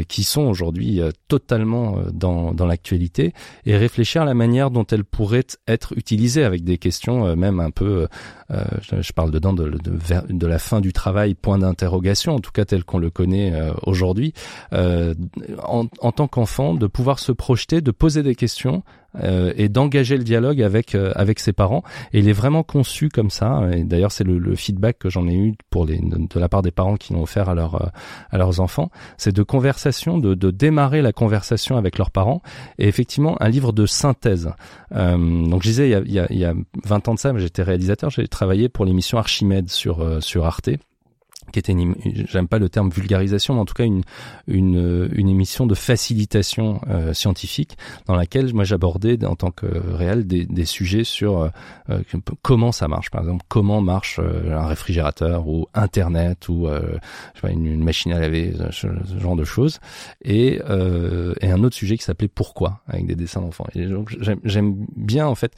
qui 0.07 0.23
sont 0.23 0.43
aujourd'hui 0.43 1.01
totalement 1.27 1.97
dans, 2.13 2.53
dans 2.53 2.65
l'actualité 2.65 3.33
et 3.65 3.75
réfléchir 3.75 4.21
à 4.21 4.25
la 4.25 4.33
manière 4.33 4.71
dont 4.71 4.85
elles 4.85 5.03
pourraient 5.03 5.45
être 5.67 5.93
utilisées 5.97 6.43
avec 6.43 6.63
des 6.63 6.77
questions 6.77 7.35
même 7.35 7.59
un 7.59 7.71
peu 7.71 7.92
euh, 7.93 8.07
euh, 8.51 8.63
je, 8.81 9.13
parle 9.13 9.31
dedans 9.31 9.53
de, 9.53 10.47
la 10.47 10.59
fin 10.59 10.81
du 10.81 10.93
travail, 10.93 11.33
point 11.35 11.57
d'interrogation, 11.57 12.35
en 12.35 12.39
tout 12.39 12.51
cas 12.51 12.65
tel 12.65 12.83
qu'on 12.83 12.97
le 12.99 13.09
connaît 13.09 13.53
euh, 13.53 13.71
aujourd'hui, 13.83 14.33
en, 14.71 15.85
en 15.99 16.11
tant 16.11 16.27
qu'enfant, 16.27 16.73
de 16.73 16.87
pouvoir 16.87 17.19
se 17.19 17.31
projeter, 17.31 17.81
de 17.81 17.91
poser 17.91 18.23
des 18.23 18.35
questions 18.35 18.83
euh, 19.21 19.53
et 19.55 19.69
d'engager 19.69 20.17
le 20.17 20.23
dialogue 20.23 20.61
avec 20.61 20.95
euh, 20.95 21.11
avec 21.15 21.39
ses 21.39 21.53
parents. 21.53 21.83
Et 22.13 22.19
il 22.19 22.29
est 22.29 22.33
vraiment 22.33 22.63
conçu 22.63 23.09
comme 23.09 23.29
ça. 23.29 23.61
Et 23.73 23.83
d'ailleurs, 23.83 24.11
c'est 24.11 24.23
le, 24.23 24.39
le, 24.39 24.55
feedback 24.55 24.97
que 24.97 25.09
j'en 25.09 25.27
ai 25.27 25.35
eu 25.35 25.53
pour 25.69 25.85
les 25.85 25.99
de, 25.99 26.39
la 26.39 26.49
part 26.49 26.61
des 26.61 26.71
parents 26.71 26.95
qui 26.95 27.13
l'ont 27.13 27.23
offert 27.23 27.49
à 27.49 27.55
leurs 27.55 27.75
euh, 27.75 27.87
à 28.31 28.37
leurs 28.37 28.59
enfants. 28.59 28.89
C'est 29.17 29.33
de 29.33 29.43
conversation, 29.43 30.17
de, 30.17 30.33
de 30.33 30.51
démarrer 30.51 31.01
la 31.01 31.13
conversation 31.13 31.77
avec 31.77 31.97
leurs 31.97 32.11
parents. 32.11 32.41
Et 32.79 32.87
effectivement, 32.87 33.37
un 33.41 33.49
livre 33.49 33.71
de 33.71 33.85
synthèse. 33.85 34.49
donc, 34.91 35.63
je 35.63 35.67
disais, 35.67 35.87
il 35.87 35.91
y 35.91 35.95
a, 35.95 36.01
il 36.05 36.13
y 36.13 36.19
a, 36.19 36.27
il 36.29 36.37
y 36.37 36.45
a 36.45 36.53
20 36.85 37.07
ans 37.07 37.13
de 37.13 37.19
ça, 37.19 37.37
j'étais 37.37 37.63
réalisateur. 37.63 38.09
J'ai 38.09 38.27
travaillé 38.27 38.69
pour 38.69 38.85
l'émission 38.85 39.17
Archimède 39.17 39.69
sur 39.69 40.23
sur 40.23 40.45
Arte 40.45 40.69
qui 41.53 41.59
était 41.59 41.71
une, 41.71 41.95
j'aime 42.27 42.47
pas 42.47 42.59
le 42.59 42.67
terme 42.67 42.89
vulgarisation, 42.89 43.53
mais 43.53 43.61
en 43.61 43.65
tout 43.65 43.75
cas 43.75 43.85
une 43.85 44.03
une, 44.47 45.29
émission 45.29 45.65
de 45.65 45.75
facilitation 45.75 46.81
euh, 46.89 47.13
scientifique 47.13 47.77
dans 48.07 48.15
laquelle 48.15 48.53
moi 48.53 48.63
j'abordais 48.63 49.23
en 49.25 49.35
tant 49.35 49.51
que 49.51 49.65
réel 49.65 50.27
des, 50.27 50.45
des 50.45 50.65
sujets 50.65 51.03
sur 51.03 51.41
euh, 51.41 51.49
euh, 51.89 52.01
comment 52.41 52.71
ça 52.71 52.87
marche, 52.87 53.09
par 53.09 53.21
exemple 53.21 53.45
comment 53.47 53.81
marche 53.81 54.19
un 54.19 54.65
réfrigérateur 54.65 55.47
ou 55.47 55.67
Internet 55.73 56.49
ou 56.49 56.67
une, 57.47 57.83
machine 57.83 58.11
à 58.13 58.19
laver, 58.19 58.53
ce, 58.71 58.87
genre 59.19 59.35
de 59.35 59.43
choses, 59.43 59.79
et, 60.23 60.59
et 61.41 61.51
un 61.51 61.63
autre 61.63 61.75
sujet 61.75 61.97
qui 61.97 62.03
s'appelait 62.03 62.27
pourquoi 62.27 62.81
avec 62.87 63.05
des 63.05 63.15
dessins 63.15 63.41
d'enfants. 63.41 63.67
J'aime 64.43 64.85
bien 64.95 65.27
en 65.27 65.35
fait 65.35 65.53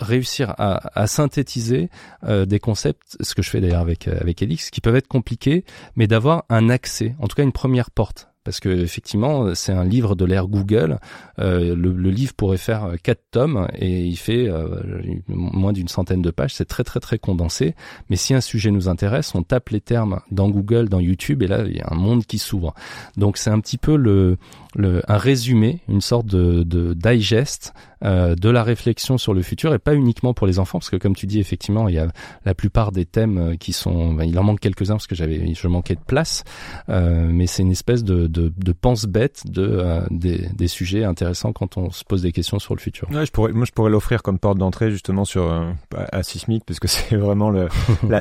réussir 0.00 0.54
à, 0.58 1.00
à 1.00 1.06
synthétiser 1.06 1.88
des 2.28 2.58
concepts, 2.58 3.16
ce 3.20 3.34
que 3.34 3.42
je 3.42 3.50
fais 3.50 3.60
d'ailleurs 3.60 3.80
avec 3.80 4.08
avec 4.08 4.42
Elix, 4.42 4.70
qui 4.70 4.80
peuvent 4.80 4.96
être 4.96 5.08
compliqué, 5.12 5.64
mais 5.94 6.06
d'avoir 6.06 6.44
un 6.48 6.70
accès, 6.70 7.14
en 7.20 7.28
tout 7.28 7.36
cas 7.36 7.42
une 7.42 7.52
première 7.52 7.90
porte 7.90 8.32
parce 8.44 8.60
que 8.60 8.68
effectivement 8.68 9.54
c'est 9.54 9.72
un 9.72 9.84
livre 9.84 10.14
de 10.14 10.24
l'ère 10.24 10.48
Google. 10.48 10.98
Euh, 11.38 11.76
le, 11.76 12.10
livre 12.10 12.34
pourrait 12.34 12.56
faire 12.56 12.84
euh, 12.84 12.96
quatre 13.00 13.22
tomes 13.30 13.68
et 13.74 14.04
il 14.04 14.16
fait 14.16 14.48
euh, 14.48 14.80
moins 15.28 15.72
d'une 15.72 15.88
centaine 15.88 16.22
de 16.22 16.30
pages. 16.30 16.54
C'est 16.54 16.64
très 16.64 16.84
très 16.84 17.00
très 17.00 17.18
condensé. 17.18 17.74
Mais 18.10 18.16
si 18.16 18.34
un 18.34 18.40
sujet 18.40 18.70
nous 18.70 18.88
intéresse, 18.88 19.34
on 19.34 19.42
tape 19.42 19.68
les 19.68 19.80
termes 19.80 20.20
dans 20.30 20.48
Google, 20.48 20.88
dans 20.88 21.00
YouTube 21.00 21.42
et 21.42 21.46
là 21.46 21.64
il 21.66 21.76
y 21.76 21.80
a 21.80 21.88
un 21.90 21.94
monde 21.94 22.26
qui 22.26 22.38
s'ouvre. 22.38 22.74
Donc 23.16 23.36
c'est 23.36 23.50
un 23.50 23.60
petit 23.60 23.78
peu 23.78 23.96
le 23.96 24.38
le, 24.74 25.02
un 25.08 25.18
résumé, 25.18 25.80
une 25.88 26.00
sorte 26.00 26.26
de, 26.26 26.62
de 26.62 26.94
digest 26.94 27.72
euh, 28.04 28.34
de 28.34 28.50
la 28.50 28.62
réflexion 28.62 29.18
sur 29.18 29.32
le 29.34 29.42
futur 29.42 29.72
et 29.74 29.78
pas 29.78 29.94
uniquement 29.94 30.34
pour 30.34 30.46
les 30.46 30.58
enfants 30.58 30.78
parce 30.78 30.90
que 30.90 30.96
comme 30.96 31.14
tu 31.14 31.26
dis 31.26 31.38
effectivement 31.38 31.88
il 31.88 31.94
y 31.94 31.98
a 31.98 32.08
la 32.44 32.54
plupart 32.54 32.90
des 32.90 33.04
thèmes 33.04 33.38
euh, 33.38 33.56
qui 33.56 33.72
sont 33.72 34.12
ben, 34.12 34.24
il 34.24 34.36
en 34.38 34.42
manque 34.42 34.60
quelques-uns 34.60 34.94
parce 34.94 35.06
que 35.06 35.14
j'avais 35.14 35.54
je 35.54 35.68
manquais 35.68 35.94
de 35.94 36.00
place 36.00 36.42
euh, 36.88 37.28
mais 37.30 37.46
c'est 37.46 37.62
une 37.62 37.70
espèce 37.70 38.02
de, 38.02 38.26
de, 38.26 38.52
de 38.56 38.72
pense 38.72 39.06
bête 39.06 39.42
de 39.44 39.62
euh, 39.62 40.00
des, 40.10 40.48
des, 40.54 40.68
sujets 40.68 41.04
intéressants 41.04 41.52
quand 41.52 41.76
on 41.76 41.90
se 41.90 42.04
pose 42.04 42.22
des 42.22 42.32
questions 42.32 42.58
sur 42.58 42.74
le 42.74 42.80
futur. 42.80 43.08
Ouais, 43.10 43.26
je 43.26 43.30
pourrais 43.30 43.52
moi 43.52 43.66
je 43.66 43.72
pourrais 43.72 43.90
l'offrir 43.90 44.22
comme 44.22 44.38
porte 44.38 44.58
d'entrée 44.58 44.90
justement 44.90 45.24
sur 45.24 45.50
euh, 45.50 45.70
à 45.92 46.22
Sismic 46.22 46.64
parce 46.64 46.80
que 46.80 46.88
c'est 46.88 47.16
vraiment 47.16 47.50
le 47.50 47.68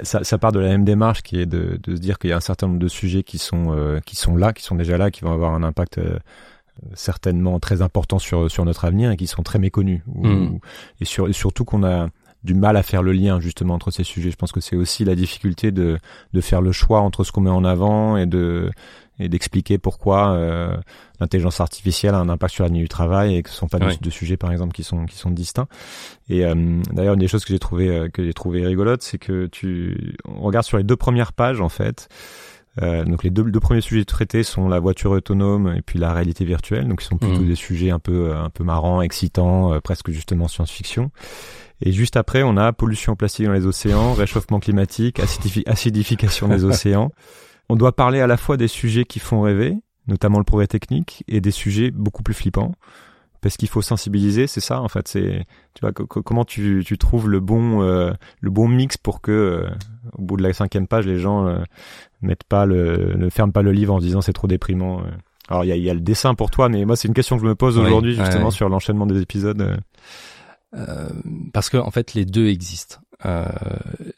ça, 0.04 0.24
ça, 0.24 0.38
part 0.38 0.52
de 0.52 0.60
la 0.60 0.70
même 0.70 0.86
démarche 0.86 1.24
qui 1.24 1.40
est 1.40 1.46
de, 1.46 1.80
de 1.82 1.96
se 1.96 2.02
dire 2.02 2.20
qu'il 2.20 2.30
y 2.30 2.34
a 2.34 2.38
un 2.38 2.42
certain 2.42 2.68
nombre 2.68 2.80
de 2.80 2.88
sujets 2.88 3.24
qui 3.24 3.38
sont 3.38 4.00
qui 4.06 4.16
sont 4.16 4.36
là 4.36 4.54
qui 4.54 4.64
sont 4.64 4.76
déjà 4.76 4.98
là 4.98 5.12
qui 5.12 5.22
vont 5.22 5.32
avoir 5.32 5.54
un 5.54 5.64
impact 5.64 6.00
certainement 6.94 7.60
très 7.60 7.82
importants 7.82 8.20
sur 8.20 8.50
sur 8.50 8.66
notre 8.66 8.86
avenir 8.86 9.12
et 9.12 9.18
qui 9.18 9.28
sont 9.28 9.44
très 9.44 9.60
méconnus 9.60 10.02
mm. 10.08 10.58
et, 11.00 11.06
sur, 11.06 11.28
et 11.28 11.34
surtout 11.34 11.66
qu'on 11.66 11.84
a 11.84 12.10
du 12.44 12.56
mal 12.56 12.76
à 12.76 12.84
faire 12.84 13.04
le 13.04 13.12
lien 13.12 13.40
justement 13.40 13.76
entre 13.76 13.92
ces 13.92 14.04
sujets. 14.04 14.32
Je 14.32 14.36
pense 14.36 14.52
que 14.52 14.62
c'est 14.62 14.76
aussi 14.76 15.06
la 15.06 15.16
difficulté 15.16 15.72
de 15.72 16.00
de 16.34 16.42
faire 16.42 16.62
le 16.62 16.72
choix 16.72 17.02
entre 17.02 17.24
ce 17.24 17.32
qu'on 17.32 17.42
met 17.42 17.50
en 17.50 17.64
avant 17.64 18.18
et 18.18 18.26
de 18.26 18.72
et 19.22 19.30
d'expliquer 19.30 19.78
pourquoi 19.78 20.32
euh, 20.32 20.76
l'intelligence 21.20 21.62
artificielle 21.62 22.16
a 22.16 22.18
un 22.18 22.30
impact 22.30 22.54
sur 22.54 22.64
la 22.64 22.70
nuit 22.70 22.82
du 22.82 22.90
travail 22.90 23.36
et 23.36 23.44
que 23.44 23.50
ce 23.50 23.56
sont 23.56 23.68
pas 23.68 23.78
deux, 23.80 24.10
sujets 24.10 24.38
par 24.38 24.52
exemple 24.52 24.74
qui 24.74 24.84
sont 24.84 25.06
qui 25.06 25.16
sont 25.16 25.30
distincts. 25.30 25.68
Et 26.30 26.46
euh, 26.46 26.82
d'ailleurs 26.92 27.14
une 27.14 27.20
des 27.20 27.28
choses 27.28 27.46
que 27.46 27.54
j'ai 27.54 27.60
trouvé 27.60 27.90
euh, 27.90 28.10
que 28.10 28.24
j'ai 28.24 28.34
trouvé 28.34 28.66
rigolote, 28.66 29.04
c'est 29.04 29.20
que 29.20 29.46
tu 29.46 30.16
on 30.28 30.42
regarde 30.42 30.66
sur 30.66 30.78
les 30.78 30.84
deux 30.84 30.96
premières 30.96 31.34
pages 31.34 31.62
en 31.62 31.70
fait. 31.70 32.10
Euh, 32.82 33.04
donc 33.04 33.24
les 33.24 33.30
deux, 33.30 33.44
deux, 33.44 33.60
premiers 33.60 33.82
sujets 33.82 34.06
traités 34.06 34.44
sont 34.44 34.70
la 34.70 34.80
voiture 34.80 35.12
autonome 35.12 35.74
et 35.76 35.82
puis 35.82 36.00
la 36.00 36.14
réalité 36.14 36.46
virtuelle, 36.46 36.88
donc 36.88 37.02
ils 37.04 37.06
sont 37.06 37.18
plutôt 37.18 37.42
mmh. 37.42 37.48
des 37.48 37.56
sujets 37.56 37.92
un 37.92 38.00
peu 38.00 38.34
un 38.34 38.50
peu 38.50 38.64
marrants, 38.64 39.02
excitants, 39.02 39.74
euh, 39.74 39.80
presque 39.80 40.12
justement 40.12 40.48
science-fiction. 40.48 41.12
Et 41.82 41.92
juste 41.92 42.16
après, 42.16 42.44
on 42.44 42.56
a 42.58 42.72
pollution 42.72 43.16
plastique 43.16 43.48
dans 43.48 43.52
les 43.52 43.66
océans, 43.66 44.14
réchauffement 44.18 44.60
climatique, 44.60 45.20
acidification 45.66 46.48
des 46.48 46.64
océans. 46.66 47.12
On 47.68 47.76
doit 47.76 47.96
parler 47.96 48.22
à 48.22 48.28
la 48.28 48.38
fois 48.38 48.56
des 48.56 48.68
sujets 48.68 49.04
qui 49.04 49.20
font 49.20 49.42
rêver, 49.42 49.76
notamment 50.08 50.38
le 50.38 50.44
progrès 50.44 50.68
technique, 50.68 51.24
et 51.28 51.42
des 51.42 51.52
sujets 51.52 51.92
beaucoup 51.92 52.24
plus 52.24 52.34
flippants 52.34 52.74
parce 53.42 53.58
qu'il 53.58 53.68
faut 53.68 53.82
sensibiliser, 53.82 54.48
c'est 54.48 54.62
ça 54.62 54.82
en 54.82 54.88
fait. 54.88 55.08
C'est 55.08 55.46
tu 55.74 55.82
vois 55.82 55.92
comment 55.92 56.46
tu, 56.46 56.84
tu 56.86 56.98
trouves 56.98 57.28
le 57.28 57.40
bon 57.40 57.82
euh, 57.82 58.12
le 58.40 58.50
bon 58.52 58.68
mix 58.68 58.98
pour 58.98 59.20
que 59.20 59.32
euh, 59.32 59.70
au 60.14 60.22
bout 60.22 60.38
de 60.38 60.44
la 60.44 60.54
cinquième 60.54 60.88
page 60.88 61.08
les 61.08 61.18
gens 61.18 61.48
euh, 61.48 61.64
mettent 62.22 62.44
pas 62.44 62.66
le 62.66 63.16
ne 63.16 63.30
ferment 63.30 63.52
pas 63.52 63.62
le 63.62 63.72
livre 63.72 63.94
en 63.94 64.00
disant 64.00 64.22
c'est 64.22 64.34
trop 64.34 64.48
déprimant. 64.48 65.04
Alors 65.50 65.66
il 65.66 65.68
y 65.68 65.72
a, 65.72 65.76
y 65.76 65.90
a, 65.90 65.94
le 65.94 66.00
dessin 66.00 66.34
pour 66.34 66.50
toi, 66.50 66.70
mais 66.70 66.86
moi 66.86 66.96
c'est 66.96 67.08
une 67.08 67.14
question 67.14 67.36
que 67.36 67.44
je 67.44 67.48
me 67.48 67.56
pose 67.56 67.78
aujourd'hui 67.78 68.16
justement 68.16 68.52
sur 68.52 68.70
l'enchaînement 68.70 69.06
des 69.06 69.22
épisodes. 69.22 69.80
parce 71.54 71.70
que 71.70 71.78
en 71.78 71.92
fait 71.92 72.14
les 72.14 72.26
deux 72.26 72.48
existent. 72.48 73.01
Euh, 73.26 73.46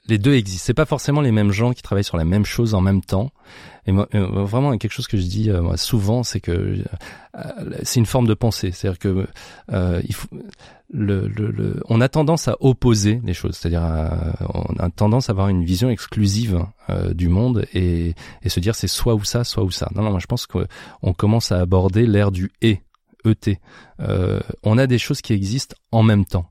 les 0.07 0.17
deux 0.17 0.33
existent. 0.33 0.63
C'est 0.65 0.73
pas 0.73 0.85
forcément 0.85 1.21
les 1.21 1.31
mêmes 1.31 1.51
gens 1.51 1.73
qui 1.73 1.81
travaillent 1.81 2.03
sur 2.03 2.17
la 2.17 2.25
même 2.25 2.45
chose 2.45 2.73
en 2.73 2.81
même 2.81 3.01
temps. 3.01 3.31
Et 3.85 3.91
moi, 3.91 4.07
euh, 4.15 4.43
vraiment 4.45 4.77
quelque 4.77 4.93
chose 4.93 5.07
que 5.07 5.17
je 5.17 5.23
dis 5.23 5.49
euh, 5.49 5.75
souvent, 5.75 6.23
c'est 6.23 6.39
que 6.39 6.77
c'est 7.83 7.99
une 7.99 8.05
forme 8.05 8.27
de 8.27 8.33
pensée. 8.33 8.71
C'est-à-dire 8.71 8.99
que 8.99 9.27
il 10.03 10.13
faut, 10.13 10.27
le, 10.91 11.27
le, 11.27 11.51
le, 11.51 11.83
on 11.89 11.99
a 12.01 12.07
tendance 12.07 12.47
à 12.47 12.55
opposer 12.59 13.19
les 13.23 13.33
choses. 13.33 13.57
C'est-à-dire, 13.57 13.83
on 14.53 14.75
a 14.79 14.89
tendance 14.89 15.29
à 15.29 15.31
avoir 15.31 15.49
une 15.49 15.65
vision 15.65 15.89
exclusive 15.89 16.65
du 17.11 17.27
monde 17.27 17.65
et, 17.73 18.13
et 18.43 18.49
se 18.49 18.59
dire 18.59 18.75
c'est 18.75 18.87
soit 18.87 19.15
ou 19.15 19.23
ça, 19.23 19.43
soit 19.43 19.63
ou 19.63 19.71
ça. 19.71 19.89
Non, 19.95 20.03
non, 20.03 20.11
moi 20.11 20.19
je 20.19 20.27
pense 20.27 20.47
qu'on 20.47 21.13
commence 21.13 21.51
à 21.51 21.59
aborder 21.59 22.05
l'ère 22.05 22.31
du 22.31 22.51
et 22.61 22.81
ET. 23.25 23.59
Euh, 23.99 24.39
on 24.63 24.77
a 24.77 24.87
des 24.87 24.97
choses 24.97 25.21
qui 25.21 25.33
existent 25.33 25.75
en 25.93 26.03
même 26.03 26.25
temps. 26.25 26.45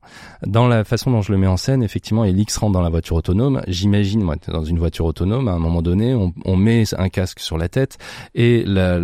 Dans 0.45 0.67
la 0.67 0.83
façon 0.83 1.11
dont 1.11 1.21
je 1.21 1.31
le 1.31 1.37
mets 1.37 1.47
en 1.47 1.57
scène, 1.57 1.83
effectivement, 1.83 2.23
Elix 2.23 2.57
rentre 2.57 2.73
dans 2.73 2.81
la 2.81 2.89
voiture 2.89 3.17
autonome. 3.17 3.61
J'imagine, 3.67 4.21
moi, 4.21 4.35
dans 4.47 4.63
une 4.63 4.79
voiture 4.79 5.05
autonome, 5.05 5.47
à 5.47 5.51
un 5.51 5.59
moment 5.59 5.81
donné, 5.81 6.15
on, 6.45 6.55
met 6.55 6.83
un 6.97 7.09
casque 7.09 7.39
sur 7.39 7.57
la 7.57 7.67
tête 7.67 7.97
et 8.35 8.63
la, 8.65 8.99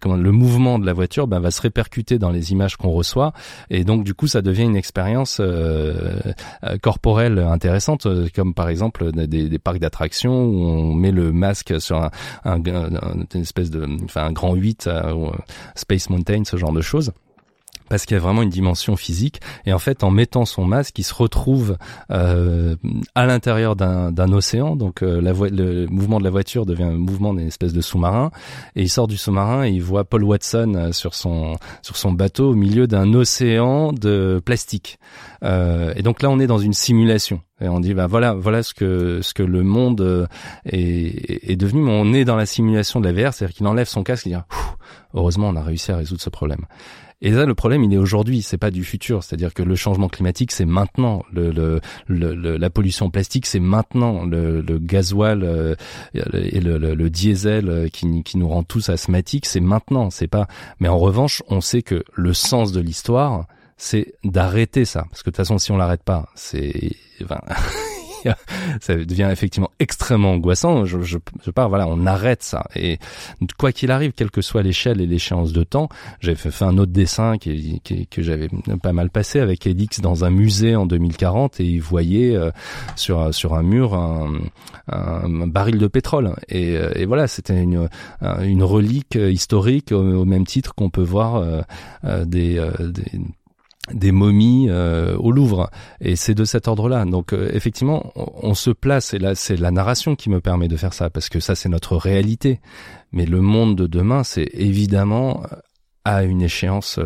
comment, 0.00 0.16
le 0.16 0.32
mouvement 0.32 0.78
de 0.78 0.86
la 0.86 0.94
voiture 0.94 1.26
ben, 1.26 1.40
va 1.40 1.50
se 1.50 1.60
répercuter 1.60 2.18
dans 2.18 2.30
les 2.30 2.52
images 2.52 2.76
qu'on 2.76 2.90
reçoit. 2.90 3.32
Et 3.68 3.84
donc, 3.84 4.04
du 4.04 4.14
coup, 4.14 4.26
ça 4.26 4.40
devient 4.40 4.64
une 4.64 4.76
expérience 4.76 5.38
euh, 5.40 6.20
euh, 6.64 6.78
corporelle 6.78 7.38
intéressante, 7.38 8.06
comme 8.34 8.54
par 8.54 8.68
exemple 8.68 9.12
des, 9.12 9.58
parcs 9.58 9.78
d'attractions 9.78 10.44
où 10.44 10.64
on 10.64 10.94
met 10.94 11.12
le 11.12 11.32
masque 11.32 11.80
sur 11.80 12.10
un, 12.44 12.62
une 12.64 13.26
espèce 13.34 13.70
de, 13.70 13.86
enfin, 14.04 14.24
un 14.24 14.32
grand 14.32 14.54
8, 14.54 14.88
Space 15.74 16.08
Mountain, 16.08 16.44
ce 16.44 16.56
genre 16.56 16.72
de 16.72 16.80
choses 16.80 17.12
parce 17.88 18.06
qu'il 18.06 18.16
y 18.16 18.18
a 18.18 18.22
vraiment 18.22 18.42
une 18.42 18.50
dimension 18.50 18.96
physique. 18.96 19.40
Et 19.64 19.72
en 19.72 19.78
fait 19.78 20.04
en 20.04 20.10
mettant 20.10 20.44
son 20.44 20.64
masque 20.64 20.98
il 20.98 21.04
se 21.04 21.14
retrouve 21.14 21.76
euh, 22.10 22.76
à 23.14 23.26
l'intérieur 23.26 23.76
d'un 23.76 24.32
océan. 24.32 24.76
Donc 24.76 25.02
euh, 25.02 25.20
la 25.20 25.32
le 25.32 25.86
mouvement 25.86 26.18
de 26.18 26.24
la 26.24 26.30
voiture 26.30 26.66
devient 26.66 26.84
un 26.84 26.92
mouvement 26.92 27.34
d'une 27.34 27.46
espèce 27.46 27.72
de 27.72 27.80
sous-marin. 27.80 28.30
Et 28.74 28.82
il 28.82 28.88
sort 28.88 29.06
du 29.06 29.16
sous-marin 29.16 29.64
et 29.64 29.70
il 29.70 29.82
voit 29.82 30.04
Paul 30.04 30.24
Watson 30.24 30.74
euh, 30.76 30.92
sur 30.92 31.14
son 31.14 31.56
sur 31.82 31.96
son 31.96 32.12
bateau 32.12 32.50
au 32.50 32.54
milieu 32.54 32.86
d'un 32.86 33.12
océan 33.14 33.92
de 33.92 34.40
plastique. 34.44 34.98
Euh, 35.42 35.92
et 35.96 36.02
donc 36.02 36.22
là 36.22 36.30
on 36.30 36.38
est 36.38 36.46
dans 36.46 36.58
une 36.58 36.72
simulation. 36.72 37.40
Et 37.60 37.68
on 37.68 37.80
dit 37.80 37.94
bah 37.94 38.06
voilà 38.06 38.34
voilà 38.34 38.62
ce 38.62 38.74
que 38.74 39.20
ce 39.22 39.34
que 39.34 39.42
le 39.42 39.62
monde 39.62 40.00
euh, 40.00 40.26
est, 40.66 41.50
est 41.50 41.56
devenu. 41.56 41.82
Mais 41.82 41.92
on 41.92 42.12
est 42.12 42.24
dans 42.24 42.36
la 42.36 42.46
simulation 42.46 43.00
de 43.00 43.08
la 43.08 43.12
VR 43.12 43.32
c'est-à-dire 43.32 43.54
qu'il 43.54 43.66
enlève 43.66 43.88
son 43.88 44.02
casque 44.02 44.26
et 44.26 44.30
dit 44.30 44.36
heureusement 45.14 45.48
on 45.48 45.56
a 45.56 45.62
réussi 45.62 45.92
à 45.92 45.96
résoudre 45.96 46.20
ce 46.20 46.30
problème 46.30 46.66
et 47.22 47.30
là, 47.30 47.46
le 47.46 47.54
problème, 47.54 47.82
il 47.82 47.94
est 47.94 47.98
aujourd'hui, 47.98 48.42
c'est 48.42 48.58
pas 48.58 48.70
du 48.70 48.84
futur. 48.84 49.24
C'est-à-dire 49.24 49.54
que 49.54 49.62
le 49.62 49.74
changement 49.74 50.08
climatique, 50.08 50.52
c'est 50.52 50.66
maintenant. 50.66 51.24
Le, 51.32 51.50
le, 51.50 51.80
le, 52.08 52.56
la 52.58 52.70
pollution 52.70 53.10
plastique, 53.10 53.46
c'est 53.46 53.60
maintenant. 53.60 54.24
Le, 54.26 54.60
le 54.60 54.78
gasoil 54.78 55.42
euh, 55.42 55.74
et 56.14 56.60
le, 56.60 57.08
diesel 57.08 57.68
euh, 57.70 57.88
qui, 57.88 58.22
qui 58.22 58.36
nous 58.36 58.48
rend 58.48 58.64
tous 58.64 58.90
asthmatiques, 58.90 59.46
c'est 59.46 59.60
maintenant. 59.60 60.10
C'est 60.10 60.28
pas. 60.28 60.46
Mais 60.78 60.88
en 60.88 60.98
revanche, 60.98 61.42
on 61.48 61.62
sait 61.62 61.82
que 61.82 62.04
le 62.12 62.34
sens 62.34 62.72
de 62.72 62.80
l'histoire, 62.80 63.46
c'est 63.78 64.14
d'arrêter 64.22 64.84
ça. 64.84 65.06
Parce 65.10 65.22
que 65.22 65.30
de 65.30 65.32
toute 65.32 65.38
façon, 65.38 65.56
si 65.56 65.72
on 65.72 65.78
l'arrête 65.78 66.02
pas, 66.02 66.28
c'est. 66.34 66.92
Enfin, 67.22 67.40
ça 68.80 68.94
devient 68.94 69.28
effectivement 69.30 69.70
extrêmement 69.78 70.32
angoissant. 70.32 70.84
Je, 70.84 71.00
je, 71.00 71.18
je 71.44 71.50
pars, 71.50 71.68
voilà, 71.68 71.86
on 71.86 72.06
arrête 72.06 72.42
ça. 72.42 72.66
Et 72.74 72.98
quoi 73.58 73.72
qu'il 73.72 73.90
arrive, 73.90 74.12
quelle 74.12 74.30
que 74.30 74.42
soit 74.42 74.62
l'échelle 74.62 75.00
et 75.00 75.06
l'échéance 75.06 75.52
de 75.52 75.62
temps, 75.64 75.88
j'avais 76.20 76.36
fait, 76.36 76.64
un 76.64 76.78
autre 76.78 76.92
dessin 76.92 77.38
qui, 77.38 77.80
qui, 77.84 78.06
que 78.06 78.22
j'avais 78.22 78.48
pas 78.82 78.92
mal 78.92 79.10
passé 79.10 79.40
avec 79.40 79.66
Edix 79.66 80.00
dans 80.00 80.24
un 80.24 80.30
musée 80.30 80.76
en 80.76 80.86
2040 80.86 81.60
et 81.60 81.64
il 81.64 81.80
voyait 81.80 82.34
euh, 82.34 82.50
sur 82.96 83.34
sur 83.34 83.54
un 83.54 83.62
mur 83.62 83.94
un, 83.94 84.32
un, 84.88 85.46
baril 85.46 85.78
de 85.78 85.86
pétrole. 85.86 86.34
Et, 86.48 86.76
euh, 86.76 86.92
et 86.94 87.04
voilà, 87.06 87.26
c'était 87.26 87.60
une 87.60 87.88
une 88.42 88.62
relique 88.62 89.16
historique 89.16 89.92
au, 89.92 90.24
même 90.24 90.46
titre 90.46 90.74
qu'on 90.74 90.90
peut 90.90 91.02
voir 91.02 91.36
euh, 91.36 92.24
des, 92.24 92.64
des 92.80 93.20
des 93.92 94.12
momies 94.12 94.66
euh, 94.68 95.16
au 95.16 95.32
Louvre 95.32 95.70
et 96.00 96.16
c'est 96.16 96.34
de 96.34 96.44
cet 96.44 96.68
ordre-là. 96.68 97.04
Donc 97.04 97.32
euh, 97.32 97.50
effectivement, 97.52 98.12
on, 98.14 98.54
se 98.54 98.70
place 98.70 99.14
et 99.14 99.18
là 99.18 99.34
c'est 99.34 99.56
la 99.56 99.70
narration 99.70 100.16
qui 100.16 100.30
me 100.30 100.40
permet 100.40 100.68
de 100.68 100.76
faire 100.76 100.94
ça 100.94 101.10
parce 101.10 101.28
que 101.28 101.40
ça 101.40 101.54
c'est 101.54 101.68
notre 101.68 101.96
réalité. 101.96 102.60
Mais 103.12 103.26
le 103.26 103.40
monde 103.40 103.76
de 103.76 103.86
demain, 103.86 104.24
c'est 104.24 104.48
évidemment 104.52 105.42
euh, 105.44 105.56
à 106.04 106.22
une 106.22 106.40
échéance 106.40 107.00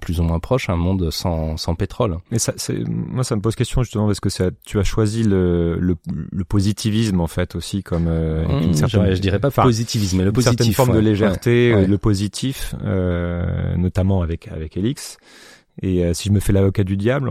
plus 0.00 0.20
ou 0.20 0.22
moins 0.22 0.38
proche, 0.38 0.70
un 0.70 0.76
monde 0.76 1.10
sans, 1.10 1.58
sans 1.58 1.74
pétrole. 1.74 2.16
Mais 2.30 2.38
ça, 2.38 2.54
moi, 2.86 3.22
ça 3.22 3.36
me 3.36 3.42
pose 3.42 3.54
question 3.54 3.82
justement 3.82 4.06
parce 4.06 4.20
que 4.20 4.30
ça, 4.30 4.48
tu 4.64 4.78
as 4.78 4.84
choisi 4.84 5.22
le, 5.22 5.76
le, 5.78 5.96
le 6.32 6.44
positivisme 6.44 7.20
en 7.20 7.26
fait 7.26 7.54
aussi 7.56 7.82
comme 7.82 8.08
une 8.08 8.70
mmh, 8.70 8.74
certaine, 8.74 9.14
je, 9.14 9.20
dirais 9.20 9.38
pas 9.38 9.50
positivisme, 9.50 10.16
mais 10.16 10.24
le 10.24 10.32
positif, 10.32 10.56
certaine 10.56 10.72
forme 10.72 10.94
de 10.94 10.98
légèreté, 10.98 11.84
le 11.86 11.98
positif, 11.98 12.74
notamment 13.76 14.22
avec 14.22 14.48
avec 14.48 14.78
Elix. 14.78 15.18
Et 15.82 16.04
euh, 16.04 16.14
si 16.14 16.28
je 16.28 16.32
me 16.32 16.40
fais 16.40 16.52
l'avocat 16.52 16.84
du 16.84 16.96
diable, 16.96 17.30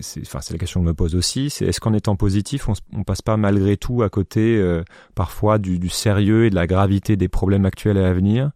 c'est 0.00 0.20
enfin, 0.22 0.40
la 0.50 0.58
question 0.58 0.80
que 0.80 0.86
je 0.86 0.90
me 0.90 0.94
pose 0.94 1.14
aussi, 1.14 1.50
c'est 1.50 1.66
est-ce 1.66 1.80
qu'en 1.80 1.92
étant 1.92 2.16
positif, 2.16 2.68
on, 2.68 2.74
on, 2.94 3.04
passe 3.04 3.22
pas 3.22 3.36
malgré 3.36 3.76
tout 3.76 4.02
à 4.02 4.08
côté 4.08 4.56
euh, 4.56 4.82
parfois 5.14 5.58
du, 5.58 5.78
du, 5.78 5.88
sérieux 5.88 6.46
et 6.46 6.50
de 6.50 6.54
la 6.54 6.66
gravité 6.66 7.16
des 7.16 7.28
problèmes 7.28 7.66
actuels 7.66 7.98
à 7.98 8.12
venir 8.12 8.50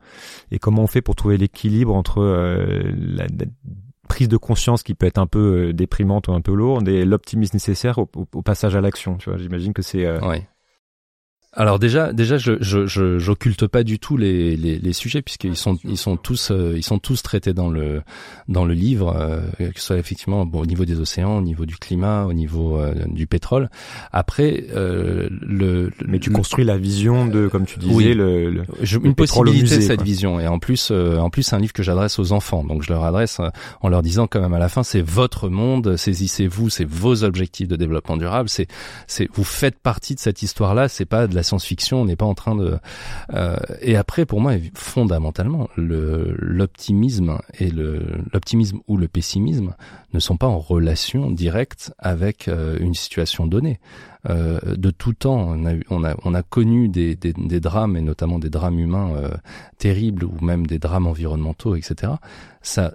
Et 0.51 0.59
comment 0.59 0.83
on 0.83 0.87
fait 0.87 1.03
pour 1.03 1.15
trouver 1.15 1.37
l'équilibre 1.37 1.95
entre 1.95 2.21
euh, 2.21 2.93
la, 2.97 3.27
prise 4.09 4.29
de 4.29 4.37
conscience 4.37 4.85
qui 4.85 4.95
peut 4.95 5.07
être 5.07 5.19
un 5.19 5.27
peu 5.27 5.73
déprimante 5.73 6.29
ou 6.29 6.33
un 6.33 6.41
peu 6.41 6.55
lourde 6.55 6.89
et 6.89 7.05
l'optimisme 7.05 7.57
nécessaire 7.57 7.99
au, 7.99 8.09
au, 8.15 8.43
passage 8.43 8.77
à 8.77 8.81
l'action 8.81 9.17
Tu 9.17 9.29
vois, 9.29 9.39
j'imagine 9.39 9.73
que 9.73 9.83
c'est 9.83 10.07
alors 11.59 11.79
déjà, 11.79 12.13
déjà, 12.13 12.37
je 12.37 12.53
je 12.61 13.19
j'occulte 13.19 13.67
pas 13.67 13.83
du 13.83 13.99
tout 13.99 14.19
les, 14.19 14.57
les, 14.57 14.79
les 14.79 14.93
sujets 14.93 15.23
puisqu'ils 15.23 15.57
sont 15.57 15.79
ils 15.85 15.97
sont 15.97 16.19
tous 16.19 16.51
euh, 16.51 16.75
ils 16.77 16.83
sont 16.83 16.99
tous 16.99 17.23
traités 17.23 17.55
dans 17.55 17.71
le 17.71 18.03
dans 18.47 18.67
le 18.67 18.75
livre, 18.75 19.17
euh, 19.19 19.41
que 19.59 19.81
ce 19.81 19.87
soit 19.87 19.97
effectivement 19.97 20.45
bon, 20.45 20.61
au 20.61 20.67
niveau 20.67 20.85
des 20.85 21.01
océans, 21.01 21.39
au 21.39 21.41
niveau 21.41 21.65
du 21.65 21.77
climat, 21.77 22.27
au 22.27 22.35
niveau 22.35 22.79
euh, 22.79 22.93
du 23.07 23.27
pétrole. 23.27 23.71
Après, 24.13 24.67
le, 24.75 25.91
mais 26.07 26.19
tu 26.19 26.31
construis 26.31 26.65
la 26.65 26.77
vision 26.77 27.27
de 27.27 27.49
comme 27.49 27.65
tu 27.65 27.79
disais 27.79 28.13
le, 28.13 28.51
le, 28.51 28.65
une 29.03 29.15
possibilité 29.15 29.77
de 29.77 29.81
cette 29.81 30.03
vision. 30.03 30.39
Et 30.39 30.49
en 30.49 30.59
plus 30.59 30.91
en 30.91 31.31
plus 31.31 31.43
c'est 31.43 31.57
un 31.57 31.61
livre 31.61 31.73
que 31.73 31.83
j'adresse 31.83 32.19
aux 32.19 32.33
enfants. 32.33 32.65
Donc 32.65 32.83
je 32.83 32.93
leur 32.93 33.03
adresse 33.03 33.41
en 33.81 33.89
leur 33.89 34.03
disant 34.03 34.27
quand 34.27 34.41
même 34.41 34.53
à 34.53 34.59
la 34.59 34.69
fin 34.69 34.83
c'est 34.83 35.01
votre 35.01 35.49
monde, 35.49 35.97
saisissez-vous, 35.97 36.69
c'est 36.69 36.85
vos 36.85 37.25
objectifs 37.25 37.69
de 37.69 37.77
développement 37.77 38.19
durable, 38.19 38.51
c'est 38.51 38.67
c'est 39.07 39.27
vous 39.33 39.45
faites 39.45 39.79
partie 39.79 40.15
de 40.15 40.21
cette 40.21 40.43
histoire 40.43 40.75
là, 40.75 40.89
c'est 40.89 41.07
pas 41.07 41.27
de 41.27 41.35
la 41.35 41.46
science-fiction, 41.47 42.03
on 42.03 42.05
n'est 42.05 42.17
pas 42.17 42.27
en 42.27 42.35
train 42.35 42.55
de. 42.55 42.79
Euh, 43.33 43.57
et 43.81 43.97
après, 43.97 44.27
pour 44.27 44.41
moi, 44.41 44.53
fondamentalement, 44.75 45.69
le 45.77 46.35
l'optimisme 46.39 47.39
et 47.59 47.71
l'optimisme 47.71 48.81
ou 48.87 48.97
le 48.97 49.09
pessimisme 49.09 49.75
ne 50.13 50.19
sont 50.19 50.37
pas 50.37 50.47
en 50.47 50.59
relation 50.59 51.31
directe 51.31 51.93
avec 51.99 52.49
euh, 52.49 52.77
une 52.81 52.95
situation 52.95 53.47
donnée. 53.47 53.81
Euh, 54.29 54.59
de 54.77 54.91
tout 54.91 55.13
temps, 55.13 55.37
on 55.37 55.67
a, 55.67 55.75
on 55.89 56.05
a, 56.05 56.15
on 56.25 56.35
a 56.35 56.43
connu 56.43 56.89
des, 56.89 57.15
des, 57.15 57.61
drames 57.61 57.97
et 57.97 58.03
notamment 58.03 58.39
des 58.39 58.51
drames 58.51 58.79
humains 58.79 59.13
terribles 59.79 60.25
ou 60.25 60.45
même 60.45 60.67
des 60.67 60.79
drames 60.79 61.07
environnementaux, 61.07 61.77
etc. 61.77 62.15
Ça, 62.61 62.95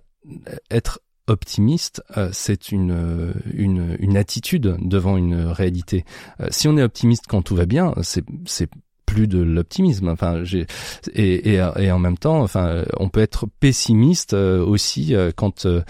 être 0.69 0.99
optimiste, 1.31 2.03
euh, 2.17 2.29
c'est 2.31 2.71
une, 2.71 3.33
une, 3.53 3.95
une 3.99 4.17
attitude 4.17 4.77
devant 4.79 5.17
une 5.17 5.35
réalité. 5.47 6.05
Euh, 6.39 6.47
si 6.51 6.67
on 6.67 6.77
est 6.77 6.83
optimiste 6.83 7.25
quand 7.27 7.41
tout 7.41 7.55
va 7.55 7.65
bien, 7.65 7.93
c'est 8.03 8.69
plus 9.11 9.27
de 9.27 9.39
l'optimisme. 9.39 10.07
Enfin, 10.07 10.45
j'ai 10.45 10.65
et, 11.13 11.55
et, 11.55 11.67
et, 11.79 11.91
en 11.91 11.99
même 11.99 12.17
temps, 12.17 12.41
enfin, 12.41 12.85
on 12.97 13.09
peut 13.09 13.19
être 13.19 13.45
pessimiste 13.59 14.33
euh, 14.33 14.65
aussi 14.65 15.13
euh, 15.13 15.31
quand 15.35 15.65
euh, 15.65 15.81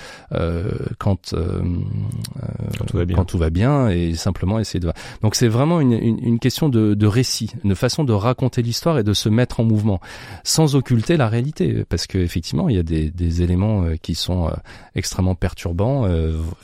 quand, 0.97 1.35
quand 1.35 2.85
tout 2.87 2.97
va 2.97 3.05
bien. 3.05 3.15
Quand 3.15 3.25
tout 3.25 3.37
va 3.37 3.51
bien 3.51 3.89
et 3.89 4.15
simplement 4.15 4.57
essayer 4.59 4.79
de. 4.79 4.91
Donc 5.21 5.35
c'est 5.35 5.47
vraiment 5.47 5.81
une, 5.81 5.93
une, 5.93 6.17
une, 6.23 6.39
question 6.39 6.67
de, 6.67 6.95
de 6.95 7.07
récit, 7.07 7.51
une 7.63 7.75
façon 7.75 8.03
de 8.03 8.13
raconter 8.13 8.63
l'histoire 8.63 8.97
et 8.97 9.03
de 9.03 9.13
se 9.13 9.29
mettre 9.29 9.59
en 9.59 9.65
mouvement, 9.65 9.99
sans 10.43 10.75
occulter 10.75 11.15
la 11.15 11.29
réalité, 11.29 11.85
parce 11.87 12.07
que 12.07 12.17
effectivement 12.17 12.69
il 12.69 12.75
y 12.75 12.79
a 12.79 12.83
des, 12.83 13.11
des 13.11 13.43
éléments 13.43 13.85
qui 14.01 14.15
sont 14.15 14.49
extrêmement 14.95 15.35
perturbants, 15.35 16.07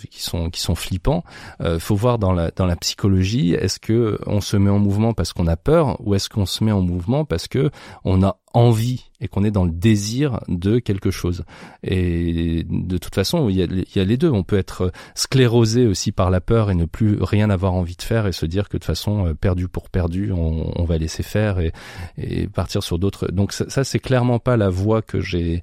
qui 0.09 0.23
sont 0.23 0.49
qui 0.49 0.61
sont 0.61 0.75
flippants. 0.75 1.23
faut 1.79 1.95
voir 1.95 2.17
dans 2.17 2.33
la 2.33 2.49
dans 2.49 2.65
la 2.65 2.75
psychologie, 2.75 3.53
est-ce 3.53 3.79
que 3.79 4.17
on 4.25 4.41
se 4.41 4.57
met 4.57 4.71
en 4.71 4.79
mouvement 4.79 5.13
parce 5.13 5.33
qu'on 5.33 5.45
a 5.45 5.55
peur 5.55 5.97
ou 5.99 6.15
est-ce 6.15 6.29
qu'on 6.29 6.46
se 6.47 6.63
met 6.63 6.71
en 6.71 6.81
mouvement 6.81 7.25
parce 7.25 7.47
que 7.47 7.69
on 8.03 8.23
a 8.23 8.39
envie 8.53 9.11
et 9.21 9.27
qu'on 9.27 9.43
est 9.43 9.51
dans 9.51 9.65
le 9.65 9.71
désir 9.71 10.39
de 10.47 10.79
quelque 10.79 11.11
chose. 11.11 11.43
Et 11.83 12.65
de 12.69 12.97
toute 12.97 13.13
façon, 13.13 13.49
il 13.49 13.55
y, 13.55 13.61
a, 13.99 14.03
les 14.03 14.17
deux. 14.17 14.29
On 14.29 14.43
peut 14.43 14.57
être 14.57 14.91
sclérosé 15.15 15.85
aussi 15.85 16.11
par 16.11 16.31
la 16.31 16.41
peur 16.41 16.71
et 16.71 16.75
ne 16.75 16.85
plus 16.85 17.17
rien 17.21 17.49
avoir 17.49 17.73
envie 17.73 17.95
de 17.95 18.01
faire 18.01 18.25
et 18.27 18.31
se 18.31 18.45
dire 18.45 18.69
que 18.69 18.77
de 18.77 18.79
toute 18.79 18.85
façon, 18.85 19.27
euh, 19.27 19.33
perdu 19.33 19.67
pour 19.67 19.89
perdu, 19.89 20.31
on, 20.31 20.71
on 20.79 20.83
va 20.85 20.97
laisser 20.97 21.23
faire 21.23 21.59
et, 21.59 21.71
et 22.17 22.47
partir 22.47 22.83
sur 22.83 22.99
d'autres. 22.99 23.27
Donc 23.31 23.53
ça, 23.53 23.69
ça 23.69 23.83
c'est 23.83 23.99
clairement 23.99 24.39
pas 24.39 24.57
la 24.57 24.69
voie 24.69 25.01
que 25.01 25.19
j'ai 25.19 25.61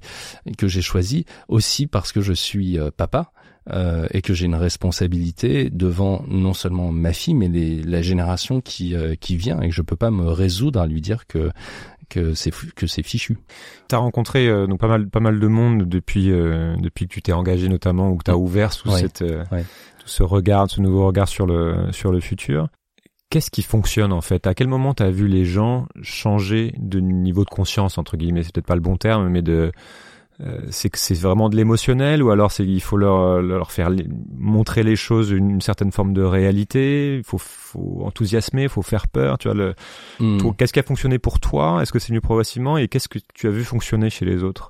que 0.57 0.67
j'ai 0.67 0.81
choisie. 0.81 1.25
Aussi 1.47 1.87
parce 1.87 2.11
que 2.11 2.21
je 2.21 2.33
suis 2.33 2.79
euh, 2.79 2.91
papa 2.95 3.31
euh, 3.71 4.07
et 4.11 4.21
que 4.21 4.33
j'ai 4.33 4.45
une 4.45 4.55
responsabilité 4.55 5.69
devant 5.69 6.23
non 6.27 6.53
seulement 6.53 6.91
ma 6.91 7.13
fille, 7.13 7.33
mais 7.33 7.47
les, 7.47 7.81
la 7.81 8.01
génération 8.01 8.61
qui, 8.61 8.95
euh, 8.95 9.15
qui 9.15 9.37
vient 9.37 9.59
et 9.61 9.69
que 9.69 9.73
je 9.73 9.81
peux 9.81 9.95
pas 9.95 10.11
me 10.11 10.27
résoudre 10.27 10.79
à 10.79 10.87
lui 10.87 11.01
dire 11.01 11.25
que 11.27 11.51
que 12.07 12.35
c'est 12.35 12.51
que 12.75 12.85
c'est 12.85 13.01
fichu. 13.01 13.39
Tu 13.89 13.95
as 13.95 13.97
rencontré 13.97 14.47
euh, 14.47 14.67
donc 14.67 14.79
pas 14.79 14.87
mal 14.87 15.09
pas 15.09 15.19
mal 15.19 15.39
de 15.39 15.47
monde 15.47 15.89
depuis 15.89 16.27
depuis 16.27 17.07
que 17.07 17.13
tu 17.13 17.23
t'es 17.23 17.33
engagé 17.33 17.67
notamment 17.67 18.11
ou 18.11 18.17
que 18.17 18.25
tu 18.25 18.31
as 18.31 18.37
ouvert 18.37 18.71
sous 18.71 18.91
cette 18.91 19.23
tout 19.23 20.07
ce 20.07 20.21
regard, 20.21 20.69
ce 20.69 20.81
nouveau 20.81 21.07
regard 21.07 21.27
sur 21.27 21.47
le 21.47 21.91
sur 21.91 22.11
le 22.11 22.19
futur. 22.19 22.67
Qu'est-ce 23.31 23.49
qui 23.49 23.63
fonctionne 23.63 24.13
en 24.13 24.21
fait? 24.21 24.45
À 24.45 24.53
quel 24.53 24.67
moment 24.67 24.93
tu 24.93 25.01
as 25.01 25.09
vu 25.09 25.27
les 25.27 25.45
gens 25.45 25.87
changer 26.03 26.75
de 26.77 26.99
niveau 26.99 27.43
de 27.43 27.49
conscience 27.49 27.97
entre 27.97 28.15
guillemets? 28.17 28.43
C'est 28.43 28.53
peut-être 28.53 28.67
pas 28.67 28.75
le 28.75 28.81
bon 28.81 28.97
terme, 28.97 29.27
mais 29.29 29.41
de 29.41 29.71
euh, 30.41 30.59
c'est 30.69 30.89
que 30.89 30.97
c'est 30.97 31.17
vraiment 31.17 31.49
de 31.49 31.55
l'émotionnel 31.55 32.21
ou 32.21 32.29
alors 32.29 32.51
c'est 32.51 32.65
il 32.65 32.81
faut 32.81 32.97
leur 32.97 33.41
leur 33.41 33.71
faire 33.71 33.89
montrer 34.37 34.83
les 34.83 34.97
choses 34.97 35.31
une, 35.31 35.61
certaine 35.61 35.91
forme 35.93 36.13
de 36.13 36.21
réalité 36.23 37.15
il 37.17 37.23
faut 37.23 37.37
faut 37.37 38.01
enthousiasmer 38.03 38.63
il 38.63 38.69
faut 38.69 38.81
faire 38.81 39.07
peur 39.07 39.37
tu 39.37 39.47
vois 39.47 39.55
le 39.55 39.75
hmm. 40.19 40.51
qu'est-ce 40.57 40.73
qui 40.73 40.79
a 40.79 40.83
fonctionné 40.83 41.19
pour 41.19 41.39
toi? 41.39 41.81
Est-ce 41.81 41.91
que 41.91 41.99
c'est 41.99 42.09
venu 42.09 42.21
progressivement? 42.21 42.77
Et 42.77 42.87
qu'est-ce 42.87 43.07
que 43.07 43.19
tu 43.33 43.47
as 43.47 43.51
vu 43.51 43.63
fonctionner 43.63 44.09
chez 44.09 44.25
les 44.25 44.43
autres? 44.43 44.67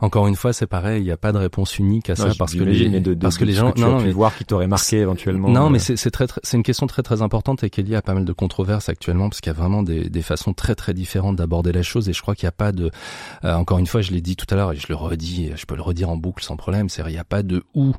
Encore 0.00 0.26
une 0.26 0.36
fois, 0.36 0.52
c'est 0.52 0.66
pareil, 0.66 1.00
il 1.02 1.04
n'y 1.04 1.10
a 1.10 1.16
pas 1.16 1.32
de 1.32 1.38
réponse 1.38 1.78
unique 1.78 2.10
à 2.10 2.16
ça 2.16 2.30
parce 2.38 2.54
que 2.54 2.62
les 2.62 3.00
de, 3.00 3.14
parce 3.14 3.38
que 3.38 3.44
les 3.44 3.52
gens 3.52 3.72
non, 3.76 4.00
non 4.00 4.10
voir 4.12 4.36
qui 4.36 4.44
t'aurait 4.44 4.66
marqué 4.66 4.98
éventuellement. 4.98 5.48
Non, 5.48 5.70
mais 5.70 5.78
c'est 5.78 6.10
très, 6.10 6.26
c'est 6.42 6.56
une 6.56 6.62
question 6.62 6.86
très 6.86 7.02
très 7.02 7.22
importante 7.22 7.64
et 7.64 7.70
qui 7.70 7.80
est 7.80 7.84
liée 7.84 7.96
à 7.96 8.02
pas 8.02 8.14
mal 8.14 8.24
de 8.24 8.32
controverses 8.32 8.88
actuellement 8.88 9.28
parce 9.28 9.40
qu'il 9.40 9.50
y 9.50 9.56
a 9.56 9.58
vraiment 9.58 9.82
des, 9.82 10.08
des 10.08 10.22
façons 10.22 10.52
très 10.52 10.74
très 10.74 10.94
différentes 10.94 11.36
d'aborder 11.36 11.72
la 11.72 11.82
chose 11.82 12.08
et 12.08 12.12
je 12.12 12.22
crois 12.22 12.34
qu'il 12.34 12.46
n'y 12.46 12.50
a 12.50 12.52
pas 12.52 12.72
de 12.72 12.90
euh, 13.44 13.54
encore 13.54 13.78
une 13.78 13.86
fois, 13.86 14.02
je 14.02 14.12
l'ai 14.12 14.20
dit 14.20 14.36
tout 14.36 14.46
à 14.50 14.56
l'heure 14.56 14.72
et 14.72 14.76
je 14.76 14.86
le 14.88 14.94
redis, 14.94 15.52
je 15.56 15.66
peux 15.66 15.76
le 15.76 15.82
redire 15.82 16.10
en 16.10 16.16
boucle 16.16 16.44
sans 16.44 16.56
problème, 16.56 16.88
c'est 16.88 17.02
il 17.06 17.12
n'y 17.12 17.18
a 17.18 17.24
pas 17.24 17.42
de 17.42 17.62
ou 17.74 17.94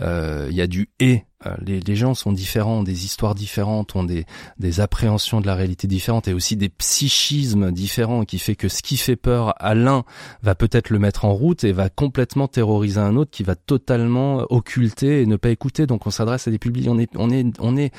euh, 0.00 0.48
il 0.50 0.56
y 0.56 0.60
a 0.60 0.66
du 0.66 0.90
et. 1.00 1.24
Euh, 1.46 1.54
les, 1.64 1.80
les, 1.80 1.96
gens 1.96 2.14
sont 2.14 2.32
différents, 2.32 2.78
ont 2.78 2.82
des 2.82 3.04
histoires 3.04 3.34
différentes, 3.34 3.96
ont 3.96 4.04
des, 4.04 4.26
des 4.58 4.80
appréhensions 4.80 5.40
de 5.40 5.46
la 5.46 5.54
réalité 5.54 5.86
différentes 5.86 6.28
et 6.28 6.32
aussi 6.32 6.56
des 6.56 6.68
psychismes 6.68 7.70
différents 7.70 8.24
qui 8.24 8.38
fait 8.38 8.56
que 8.56 8.68
ce 8.68 8.82
qui 8.82 8.96
fait 8.96 9.16
peur 9.16 9.54
à 9.58 9.74
l'un 9.74 10.04
va 10.42 10.54
peut-être 10.54 10.90
le 10.90 10.98
mettre 10.98 11.24
en 11.24 11.32
route 11.32 11.64
et 11.64 11.72
va 11.72 11.88
complètement 11.88 12.48
terroriser 12.48 13.00
un 13.00 13.16
autre 13.16 13.30
qui 13.30 13.42
va 13.42 13.54
totalement 13.54 14.46
occulter 14.50 15.22
et 15.22 15.26
ne 15.26 15.36
pas 15.36 15.50
écouter. 15.50 15.86
Donc 15.86 16.06
on 16.06 16.10
s'adresse 16.10 16.48
à 16.48 16.50
des 16.50 16.58
publics. 16.58 16.86
On 16.88 16.98
est 16.98 17.10
on 17.16 17.30
est 17.30 17.46
on 17.60 17.76
est 17.76 17.92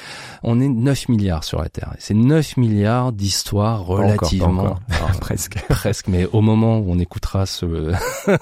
on 0.43 0.59
est 0.59 0.69
9 0.69 1.09
milliards 1.09 1.43
sur 1.43 1.61
la 1.61 1.69
Terre. 1.69 1.93
C'est 1.99 2.13
9 2.13 2.57
milliards 2.57 3.11
d'histoires 3.11 3.85
relativement 3.85 4.75
presque 5.21 5.57
presque. 5.69 6.07
Mais 6.07 6.25
au 6.31 6.41
moment 6.41 6.79
où 6.79 6.91
on 6.91 6.99
écoutera 6.99 7.45
ce 7.45 7.93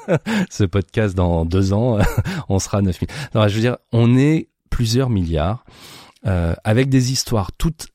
ce 0.49 0.63
podcast 0.63 1.15
dans 1.15 1.45
deux 1.45 1.73
ans, 1.73 1.97
on 2.49 2.59
sera 2.59 2.81
9 2.81 3.01
milliards 3.01 3.49
je 3.49 3.55
veux 3.55 3.61
dire, 3.61 3.77
on 3.91 4.17
est 4.17 4.50
plusieurs 4.71 5.11
milliards 5.11 5.63
euh, 6.25 6.55
avec 6.63 6.89
des 6.89 7.11
histoires 7.11 7.51
toutes 7.51 7.89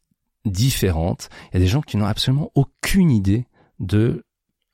différentes. 0.44 1.28
Il 1.50 1.54
y 1.54 1.56
a 1.56 1.60
des 1.60 1.66
gens 1.66 1.82
qui 1.82 1.96
n'ont 1.96 2.06
absolument 2.06 2.52
aucune 2.54 3.10
idée 3.10 3.46
de 3.80 4.24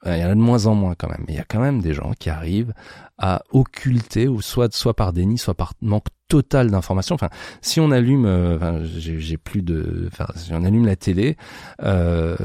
euh, 0.07 0.17
il 0.17 0.21
y 0.21 0.25
en 0.25 0.31
a 0.31 0.35
de 0.35 0.41
moins 0.41 0.67
en 0.67 0.75
moins 0.75 0.95
quand 0.95 1.09
même, 1.09 1.25
mais 1.27 1.35
il 1.35 1.37
y 1.37 1.41
a 1.41 1.45
quand 1.45 1.61
même 1.61 1.81
des 1.81 1.95
gens 1.95 2.13
qui 2.19 2.29
arrivent 2.29 2.75
à 3.19 3.43
occulter, 3.51 4.27
ou 4.27 4.41
soit 4.43 4.75
soit 4.75 4.95
par 4.95 5.13
déni, 5.13 5.39
soit 5.39 5.55
par 5.55 5.75
manque 5.81 6.09
total 6.29 6.71
d'informations. 6.71 7.15
Enfin, 7.15 7.31
si 7.61 7.79
on 7.79 7.91
allume, 7.91 8.27
euh, 8.27 8.57
enfin, 8.57 8.81
j'ai 8.83 9.37
plus 9.37 9.63
de, 9.63 10.09
enfin, 10.13 10.27
si 10.35 10.53
on 10.53 10.65
allume 10.65 10.87
la 10.87 10.97
télé, 10.97 11.37
euh, 11.83 12.37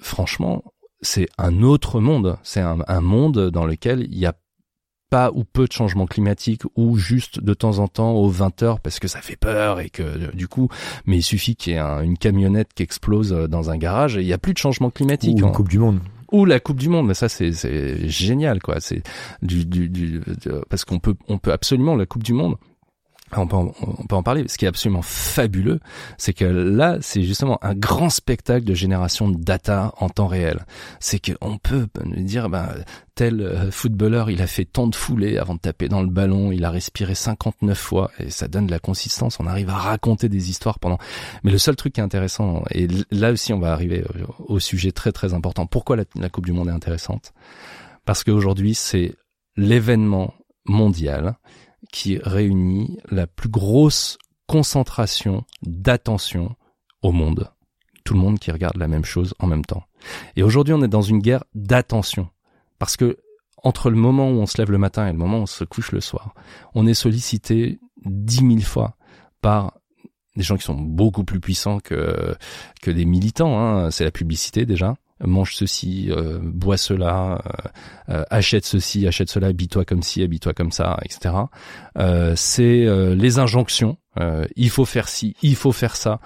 franchement, 0.00 0.62
c'est 1.00 1.28
un 1.38 1.62
autre 1.62 2.00
monde. 2.00 2.36
C'est 2.42 2.60
un, 2.60 2.78
un, 2.86 3.00
monde 3.00 3.50
dans 3.50 3.64
lequel 3.64 4.06
il 4.10 4.18
y 4.18 4.26
a 4.26 4.34
pas 5.10 5.30
ou 5.34 5.44
peu 5.44 5.66
de 5.66 5.72
changements 5.72 6.06
climatiques 6.06 6.62
ou 6.74 6.96
juste 6.96 7.40
de 7.40 7.54
temps 7.54 7.78
en 7.78 7.88
temps 7.88 8.12
aux 8.12 8.28
20 8.28 8.62
heures 8.62 8.80
parce 8.80 8.98
que 8.98 9.08
ça 9.08 9.20
fait 9.20 9.36
peur 9.36 9.80
et 9.80 9.90
que 9.90 10.02
euh, 10.02 10.32
du 10.32 10.48
coup 10.48 10.68
mais 11.04 11.18
il 11.18 11.22
suffit 11.22 11.54
qu'il 11.54 11.74
y 11.74 11.76
ait 11.76 12.04
une 12.04 12.18
camionnette 12.18 12.68
qui 12.74 12.82
explose 12.82 13.32
euh, 13.32 13.46
dans 13.46 13.70
un 13.70 13.76
garage 13.76 14.16
et 14.16 14.20
il 14.20 14.26
y 14.26 14.32
a 14.32 14.38
plus 14.38 14.52
de 14.52 14.58
changement 14.58 14.90
climatique 14.90 15.36
ou 15.36 15.46
une 15.46 15.52
coupe 15.52 15.68
du 15.68 15.78
monde. 15.78 16.00
Ou 16.32 16.44
la 16.44 16.58
coupe 16.58 16.78
du 16.78 16.88
monde 16.88 17.06
mais 17.06 17.14
ça 17.14 17.28
c'est 17.28 17.52
c'est 17.52 18.08
génial 18.08 18.60
quoi. 18.60 18.80
C'est 18.80 19.02
du, 19.42 19.64
du, 19.64 19.88
du 19.88 20.20
parce 20.68 20.84
qu'on 20.84 20.98
peut 20.98 21.14
on 21.28 21.38
peut 21.38 21.52
absolument 21.52 21.94
la 21.94 22.06
coupe 22.06 22.24
du 22.24 22.32
monde 22.32 22.56
on 23.36 23.46
peut, 23.46 23.56
en, 23.56 23.72
on 23.80 24.06
peut 24.06 24.16
en 24.16 24.22
parler. 24.22 24.44
Ce 24.48 24.58
qui 24.58 24.64
est 24.64 24.68
absolument 24.68 25.02
fabuleux, 25.02 25.80
c'est 26.18 26.32
que 26.32 26.44
là, 26.44 26.98
c'est 27.00 27.22
justement 27.22 27.58
un 27.62 27.74
grand 27.74 28.10
spectacle 28.10 28.64
de 28.64 28.74
génération 28.74 29.28
de 29.28 29.36
data 29.36 29.92
en 29.98 30.08
temps 30.08 30.26
réel. 30.26 30.64
C'est 31.00 31.20
qu'on 31.20 31.58
peut 31.58 31.86
dire, 32.16 32.48
ben, 32.48 32.68
tel 33.14 33.40
euh, 33.40 33.70
footballeur, 33.70 34.30
il 34.30 34.42
a 34.42 34.46
fait 34.46 34.64
tant 34.64 34.86
de 34.86 34.94
foulées 34.94 35.38
avant 35.38 35.54
de 35.54 35.60
taper 35.60 35.88
dans 35.88 36.02
le 36.02 36.08
ballon, 36.08 36.52
il 36.52 36.64
a 36.64 36.70
respiré 36.70 37.14
59 37.14 37.76
fois, 37.78 38.10
et 38.18 38.30
ça 38.30 38.48
donne 38.48 38.66
de 38.66 38.70
la 38.70 38.78
consistance. 38.78 39.40
On 39.40 39.46
arrive 39.46 39.70
à 39.70 39.76
raconter 39.76 40.28
des 40.28 40.50
histoires 40.50 40.78
pendant. 40.78 40.98
Mais 41.42 41.50
le 41.50 41.58
seul 41.58 41.76
truc 41.76 41.94
qui 41.94 42.00
est 42.00 42.04
intéressant, 42.04 42.62
et 42.70 42.88
là 43.10 43.32
aussi, 43.32 43.52
on 43.52 43.58
va 43.58 43.72
arriver 43.72 44.04
au 44.38 44.58
sujet 44.60 44.92
très 44.92 45.12
très 45.12 45.34
important. 45.34 45.66
Pourquoi 45.66 45.96
la, 45.96 46.04
la 46.14 46.28
Coupe 46.28 46.46
du 46.46 46.52
Monde 46.52 46.68
est 46.68 46.72
intéressante? 46.72 47.32
Parce 48.04 48.22
qu'aujourd'hui, 48.22 48.74
c'est 48.74 49.14
l'événement 49.56 50.34
mondial 50.66 51.36
qui 51.96 52.18
réunit 52.22 52.98
la 53.10 53.26
plus 53.26 53.48
grosse 53.48 54.18
concentration 54.46 55.46
d'attention 55.62 56.54
au 57.00 57.10
monde. 57.10 57.50
Tout 58.04 58.12
le 58.12 58.20
monde 58.20 58.38
qui 58.38 58.50
regarde 58.50 58.76
la 58.76 58.86
même 58.86 59.06
chose 59.06 59.32
en 59.38 59.46
même 59.46 59.64
temps. 59.64 59.82
Et 60.36 60.42
aujourd'hui, 60.42 60.74
on 60.74 60.82
est 60.82 60.88
dans 60.88 61.00
une 61.00 61.20
guerre 61.20 61.44
d'attention. 61.54 62.28
Parce 62.78 62.98
que 62.98 63.16
entre 63.62 63.88
le 63.88 63.96
moment 63.96 64.28
où 64.28 64.34
on 64.34 64.44
se 64.44 64.58
lève 64.58 64.70
le 64.70 64.76
matin 64.76 65.08
et 65.08 65.12
le 65.12 65.16
moment 65.16 65.38
où 65.38 65.42
on 65.42 65.46
se 65.46 65.64
couche 65.64 65.90
le 65.90 66.02
soir, 66.02 66.34
on 66.74 66.86
est 66.86 66.92
sollicité 66.92 67.80
dix 68.04 68.42
mille 68.42 68.66
fois 68.66 68.98
par 69.40 69.78
des 70.36 70.42
gens 70.42 70.58
qui 70.58 70.64
sont 70.64 70.74
beaucoup 70.74 71.24
plus 71.24 71.40
puissants 71.40 71.80
que 71.80 72.36
des 72.84 73.06
militants. 73.06 73.58
Hein. 73.58 73.90
C'est 73.90 74.04
la 74.04 74.10
publicité 74.10 74.66
déjà 74.66 74.98
mange 75.24 75.54
ceci, 75.54 76.08
euh, 76.10 76.38
bois 76.42 76.76
cela, 76.76 77.40
euh, 77.46 78.14
euh, 78.14 78.24
achète 78.30 78.66
ceci, 78.66 79.06
achète 79.06 79.30
cela, 79.30 79.48
habille-toi 79.48 79.84
comme 79.84 80.02
ci, 80.02 80.22
habille-toi 80.22 80.52
comme 80.52 80.72
ça, 80.72 80.98
etc. 81.04 81.34
c'est 82.36 82.86
les 83.14 83.38
injonctions. 83.38 83.96
il 84.56 84.70
faut 84.70 84.84
faire 84.84 85.08
ci, 85.08 85.34
il 85.42 85.56
faut 85.56 85.72
faire 85.72 85.96
ça. 85.96 86.20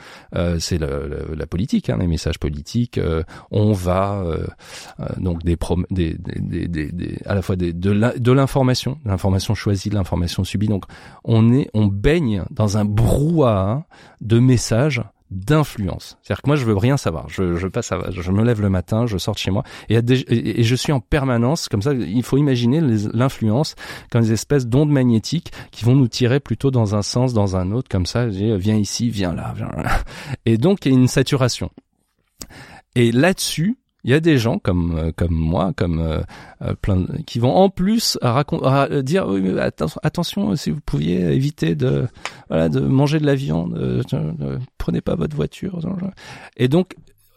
c'est 0.58 0.78
la 0.78 1.46
politique, 1.46 1.90
hein, 1.90 1.98
les 2.00 2.06
messages 2.06 2.38
politiques. 2.38 3.00
on 3.50 3.72
va 3.72 4.24
donc 5.18 5.42
des, 5.44 5.56
des, 5.90 6.16
des, 6.18 6.68
des, 6.68 7.18
à 7.26 7.34
la 7.34 7.42
fois 7.42 7.56
de 7.56 8.32
l'information, 8.32 8.98
l'information 9.04 9.54
choisie, 9.54 9.90
de 9.90 9.94
l'information 9.94 10.44
subie. 10.44 10.68
Donc 10.68 10.84
on 11.24 11.52
est, 11.52 11.70
on 11.74 11.86
baigne 11.86 12.44
dans 12.50 12.76
un 12.76 12.84
brouhaha 12.84 13.86
de 14.20 14.38
messages 14.38 15.02
d'influence. 15.30 16.18
C'est-à-dire 16.22 16.42
que 16.42 16.48
moi, 16.48 16.56
je 16.56 16.64
veux 16.64 16.76
rien 16.76 16.96
savoir. 16.96 17.28
Je, 17.28 17.56
je 17.56 17.68
passe, 17.68 17.92
à, 17.92 18.10
je 18.10 18.30
me 18.32 18.44
lève 18.44 18.60
le 18.60 18.68
matin, 18.68 19.06
je 19.06 19.16
sors 19.18 19.34
de 19.34 19.38
chez 19.38 19.50
moi, 19.50 19.62
et, 19.88 19.96
et, 19.96 20.62
je 20.62 20.74
suis 20.74 20.92
en 20.92 21.00
permanence 21.00 21.68
comme 21.68 21.82
ça. 21.82 21.92
Il 21.92 22.22
faut 22.22 22.36
imaginer 22.36 22.80
l'influence 22.80 23.74
comme 24.10 24.22
des 24.22 24.32
espèces 24.32 24.66
d'ondes 24.66 24.90
magnétiques 24.90 25.52
qui 25.70 25.84
vont 25.84 25.94
nous 25.94 26.08
tirer 26.08 26.40
plutôt 26.40 26.70
dans 26.70 26.94
un 26.94 27.02
sens, 27.02 27.32
dans 27.32 27.56
un 27.56 27.70
autre, 27.72 27.88
comme 27.88 28.06
ça. 28.06 28.26
Viens 28.26 28.76
ici, 28.76 29.08
viens 29.10 29.32
là, 29.32 29.52
viens 29.56 29.70
là. 29.76 30.00
Et 30.46 30.58
donc, 30.58 30.84
il 30.84 30.92
y 30.92 30.94
a 30.94 30.98
une 30.98 31.08
saturation. 31.08 31.70
Et 32.96 33.12
là-dessus, 33.12 33.76
il 34.04 34.10
y 34.10 34.14
a 34.14 34.20
des 34.20 34.38
gens 34.38 34.58
comme 34.58 34.96
euh, 34.96 35.12
comme 35.14 35.34
moi, 35.34 35.72
comme 35.76 36.00
euh, 36.00 36.20
euh, 36.62 36.74
plein, 36.80 37.06
qui 37.26 37.38
vont 37.38 37.54
en 37.54 37.68
plus 37.68 38.18
à, 38.22 38.38
à 38.38 39.02
dire 39.02 39.26
oui, 39.28 39.42
attention, 40.02 40.56
si 40.56 40.70
vous 40.70 40.80
pouviez 40.80 41.32
éviter 41.32 41.74
de 41.74 42.06
voilà 42.48 42.68
de 42.68 42.80
manger 42.80 43.18
de 43.20 43.26
la 43.26 43.34
viande, 43.34 43.72
ne 44.12 44.58
prenez 44.78 45.00
pas 45.00 45.14
votre 45.14 45.36
voiture. 45.36 45.78
Et 46.56 46.68
donc 46.68 46.94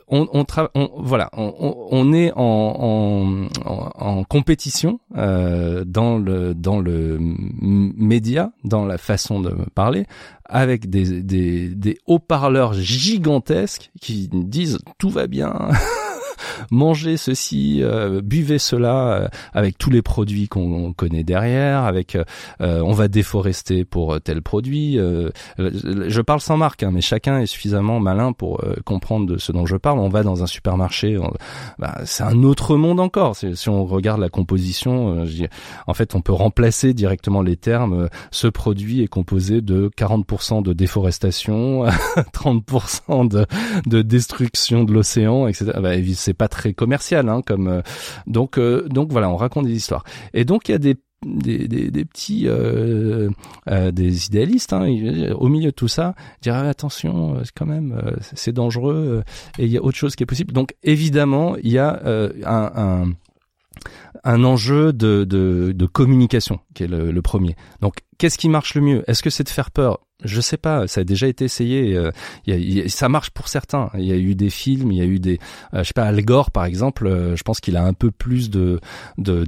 on, 0.08 0.28
on, 0.34 0.46
on 0.76 0.90
voilà, 0.98 1.30
on, 1.34 1.88
on, 1.92 2.14
est 2.14 2.32
en, 2.36 2.38
en, 2.40 3.48
en 3.96 4.24
compétition 4.24 5.00
euh, 5.18 5.84
dans 5.86 6.18
le 6.18 6.54
dans 6.54 6.80
le 6.80 7.18
média, 7.20 8.52
dans 8.64 8.86
la 8.86 8.98
façon 8.98 9.40
de 9.42 9.56
parler, 9.74 10.06
avec 10.46 10.90
des 10.90 11.22
des, 11.24 11.70
des 11.70 11.98
haut-parleurs 12.06 12.74
gigantesques 12.74 13.92
qui 14.02 14.30
disent 14.32 14.80
tout 14.98 15.10
va 15.10 15.28
bien. 15.28 15.54
mangez 16.72 17.18
ceci, 17.18 17.80
euh, 17.82 18.22
buvez 18.22 18.60
cela 18.60 19.14
euh, 19.14 19.28
avec 19.54 19.78
tous 19.78 19.90
les 19.90 20.02
produits 20.02 20.48
qu'on 20.48 20.94
connaît 20.94 21.24
derrière, 21.24 21.84
avec 21.84 22.16
euh, 22.16 22.24
on 22.60 22.92
va 22.92 23.08
déforester 23.08 23.86
pour 23.86 24.20
tel 24.22 24.42
produit. 24.42 24.98
je 25.58 26.22
parle 26.22 26.42
sans 26.42 26.58
marque, 26.58 26.84
hein, 26.84 26.92
mais 26.92 27.02
chacun 27.02 27.40
est 27.40 27.46
suffisamment 27.46 28.00
malin 28.00 28.34
pour 28.34 28.62
comprendre 28.86 29.26
de 29.28 29.38
ce 29.38 29.52
dont 29.52 29.66
je 29.66 29.76
parle. 29.76 30.00
On 30.00 30.10
va 30.10 30.24
dans 30.24 30.44
un 30.44 30.48
supermarché, 30.48 31.18
bah, 31.80 32.00
c'est 32.06 32.24
un 32.24 32.44
autre 32.44 32.76
monde 32.76 33.00
encore. 33.00 33.36
Si 33.36 33.70
on 33.70 33.86
regarde 33.86 34.20
la 34.20 34.30
composition, 34.30 35.26
en 35.88 35.94
fait, 35.94 36.16
on 36.16 36.22
peut 36.22 36.34
remplacer 36.34 36.94
directement 36.94 37.42
les 37.42 37.56
termes. 37.56 38.10
ce 38.32 38.48
produit 38.48 39.02
est 39.02 39.08
composé 39.08 39.62
de 39.62 39.90
40% 39.98 40.64
de 40.64 40.74
déforestation, 40.74 41.86
30% 42.34 43.28
de, 43.28 43.46
de 43.86 44.02
destruction 44.02 44.84
de 44.84 44.94
l'océan, 44.94 45.48
etc. 45.48 45.72
c'est 46.24 46.34
pas 46.34 46.48
très 46.48 46.74
commercial, 46.74 47.30
hein, 47.30 47.42
comme 47.46 47.68
euh, 47.68 47.82
donc 48.28 48.58
euh, 48.58 48.88
donc 48.90 49.12
voilà, 49.12 49.30
on 49.30 49.36
raconte 49.36 49.66
des 49.66 49.76
histoires. 49.76 50.04
Et 50.34 50.46
donc 50.46 50.70
il 50.70 50.72
y 50.72 50.76
a 50.76 50.80
des 50.80 50.96
des, 51.26 52.04
petits 52.04 52.48
euh, 52.48 53.30
des 53.94 54.26
idéalistes 54.26 54.74
hein, 54.74 54.86
au 55.36 55.48
milieu 55.48 55.68
de 55.68 55.76
tout 55.76 55.88
ça 55.88 56.16
dire 56.42 56.54
ah, 56.54 56.68
attention 56.68 57.42
quand 57.56 57.66
même 57.66 58.18
c'est 58.36 58.52
dangereux 58.52 59.24
et 59.58 59.64
il 59.64 59.72
y 59.72 59.78
a 59.78 59.82
autre 59.82 59.96
chose 59.96 60.18
qui 60.18 60.24
est 60.24 60.26
possible 60.26 60.52
donc 60.52 60.76
évidemment 60.84 61.56
il 61.64 61.72
y 61.72 61.78
a 61.78 61.98
un, 62.46 63.14
un 64.26 64.44
enjeu 64.44 64.92
de, 64.92 65.24
de, 65.24 65.86
communication 65.86 66.60
qui 66.74 66.84
est 66.84 66.88
le 66.88 67.22
premier. 67.22 67.56
Donc, 67.80 67.96
qu'est-ce 68.18 68.38
qui 68.38 68.50
marche 68.50 68.76
le 68.76 68.82
mieux? 68.82 69.04
Est-ce 69.08 69.24
que 69.24 69.30
c'est 69.30 69.44
de 69.44 69.50
faire 69.50 69.72
peur? 69.72 70.00
Je 70.24 70.42
sais 70.42 70.58
pas, 70.58 70.88
ça 70.88 71.02
a 71.02 71.04
déjà 71.04 71.28
été 71.28 71.46
essayé. 71.46 71.96
Euh, 71.96 72.12
ça 72.88 73.10
marche 73.10 73.30
pour 73.32 73.48
certains. 73.48 73.90
Il 73.96 74.06
y 74.06 74.12
a 74.12 74.16
eu 74.16 74.36
des 74.36 74.50
films, 74.50 74.92
il 74.92 74.98
y 74.98 75.02
a 75.02 75.06
eu 75.06 75.20
des, 75.20 75.40
euh, 75.74 75.80
je 75.80 75.84
sais 75.84 75.94
pas, 75.94 76.06
Al 76.06 76.24
Gore 76.24 76.52
par 76.52 76.66
exemple. 76.66 77.08
Euh, 77.08 77.36
je 77.36 77.44
pense 77.44 77.60
qu'il 77.60 77.78
a 77.78 77.84
un 77.84 77.94
peu 77.94 78.12
plus 78.12 78.50
de 78.50 78.80
de 79.18 79.44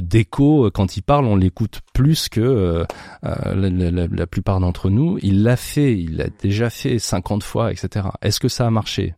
d'écho 0.00 0.64
de, 0.64 0.70
quand 0.70 0.96
il 0.96 1.02
parle. 1.02 1.26
On 1.26 1.36
l'écoute 1.36 1.80
plus 1.92 2.28
que 2.28 2.84
la, 3.22 3.54
la, 3.54 4.06
la, 4.06 4.26
plupart 4.26 4.60
d'entre 4.60 4.90
nous. 4.90 5.18
Il 5.22 5.42
l'a 5.42 5.56
fait, 5.56 5.96
il 5.98 6.16
l'a 6.16 6.26
déjà 6.42 6.70
fait 6.70 6.98
50 6.98 7.42
fois, 7.42 7.72
etc. 7.72 8.06
Est-ce 8.22 8.40
que 8.40 8.48
ça 8.48 8.66
a 8.66 8.70
marché? 8.70 9.14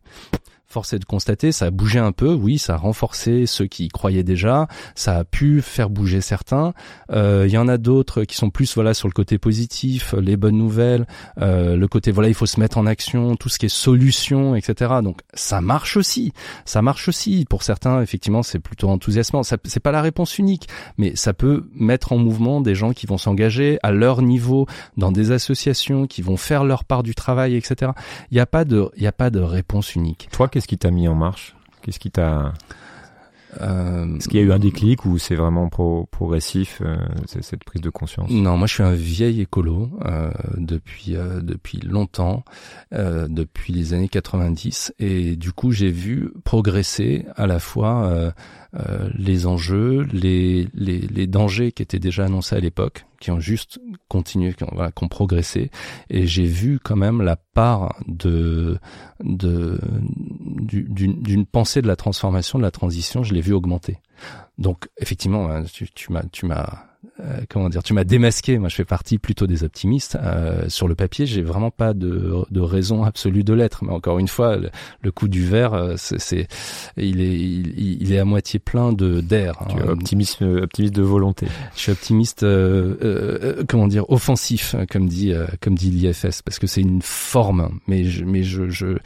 Force 0.73 0.93
de 0.93 1.05
constater, 1.05 1.51
ça 1.51 1.65
a 1.65 1.71
bougé 1.71 1.99
un 1.99 2.11
peu, 2.11 2.33
oui, 2.33 2.57
ça 2.57 2.73
a 2.73 2.77
renforcé 2.77 3.45
ceux 3.45 3.67
qui 3.67 3.85
y 3.85 3.87
croyaient 3.89 4.23
déjà, 4.23 4.67
ça 4.95 5.17
a 5.17 5.23
pu 5.23 5.61
faire 5.61 5.89
bouger 5.89 6.19
certains. 6.19 6.73
Euh, 7.11 7.45
il 7.47 7.53
y 7.53 7.57
en 7.57 7.67
a 7.67 7.77
d'autres 7.77 8.23
qui 8.23 8.35
sont 8.35 8.49
plus 8.49 8.73
voilà 8.73 8.93
sur 8.93 9.07
le 9.07 9.13
côté 9.13 9.37
positif, 9.37 10.15
les 10.19 10.35
bonnes 10.35 10.57
nouvelles, 10.57 11.05
euh, 11.39 11.75
le 11.75 11.87
côté 11.87 12.11
voilà 12.11 12.29
il 12.29 12.33
faut 12.33 12.47
se 12.47 12.59
mettre 12.59 12.77
en 12.77 12.85
action, 12.85 13.35
tout 13.35 13.49
ce 13.49 13.59
qui 13.59 13.67
est 13.67 13.69
solution, 13.69 14.55
etc. 14.55 14.95
Donc 15.03 15.19
ça 15.33 15.61
marche 15.61 15.95
aussi, 15.95 16.33
ça 16.65 16.81
marche 16.81 17.07
aussi. 17.07 17.45
Pour 17.49 17.61
certains, 17.61 18.01
effectivement, 18.01 18.41
c'est 18.41 18.59
plutôt 18.59 18.89
enthousiasmant. 18.89 19.43
Ça, 19.43 19.57
c'est 19.65 19.79
pas 19.79 19.91
la 19.91 20.01
réponse 20.01 20.39
unique, 20.39 20.67
mais 20.97 21.15
ça 21.15 21.33
peut 21.33 21.67
mettre 21.75 22.13
en 22.13 22.17
mouvement 22.17 22.61
des 22.61 22.73
gens 22.73 22.93
qui 22.93 23.05
vont 23.05 23.19
s'engager 23.19 23.77
à 23.83 23.91
leur 23.91 24.21
niveau 24.21 24.65
dans 24.97 25.11
des 25.11 25.31
associations, 25.31 26.07
qui 26.07 26.21
vont 26.21 26.37
faire 26.37 26.63
leur 26.63 26.83
part 26.83 27.03
du 27.03 27.13
travail, 27.13 27.55
etc. 27.55 27.91
Il 28.31 28.35
n'y 28.35 28.39
a 28.39 28.45
pas 28.45 28.65
de, 28.65 28.89
il 28.97 29.03
y 29.03 29.07
a 29.07 29.11
pas 29.11 29.29
de 29.29 29.39
réponse 29.39 29.95
unique. 29.95 30.29
Toi, 30.31 30.47
Qu'est-ce 30.63 30.69
qui 30.69 30.77
t'a 30.77 30.91
mis 30.91 31.09
en 31.09 31.15
marche? 31.15 31.57
Qu'est-ce 31.81 31.99
qui 31.99 32.09
t'a 32.09 32.53
euh, 33.59 34.15
Est-ce 34.15 34.29
qu'il 34.29 34.39
y 34.39 34.43
a 34.43 34.45
eu 34.45 34.53
un 34.53 34.59
déclic 34.59 35.03
ou 35.03 35.17
c'est 35.17 35.35
vraiment 35.35 35.67
progressif 35.67 36.81
euh, 36.85 36.95
cette 37.25 37.65
prise 37.65 37.81
de 37.81 37.89
conscience? 37.89 38.29
Non, 38.29 38.55
moi 38.55 38.65
je 38.65 38.75
suis 38.75 38.83
un 38.83 38.93
vieil 38.93 39.41
écolo 39.41 39.89
euh, 40.05 40.31
depuis 40.55 41.17
depuis 41.41 41.79
longtemps, 41.79 42.45
depuis 42.93 43.73
les 43.73 43.93
années 43.93 44.07
90 44.07 44.93
et 44.99 45.35
du 45.35 45.51
coup 45.51 45.73
j'ai 45.73 45.91
vu 45.91 46.31
progresser 46.45 47.25
à 47.35 47.45
la 47.45 47.59
fois 47.59 48.33
les 49.15 49.45
enjeux, 49.45 50.07
les, 50.13 50.69
les, 50.73 50.99
les 50.99 51.27
dangers 51.27 51.73
qui 51.73 51.83
étaient 51.83 51.99
déjà 51.99 52.23
annoncés 52.23 52.55
à 52.55 52.61
l'époque, 52.61 53.05
qui 53.23 53.31
ont 53.31 53.39
juste 53.39 53.79
continué, 54.09 54.53
qui 54.53 54.65
ont, 54.65 54.69
voilà, 54.73 54.91
qui 54.91 55.07
progressé. 55.07 55.71
Et 56.09 56.27
j'ai 56.27 56.43
vu 56.43 56.77
quand 56.83 56.97
même 56.97 57.21
la 57.21 57.37
part 57.37 57.95
de 58.05 58.77
d'une 59.23 60.65
pensée 61.45 61.81
de 61.81 61.87
la 61.87 61.95
transformation, 61.95 62.59
de 62.59 62.63
la 62.63 62.71
transition, 62.71 63.23
je 63.23 63.33
l'ai 63.33 63.39
vu 63.39 63.53
augmenter. 63.53 63.99
Donc 64.57 64.89
effectivement, 64.97 65.49
hein, 65.49 65.63
tu 65.93 66.45
m'as 66.45 66.85
euh, 67.19 67.41
comment 67.49 67.69
dire, 67.69 67.83
tu 67.83 67.93
m'as 67.93 68.03
démasqué. 68.03 68.57
Moi, 68.57 68.69
je 68.69 68.75
fais 68.75 68.85
partie 68.85 69.17
plutôt 69.17 69.45
des 69.45 69.63
optimistes. 69.63 70.17
Euh, 70.21 70.67
sur 70.69 70.87
le 70.87 70.95
papier, 70.95 71.25
j'ai 71.25 71.41
vraiment 71.41 71.71
pas 71.71 71.93
de, 71.93 72.43
de 72.49 72.61
raison 72.61 73.03
absolue 73.03 73.43
de 73.43 73.53
l'être. 73.53 73.83
Mais 73.83 73.91
encore 73.91 74.19
une 74.19 74.27
fois, 74.27 74.57
le, 75.01 75.11
coup 75.11 75.27
du 75.27 75.45
verre, 75.45 75.73
euh, 75.73 75.95
c'est, 75.97 76.47
il 76.97 77.21
est, 77.21 77.37
il, 77.37 78.13
est 78.13 78.19
à 78.19 78.25
moitié 78.25 78.59
plein 78.59 78.93
de 78.93 79.21
d'air. 79.21 79.55
Hein. 79.61 79.67
Tu 79.69 79.77
es 79.77 79.87
optimiste, 79.87 80.41
optimiste 80.41 80.95
de 80.95 81.01
volonté. 81.01 81.47
Je 81.75 81.81
suis 81.81 81.91
optimiste, 81.91 82.43
euh, 82.43 83.63
comment 83.67 83.87
dire, 83.87 84.09
offensif, 84.09 84.75
comme 84.89 85.07
dit, 85.07 85.33
comme 85.61 85.75
dit 85.75 85.91
l'IFS, 85.91 86.41
parce 86.41 86.59
que 86.59 86.67
c'est 86.67 86.81
une 86.81 87.01
forme. 87.01 87.79
Mais 87.87 88.05
je, 88.05 88.25
mais 88.25 88.43
je, 88.43 88.69
je, 88.69 88.97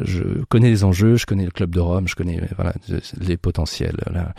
je 0.00 0.22
connais 0.48 0.70
les 0.70 0.84
enjeux, 0.84 1.16
je 1.16 1.26
connais 1.26 1.44
le 1.44 1.50
club 1.50 1.74
de 1.74 1.80
Rome, 1.80 2.08
je 2.08 2.14
connais 2.14 2.40
voilà 2.56 2.72
les 3.20 3.36
potentiels. 3.36 3.96
Là 4.10 4.32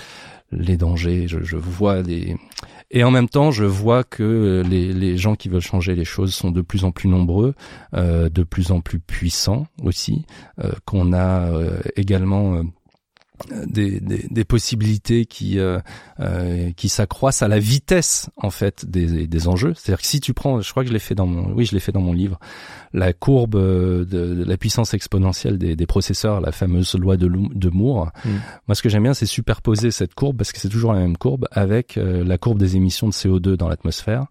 les 0.58 0.78
dangers, 0.78 1.28
je, 1.28 1.42
je 1.42 1.58
vois 1.58 2.04
des 2.04 2.36
et 2.96 3.04
en 3.04 3.10
même 3.10 3.28
temps, 3.28 3.50
je 3.50 3.66
vois 3.66 4.04
que 4.04 4.62
les, 4.70 4.94
les, 4.94 5.18
gens 5.18 5.36
qui 5.36 5.50
veulent 5.50 5.62
changer 5.62 5.96
les 5.96 6.06
choses 6.06 6.32
sont 6.34 6.52
de 6.52 6.62
plus 6.62 6.86
en 6.86 6.92
plus 6.92 7.10
nombreux, 7.10 7.56
euh, 7.96 8.30
de 8.30 8.44
plus 8.44 8.72
en 8.72 8.82
plus 8.82 9.00
puissants 9.00 9.66
aussi, 9.82 10.26
euh, 10.64 10.72
qu'on 10.86 11.12
a 11.12 11.48
euh, 11.48 11.82
également 11.96 12.54
euh, 12.54 12.64
des, 13.66 14.00
des, 14.00 14.28
des, 14.30 14.44
possibilités 14.44 15.26
qui 15.26 15.58
euh, 15.58 15.80
euh, 16.20 16.72
qui 16.76 16.90
s'accroissent 16.90 17.42
à 17.42 17.48
la 17.48 17.58
vitesse 17.58 18.30
en 18.38 18.52
fait 18.52 18.86
des, 18.86 19.26
des 19.26 19.48
enjeux. 19.48 19.74
C'est-à-dire 19.76 20.02
que 20.02 20.08
si 20.08 20.20
tu 20.20 20.34
prends, 20.34 20.62
je 20.62 20.70
crois 20.70 20.84
que 20.84 20.90
je 20.90 20.94
l'ai 20.94 21.00
fait 21.00 21.16
dans 21.16 21.26
mon, 21.26 21.54
oui, 21.54 21.66
je 21.66 21.74
l'ai 21.74 21.80
fait 21.80 21.92
dans 21.92 22.02
mon 22.02 22.14
livre, 22.14 22.40
la 22.94 23.14
courbe 23.14 23.56
euh, 23.56 24.06
de, 24.06 24.44
la 24.44 24.58
puissance 24.58 24.94
exponentielle 24.94 25.58
des, 25.58 25.76
des, 25.76 25.88
processeurs, 25.88 26.40
la 26.40 26.52
fameuse 26.52 26.94
loi 26.96 27.18
de, 27.18 27.28
de 27.28 27.70
Moore. 27.70 28.12
Mm. 28.26 28.30
Moi, 28.68 28.76
ce 28.76 28.84
que 28.84 28.90
j'aime 28.90 29.04
bien, 29.04 29.16
c'est 29.16 29.26
superposer 29.26 29.90
cette 29.90 30.14
courbe 30.14 30.38
parce 30.38 30.52
que 30.52 30.60
c'est 30.60 30.70
toujours 30.70 30.94
la 30.94 31.00
même 31.00 31.18
courbe 31.18 31.48
avec 31.52 31.96
la 31.96 32.38
courbe 32.38 32.60
des 32.60 32.76
émissions 32.76 33.08
de 33.08 33.14
CO2 33.14 33.56
dans 33.56 33.68
l'atmosphère 33.68 34.28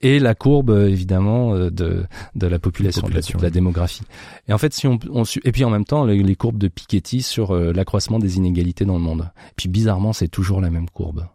et 0.00 0.18
la 0.18 0.34
courbe 0.34 0.70
évidemment 0.70 1.54
de 1.54 2.04
de 2.34 2.46
la 2.46 2.58
population, 2.58 3.06
de, 3.08 3.42
la, 3.42 3.50
démographie. 3.50 4.02
Et 4.48 4.52
en 4.52 4.58
fait, 4.58 4.72
si 4.72 4.86
on, 4.86 4.98
on 5.10 5.24
et 5.44 5.52
puis 5.52 5.64
en 5.64 5.70
même 5.70 5.84
temps 5.84 6.04
les, 6.04 6.22
les 6.22 6.36
courbes 6.36 6.58
de 6.58 6.68
Piketty 6.68 7.22
sur 7.22 7.54
la 7.54 7.82
l'accroissement 7.82 8.20
des 8.20 8.36
inégalités 8.36 8.84
dans 8.84 8.94
le 8.94 9.00
monde. 9.00 9.28
Et 9.48 9.54
puis 9.56 9.68
bizarrement, 9.68 10.12
c'est 10.12 10.28
toujours 10.28 10.60
la 10.62 10.70
même 10.70 10.88
courbe. 10.90 11.28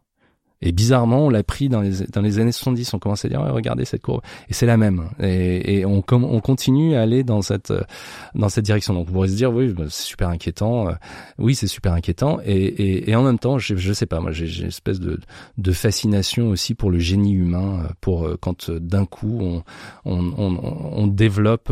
Et 0.62 0.72
bizarrement, 0.72 1.28
on 1.28 1.30
l'a 1.30 1.44
pris 1.44 1.70
dans 1.70 1.82
les, 1.82 2.06
dans 2.12 2.22
les 2.22 2.40
années 2.40 2.52
70. 2.52 2.94
On 2.94 3.00
commence 3.00 3.24
à 3.26 3.30
dire, 3.30 3.42
regardez 3.42 3.86
cette 3.86 4.02
courbe. 4.02 4.22
Et 4.50 4.54
c'est 4.54 4.66
la 4.66 4.78
même. 4.78 5.10
Et, 5.22 5.80
et 5.80 5.86
on, 5.86 6.04
on 6.12 6.40
continue 6.42 6.96
à 6.96 7.02
aller 7.02 7.24
dans 7.24 7.44
cette, 7.44 7.72
dans 8.34 8.50
cette 8.50 8.66
direction. 8.66 8.94
Donc, 8.96 9.08
on 9.10 9.12
pourrait 9.12 9.28
se 9.28 9.36
dire, 9.36 9.54
oui, 9.54 9.68
bah, 9.68 9.84
c'est 9.90 10.04
super 10.04 10.30
inquiétant. 10.30 10.88
Oui, 11.38 11.54
c'est 11.54 11.68
super 11.68 11.94
inquiétant. 11.94 12.40
Et, 12.44 12.56
et, 12.56 13.10
et, 13.12 13.16
en 13.16 13.22
même 13.24 13.38
temps, 13.38 13.60
je, 13.60 13.76
je 13.76 13.94
sais 13.94 14.08
pas, 14.08 14.20
moi, 14.20 14.32
j'ai 14.32 14.62
une 14.62 14.68
espèce 14.68 15.00
de, 15.00 15.20
de 15.58 15.72
fascination 15.72 16.50
aussi 16.50 16.74
pour 16.74 16.90
le 16.90 16.98
génie 16.98 17.34
humain, 17.34 17.84
pour 18.02 18.28
quand 18.42 18.72
d'un 18.72 19.06
coup, 19.06 19.40
on, 19.40 19.64
on, 20.06 20.34
on, 20.38 20.58
on 20.94 21.08
développe 21.08 21.72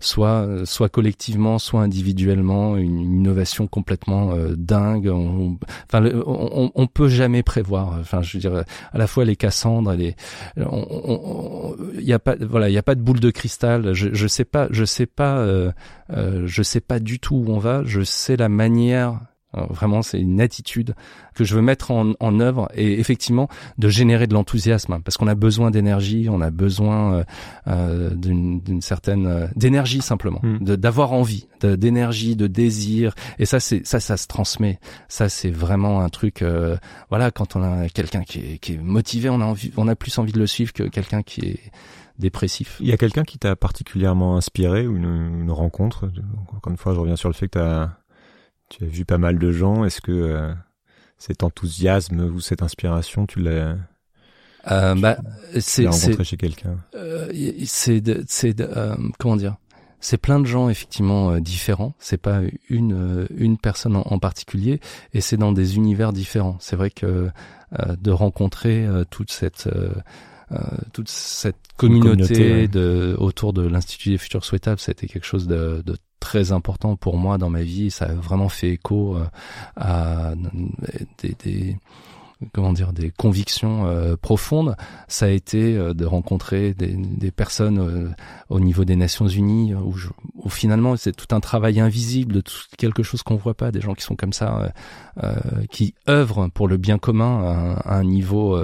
soit, 0.00 0.48
soit 0.64 0.88
collectivement, 0.88 1.60
soit 1.60 1.82
individuellement, 1.82 2.76
une, 2.76 2.96
innovation 2.96 3.68
complètement 3.68 4.34
dingue. 4.56 5.08
On, 5.08 5.58
enfin, 5.88 6.04
on, 6.26 6.72
on 6.74 6.86
peut 6.88 7.08
jamais 7.08 7.44
prévoir. 7.44 8.00
Je 8.22 8.36
veux 8.36 8.40
dire, 8.40 8.64
à 8.92 8.98
la 8.98 9.06
fois 9.06 9.24
les 9.24 9.36
Cassandres, 9.36 9.92
les, 9.94 10.16
il 10.56 12.04
y 12.04 12.12
a 12.12 12.18
pas, 12.18 12.36
voilà, 12.40 12.68
il 12.68 12.72
y 12.72 12.78
a 12.78 12.82
pas 12.82 12.94
de 12.94 13.00
boule 13.00 13.20
de 13.20 13.30
cristal. 13.30 13.92
Je, 13.94 14.08
je 14.12 14.26
sais 14.26 14.44
pas, 14.44 14.68
je 14.70 14.84
sais 14.84 15.06
pas, 15.06 15.38
euh, 15.38 15.72
euh, 16.10 16.42
je 16.46 16.62
sais 16.62 16.80
pas 16.80 16.98
du 16.98 17.18
tout 17.18 17.36
où 17.36 17.52
on 17.52 17.58
va. 17.58 17.82
Je 17.84 18.02
sais 18.02 18.36
la 18.36 18.48
manière 18.48 19.20
vraiment, 19.70 20.02
c'est 20.02 20.20
une 20.20 20.40
attitude 20.40 20.94
que 21.34 21.44
je 21.44 21.54
veux 21.54 21.62
mettre 21.62 21.90
en, 21.90 22.12
en 22.18 22.40
œuvre 22.40 22.68
et 22.74 22.98
effectivement 22.98 23.48
de 23.78 23.88
générer 23.88 24.26
de 24.26 24.34
l'enthousiasme 24.34 24.94
hein, 24.94 25.00
parce 25.04 25.16
qu'on 25.16 25.28
a 25.28 25.34
besoin 25.34 25.70
d'énergie, 25.70 26.28
on 26.30 26.40
a 26.40 26.50
besoin 26.50 27.14
euh, 27.14 27.24
euh 27.68 28.10
d'une 28.10 28.80
certaine 28.80 29.26
euh, 29.26 29.46
d'énergie 29.54 30.00
simplement, 30.00 30.40
hmm. 30.42 30.58
d'avoir 30.76 31.12
envie, 31.12 31.46
d'énergie, 31.60 32.36
de, 32.36 32.46
désir 32.46 33.14
et 33.38 33.44
ça 33.44 33.60
c'est 33.60 33.86
ça 33.86 34.00
ça 34.00 34.16
se 34.16 34.26
transmet. 34.26 34.78
Ça 35.08 35.28
c'est 35.28 35.50
vraiment 35.50 36.00
un 36.00 36.08
truc. 36.08 36.42
Euh, 36.42 36.76
voilà, 37.10 37.30
quand 37.30 37.56
on 37.56 37.62
a 37.62 37.88
quelqu'un 37.88 38.22
qui 38.22 38.38
est, 38.38 38.58
qui 38.58 38.74
est 38.74 38.78
motivé, 38.78 39.28
on 39.28 39.40
a 39.40 39.44
envie, 39.44 39.72
on 39.76 39.88
a 39.88 39.94
plus 39.94 40.16
envie 40.18 40.32
de 40.32 40.38
le 40.38 40.46
suivre 40.46 40.72
que 40.72 40.84
quelqu'un 40.84 41.22
qui 41.22 41.40
est 41.40 41.60
dépressif. 42.18 42.78
Il 42.80 42.86
y 42.86 42.92
a 42.92 42.96
quelqu'un 42.96 43.24
qui 43.24 43.38
t'a 43.38 43.56
particulièrement 43.56 44.36
inspiré 44.36 44.86
ou 44.86 44.96
une, 44.96 45.40
une 45.42 45.50
rencontre? 45.50 46.10
Encore 46.56 46.70
une 46.70 46.78
fois, 46.78 46.94
je 46.94 47.00
reviens 47.00 47.16
sur 47.16 47.28
le 47.28 47.34
fait 47.34 47.48
que 47.48 47.58
tu 47.58 47.64
as 47.64 47.98
tu 48.68 48.84
as 48.84 48.86
vu 48.86 49.04
pas 49.04 49.18
mal 49.18 49.38
de 49.38 49.50
gens. 49.52 49.84
Est-ce 49.84 50.00
que 50.00 50.12
euh, 50.12 50.52
cet 51.18 51.42
enthousiasme 51.42 52.20
ou 52.20 52.40
cette 52.40 52.62
inspiration, 52.62 53.26
tu 53.26 53.40
l'as 53.40 53.76
euh, 54.70 54.94
bah, 54.96 55.18
c'est 55.58 55.86
rencontré 55.86 56.24
chez 56.24 56.36
quelqu'un? 56.36 56.78
Euh, 56.94 57.28
C'est 57.64 58.02
c'est 58.28 58.60
euh, 58.60 58.96
comment 59.18 59.36
dire? 59.36 59.56
C'est 60.00 60.18
plein 60.18 60.40
de 60.40 60.44
gens 60.44 60.68
effectivement 60.68 61.30
euh, 61.30 61.40
différents. 61.40 61.94
C'est 61.98 62.20
pas 62.20 62.40
une 62.68 63.26
une 63.30 63.58
personne 63.58 63.96
en, 63.96 64.18
particulier, 64.18 64.80
et 65.12 65.20
c'est 65.20 65.36
dans 65.36 65.52
des 65.52 65.76
univers 65.76 66.12
différents. 66.12 66.56
C'est 66.60 66.76
vrai 66.76 66.90
que 66.90 67.30
de 67.78 68.10
rencontrer 68.10 68.86
toute 69.10 69.30
cette 69.30 69.68
toute 70.92 71.08
cette 71.08 71.56
communauté, 71.76 72.68
de 72.68 73.16
autour 73.18 73.52
de 73.52 73.62
l'institut 73.62 74.10
des 74.10 74.18
futurs 74.18 74.44
souhaitables, 74.44 74.80
ça 74.80 74.90
a 74.90 74.92
été 74.92 75.06
quelque 75.06 75.26
chose 75.26 75.46
de, 75.46 75.82
de 75.84 75.96
très 76.20 76.52
important 76.52 76.96
pour 76.96 77.16
moi 77.16 77.38
dans 77.38 77.50
ma 77.50 77.62
vie. 77.62 77.90
Ça 77.90 78.06
a 78.06 78.14
vraiment 78.14 78.48
fait 78.48 78.70
écho 78.70 79.16
euh, 79.16 79.26
à 79.76 80.34
des, 81.18 81.36
des 81.44 81.76
comment 82.52 82.74
dire 82.74 82.92
des 82.92 83.10
convictions 83.10 83.86
euh, 83.86 84.14
profondes 84.14 84.76
ça 85.08 85.24
a 85.24 85.30
été 85.30 85.74
euh, 85.74 85.94
de 85.94 86.04
rencontrer 86.04 86.74
des, 86.74 86.88
des 86.94 87.30
personnes 87.30 88.14
au 88.50 88.60
niveau 88.60 88.84
des 88.84 88.94
Nations 88.94 89.26
Unies 89.26 89.72
où, 89.74 89.94
où 90.34 90.50
finalement 90.50 90.96
c'est 90.96 91.16
tout 91.16 91.34
un 91.34 91.40
travail 91.40 91.80
invisible 91.80 92.34
de 92.34 92.40
tout, 92.42 92.58
quelque 92.76 93.02
chose 93.02 93.22
qu'on 93.22 93.36
voit 93.36 93.54
pas 93.54 93.72
des 93.72 93.80
gens 93.80 93.94
qui 93.94 94.02
sont 94.02 94.16
comme 94.16 94.34
ça 94.34 94.70
qui 95.70 95.94
œuvrent 96.10 96.50
pour 96.50 96.68
le 96.68 96.76
bien 96.76 96.98
commun 96.98 97.42
à, 97.84 97.94
à 97.94 97.96
un 97.96 98.04
niveau 98.04 98.62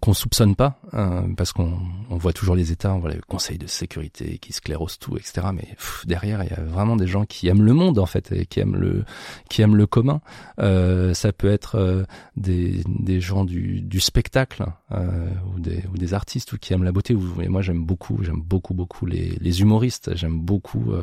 qu'on 0.00 0.14
soupçonne 0.14 0.54
pas, 0.54 0.78
euh, 0.94 1.22
parce 1.36 1.52
qu'on 1.52 1.78
on 2.10 2.16
voit 2.16 2.32
toujours 2.32 2.54
les 2.54 2.70
États, 2.70 2.94
on 2.94 3.00
voit 3.00 3.10
le 3.10 3.20
Conseil 3.26 3.58
de 3.58 3.66
sécurité 3.66 4.38
qui 4.38 4.52
sclérose 4.52 4.98
tout, 4.98 5.16
etc. 5.16 5.48
Mais 5.52 5.68
derrière, 6.06 6.44
il 6.44 6.50
y 6.50 6.52
a 6.52 6.62
vraiment 6.62 6.96
des 6.96 7.08
gens 7.08 7.24
qui 7.24 7.48
aiment 7.48 7.62
le 7.62 7.72
monde 7.72 7.98
en 7.98 8.06
fait, 8.06 8.30
et 8.32 8.46
qui 8.46 8.60
aiment 8.60 8.76
le 8.76 9.04
qui 9.48 9.62
aiment 9.62 9.76
le 9.76 9.86
commun. 9.86 10.20
Euh, 10.60 11.12
ça 11.14 11.32
peut 11.32 11.50
être 11.50 11.74
euh, 11.76 12.04
des, 12.36 12.82
des 12.86 13.20
gens 13.20 13.44
du, 13.44 13.80
du 13.80 14.00
spectacle 14.00 14.64
euh, 14.92 15.28
ou 15.54 15.60
des 15.60 15.84
ou 15.92 15.98
des 15.98 16.14
artistes 16.14 16.52
ou 16.52 16.58
qui 16.58 16.72
aiment 16.72 16.84
la 16.84 16.92
beauté. 16.92 17.16
Et 17.40 17.48
moi, 17.48 17.62
j'aime 17.62 17.84
beaucoup, 17.84 18.22
j'aime 18.22 18.40
beaucoup 18.40 18.74
beaucoup 18.74 19.06
les, 19.06 19.36
les 19.40 19.60
humoristes. 19.60 20.14
J'aime 20.14 20.38
beaucoup 20.40 20.92
euh, 20.92 21.02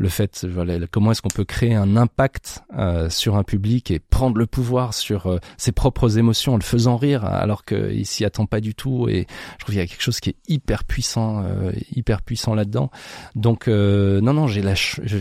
le 0.00 0.08
fait, 0.08 0.46
voilà, 0.46 0.78
comment 0.90 1.12
est-ce 1.12 1.20
qu'on 1.20 1.28
peut 1.28 1.44
créer 1.44 1.74
un 1.74 1.94
impact 1.94 2.62
euh, 2.78 3.10
sur 3.10 3.36
un 3.36 3.42
public 3.42 3.90
et 3.90 3.98
prendre 3.98 4.38
le 4.38 4.46
pouvoir 4.46 4.94
sur 4.94 5.26
euh, 5.26 5.38
ses 5.58 5.72
propres 5.72 6.16
émotions 6.16 6.54
en 6.54 6.56
le 6.56 6.62
faisant 6.62 6.96
rire 6.96 7.26
alors 7.26 7.66
qu'il 7.66 8.06
s'y 8.06 8.24
attend 8.24 8.46
pas 8.46 8.62
du 8.62 8.74
tout. 8.74 9.10
Et 9.10 9.26
je 9.52 9.58
trouve 9.58 9.74
qu'il 9.74 9.82
y 9.82 9.84
a 9.84 9.86
quelque 9.86 10.02
chose 10.02 10.20
qui 10.20 10.30
est 10.30 10.36
hyper 10.48 10.84
puissant, 10.84 11.44
euh, 11.44 11.72
hyper 11.94 12.22
puissant 12.22 12.54
là-dedans. 12.54 12.90
Donc 13.34 13.66
non, 13.66 14.32
non, 14.32 14.46
j'ai 14.46 14.62
la 14.62 14.72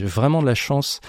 vraiment 0.05 0.41
de 0.41 0.47
la 0.47 0.55
chance 0.55 1.01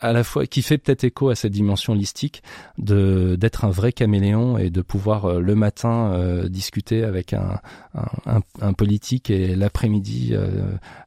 à 0.00 0.12
la 0.12 0.24
fois 0.24 0.46
qui 0.46 0.62
fait 0.62 0.78
peut-être 0.78 1.04
écho 1.04 1.28
à 1.28 1.34
cette 1.34 1.52
dimension 1.52 1.94
listique 1.94 2.42
de 2.78 3.36
d'être 3.38 3.64
un 3.64 3.70
vrai 3.70 3.92
caméléon 3.92 4.58
et 4.58 4.70
de 4.70 4.82
pouvoir 4.82 5.40
le 5.40 5.54
matin 5.54 6.44
discuter 6.48 7.04
avec 7.04 7.32
un, 7.32 7.60
un, 7.94 8.40
un, 8.60 8.72
politique 8.72 9.30
et 9.30 9.54
l'après-midi 9.54 10.34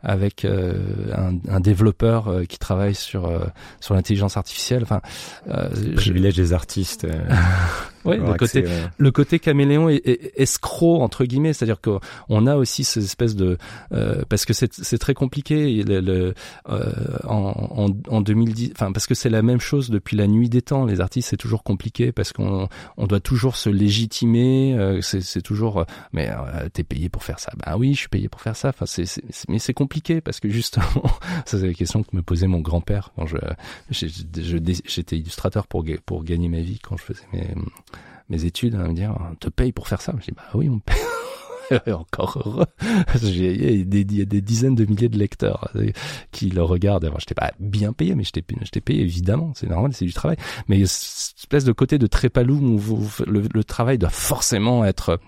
avec 0.04 0.46
un, 0.46 1.34
un 1.50 1.60
développeur 1.60 2.28
euh, 2.28 2.46
qui 2.46 2.58
travaillent 2.58 2.96
sur 2.96 3.26
euh, 3.26 3.46
sur 3.80 3.96
l'intelligence 3.96 4.38
artificielle. 4.38 4.84
Enfin, 4.84 5.02
euh, 5.50 5.70
privilège 5.96 6.36
des 6.36 6.54
artistes. 6.54 7.08
Oui, 8.06 8.18
le 8.18 8.34
côté, 8.34 8.66
le 8.98 9.12
côté 9.12 9.40
caméléon 9.40 9.90
et, 9.90 10.32
escroc 10.36 11.02
entre 11.02 11.26
guillemets, 11.26 11.54
c'est-à-dire 11.54 11.80
qu'on 11.82 12.48
a 12.48 12.56
aussi 12.56 12.84
cette 12.84 13.04
espèce 13.04 13.36
de 13.36 13.58
euh, 13.94 14.24
parce 14.28 14.46
que 14.46 14.54
c'est 14.54 14.98
très 14.98 15.14
compliqué 15.14 15.84
le, 15.84 16.00
le 16.00 16.34
euh, 16.70 16.92
en, 17.24 17.88
en, 18.10 18.16
en 18.16 18.22
2010, 18.22 18.72
enfin 18.74 18.92
parce 18.92 19.08
que 19.08 19.16
c'est 19.16 19.30
la 19.30 19.42
même 19.42 19.60
chose 19.60 19.90
depuis 19.90 20.18
la 20.18 20.28
nuit 20.28 20.50
des 20.50 20.62
temps. 20.62 20.86
Les 20.86 21.02
artistes 21.02 21.30
c'est 21.30 21.38
toujours 21.38 21.64
compliqué 21.64 22.12
parce 22.12 22.34
qu'on 22.34 22.68
on 22.98 23.08
doit 23.08 23.20
toujours 23.20 23.56
se 23.56 23.70
légitimer. 23.70 24.76
Euh, 24.78 25.02
c'est 25.02 25.42
toujours 25.42 25.80
euh, 25.80 25.86
mais 26.12 26.30
euh, 26.30 26.70
t'es 26.72 26.84
payé 26.84 27.10
pour 27.10 27.24
faire 27.24 27.40
ça. 27.40 27.52
Ben 27.66 27.78
oui, 27.78 27.94
je 27.94 28.00
suis 28.00 28.10
payé 28.10 28.30
pour 28.30 28.42
faire 28.42 28.56
ça. 28.56 28.70
Enfin 28.70 28.86
c'est 28.86 29.06
mais 29.50 29.60
c'est 29.60 29.74
compliqué 29.74 30.22
parce 30.22 30.40
que 30.40 30.50
justement 30.50 30.86
ça 31.46 31.60
c'est 31.60 31.68
la 31.68 31.74
question 31.74 32.04
que 32.04 32.16
me 32.16 32.22
posait 32.22 32.48
mon 32.48 32.60
grand-père 32.60 33.12
quand 33.16 33.26
je 33.26 33.38
j'étais 33.90 35.18
illustrateur 35.18 35.68
pour 35.68 35.86
pour 36.06 36.24
gagner 36.24 36.50
ma 36.50 36.62
vie 36.62 36.80
quand 36.80 36.98
je 36.98 37.04
faisais 37.04 37.26
mes 37.34 37.48
mes 38.30 38.46
études, 38.46 38.76
à 38.76 38.88
me 38.88 38.94
dire, 38.94 39.16
on 39.32 39.36
te 39.36 39.50
paye 39.50 39.72
pour 39.72 39.88
faire 39.88 40.02
ça. 40.02 40.14
Je 40.20 40.26
dis, 40.26 40.32
bah 40.32 40.44
oui, 40.54 40.70
on 40.70 40.80
paye. 40.80 40.96
encore 41.88 42.42
heureux. 42.46 42.66
A 43.08 43.18
des, 43.18 43.86
des 43.86 44.42
dizaines 44.42 44.76
de 44.76 44.86
milliers 44.86 45.10
de 45.10 45.18
lecteurs 45.18 45.70
euh, 45.76 45.90
qui 46.32 46.50
le 46.50 46.64
regardent. 46.64 47.06
Alors, 47.06 47.20
j'étais 47.20 47.36
pas 47.36 47.52
bien 47.60 47.94
payé, 47.94 48.16
mais 48.16 48.24
j'étais, 48.24 48.44
j'étais 48.62 48.82
payé 48.82 49.02
évidemment. 49.02 49.54
C'est 49.56 49.68
normal, 49.68 49.94
c'est 49.94 50.06
du 50.06 50.14
travail. 50.14 50.38
Mais 50.68 50.84
cette 50.86 51.38
espèce 51.38 51.64
de 51.64 51.72
côté 51.72 51.98
de 51.98 52.08
trépalou 52.08 52.56
où 52.56 53.10
le, 53.26 53.64
travail 53.64 53.98
doit 53.98 54.10
forcément 54.10 54.84
être 54.86 55.20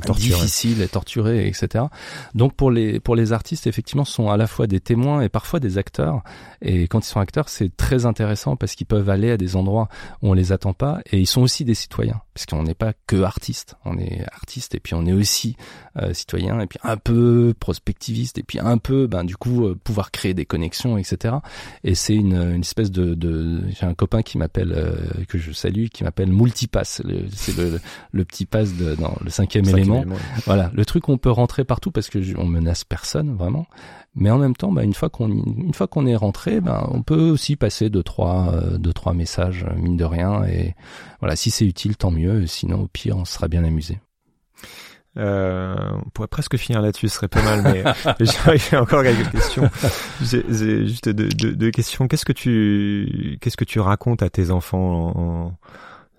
torturé. 0.00 0.40
difficile 0.40 0.88
torturé, 0.88 1.46
etc. 1.46 1.84
Donc 2.34 2.54
pour 2.54 2.70
les 2.70 3.00
pour 3.00 3.14
les 3.16 3.32
artistes, 3.32 3.66
effectivement, 3.66 4.04
sont 4.04 4.30
à 4.30 4.36
la 4.36 4.46
fois 4.46 4.66
des 4.66 4.80
témoins 4.80 5.22
et 5.22 5.28
parfois 5.28 5.60
des 5.60 5.78
acteurs. 5.78 6.22
Et 6.60 6.88
quand 6.88 7.00
ils 7.00 7.10
sont 7.10 7.20
acteurs, 7.20 7.48
c'est 7.48 7.76
très 7.76 8.06
intéressant 8.06 8.56
parce 8.56 8.74
qu'ils 8.74 8.86
peuvent 8.86 9.10
aller 9.10 9.30
à 9.30 9.36
des 9.36 9.56
endroits 9.56 9.88
où 10.22 10.30
on 10.30 10.32
les 10.32 10.52
attend 10.52 10.72
pas 10.72 11.00
et 11.10 11.18
ils 11.18 11.26
sont 11.26 11.42
aussi 11.42 11.64
des 11.64 11.74
citoyens 11.74 12.20
puisqu'on 12.34 12.62
n'est 12.62 12.74
pas 12.74 12.92
que 13.06 13.22
artiste, 13.22 13.76
on 13.84 13.98
est 13.98 14.24
artiste 14.32 14.74
et 14.74 14.80
puis 14.80 14.94
on 14.94 15.04
est 15.06 15.12
aussi 15.12 15.56
euh, 16.00 16.14
citoyen 16.14 16.60
et 16.60 16.66
puis 16.66 16.78
un 16.82 16.96
peu 16.96 17.54
prospectiviste 17.58 18.38
et 18.38 18.42
puis 18.42 18.58
un 18.58 18.78
peu, 18.78 19.06
ben 19.06 19.24
du 19.24 19.36
coup, 19.36 19.66
euh, 19.66 19.74
pouvoir 19.74 20.10
créer 20.10 20.32
des 20.32 20.46
connexions, 20.46 20.96
etc. 20.96 21.36
Et 21.84 21.94
c'est 21.94 22.14
une, 22.14 22.34
une 22.34 22.62
espèce 22.62 22.90
de, 22.90 23.14
de 23.14 23.60
j'ai 23.70 23.84
un 23.84 23.94
copain 23.94 24.22
qui 24.22 24.38
m'appelle 24.38 24.72
euh, 24.74 25.24
que 25.28 25.36
je 25.36 25.52
salue, 25.52 25.86
qui 25.92 26.04
m'appelle 26.04 26.30
multipass. 26.30 27.02
C'est 27.34 27.56
le, 27.56 27.80
le, 28.12 28.24
petit 28.24 28.46
pass 28.46 28.72
de, 28.74 28.94
dans 28.94 29.14
le 29.22 29.30
cinquième, 29.30 29.68
élément. 29.68 29.81
Voilà, 30.46 30.70
le 30.74 30.84
truc 30.84 31.08
on 31.08 31.18
peut 31.18 31.30
rentrer 31.30 31.64
partout 31.64 31.90
parce 31.90 32.08
que 32.08 32.18
on 32.38 32.46
menace 32.46 32.84
personne 32.84 33.34
vraiment. 33.36 33.66
Mais 34.14 34.30
en 34.30 34.38
même 34.38 34.54
temps, 34.54 34.70
bah, 34.70 34.82
une 34.82 34.92
fois 34.92 35.08
qu'on 35.08 35.28
une 35.28 35.72
fois 35.72 35.86
qu'on 35.86 36.06
est 36.06 36.16
rentré, 36.16 36.60
bah, 36.60 36.86
on 36.90 37.02
peut 37.02 37.30
aussi 37.30 37.56
passer 37.56 37.88
deux 37.88 38.02
trois 38.02 38.52
euh, 38.54 38.78
deux 38.78 38.92
trois 38.92 39.14
messages 39.14 39.66
mine 39.76 39.96
de 39.96 40.04
rien 40.04 40.44
et 40.44 40.74
voilà, 41.20 41.36
si 41.36 41.50
c'est 41.50 41.64
utile, 41.64 41.96
tant 41.96 42.10
mieux. 42.10 42.46
Sinon, 42.46 42.82
au 42.82 42.88
pire, 42.88 43.16
on 43.16 43.24
sera 43.24 43.48
bien 43.48 43.64
amusé. 43.64 43.98
Euh, 45.18 45.74
on 46.06 46.08
pourrait 46.10 46.28
presque 46.28 46.56
finir 46.56 46.80
là-dessus, 46.80 47.08
ce 47.08 47.16
serait 47.16 47.28
pas 47.28 47.42
mal, 47.42 47.62
mais 47.62 47.84
j'ai 48.56 48.76
encore 48.76 49.02
quelques 49.02 49.30
questions. 49.30 49.68
J'ai 50.22 50.86
juste 50.86 51.08
deux, 51.08 51.28
deux, 51.28 51.70
questions. 51.70 52.08
Qu'est-ce 52.08 52.24
que 52.24 52.32
tu 52.32 53.38
qu'est-ce 53.40 53.56
que 53.56 53.64
tu 53.64 53.78
racontes 53.80 54.22
à 54.22 54.30
tes 54.30 54.50
enfants 54.50 55.12
en, 55.14 55.52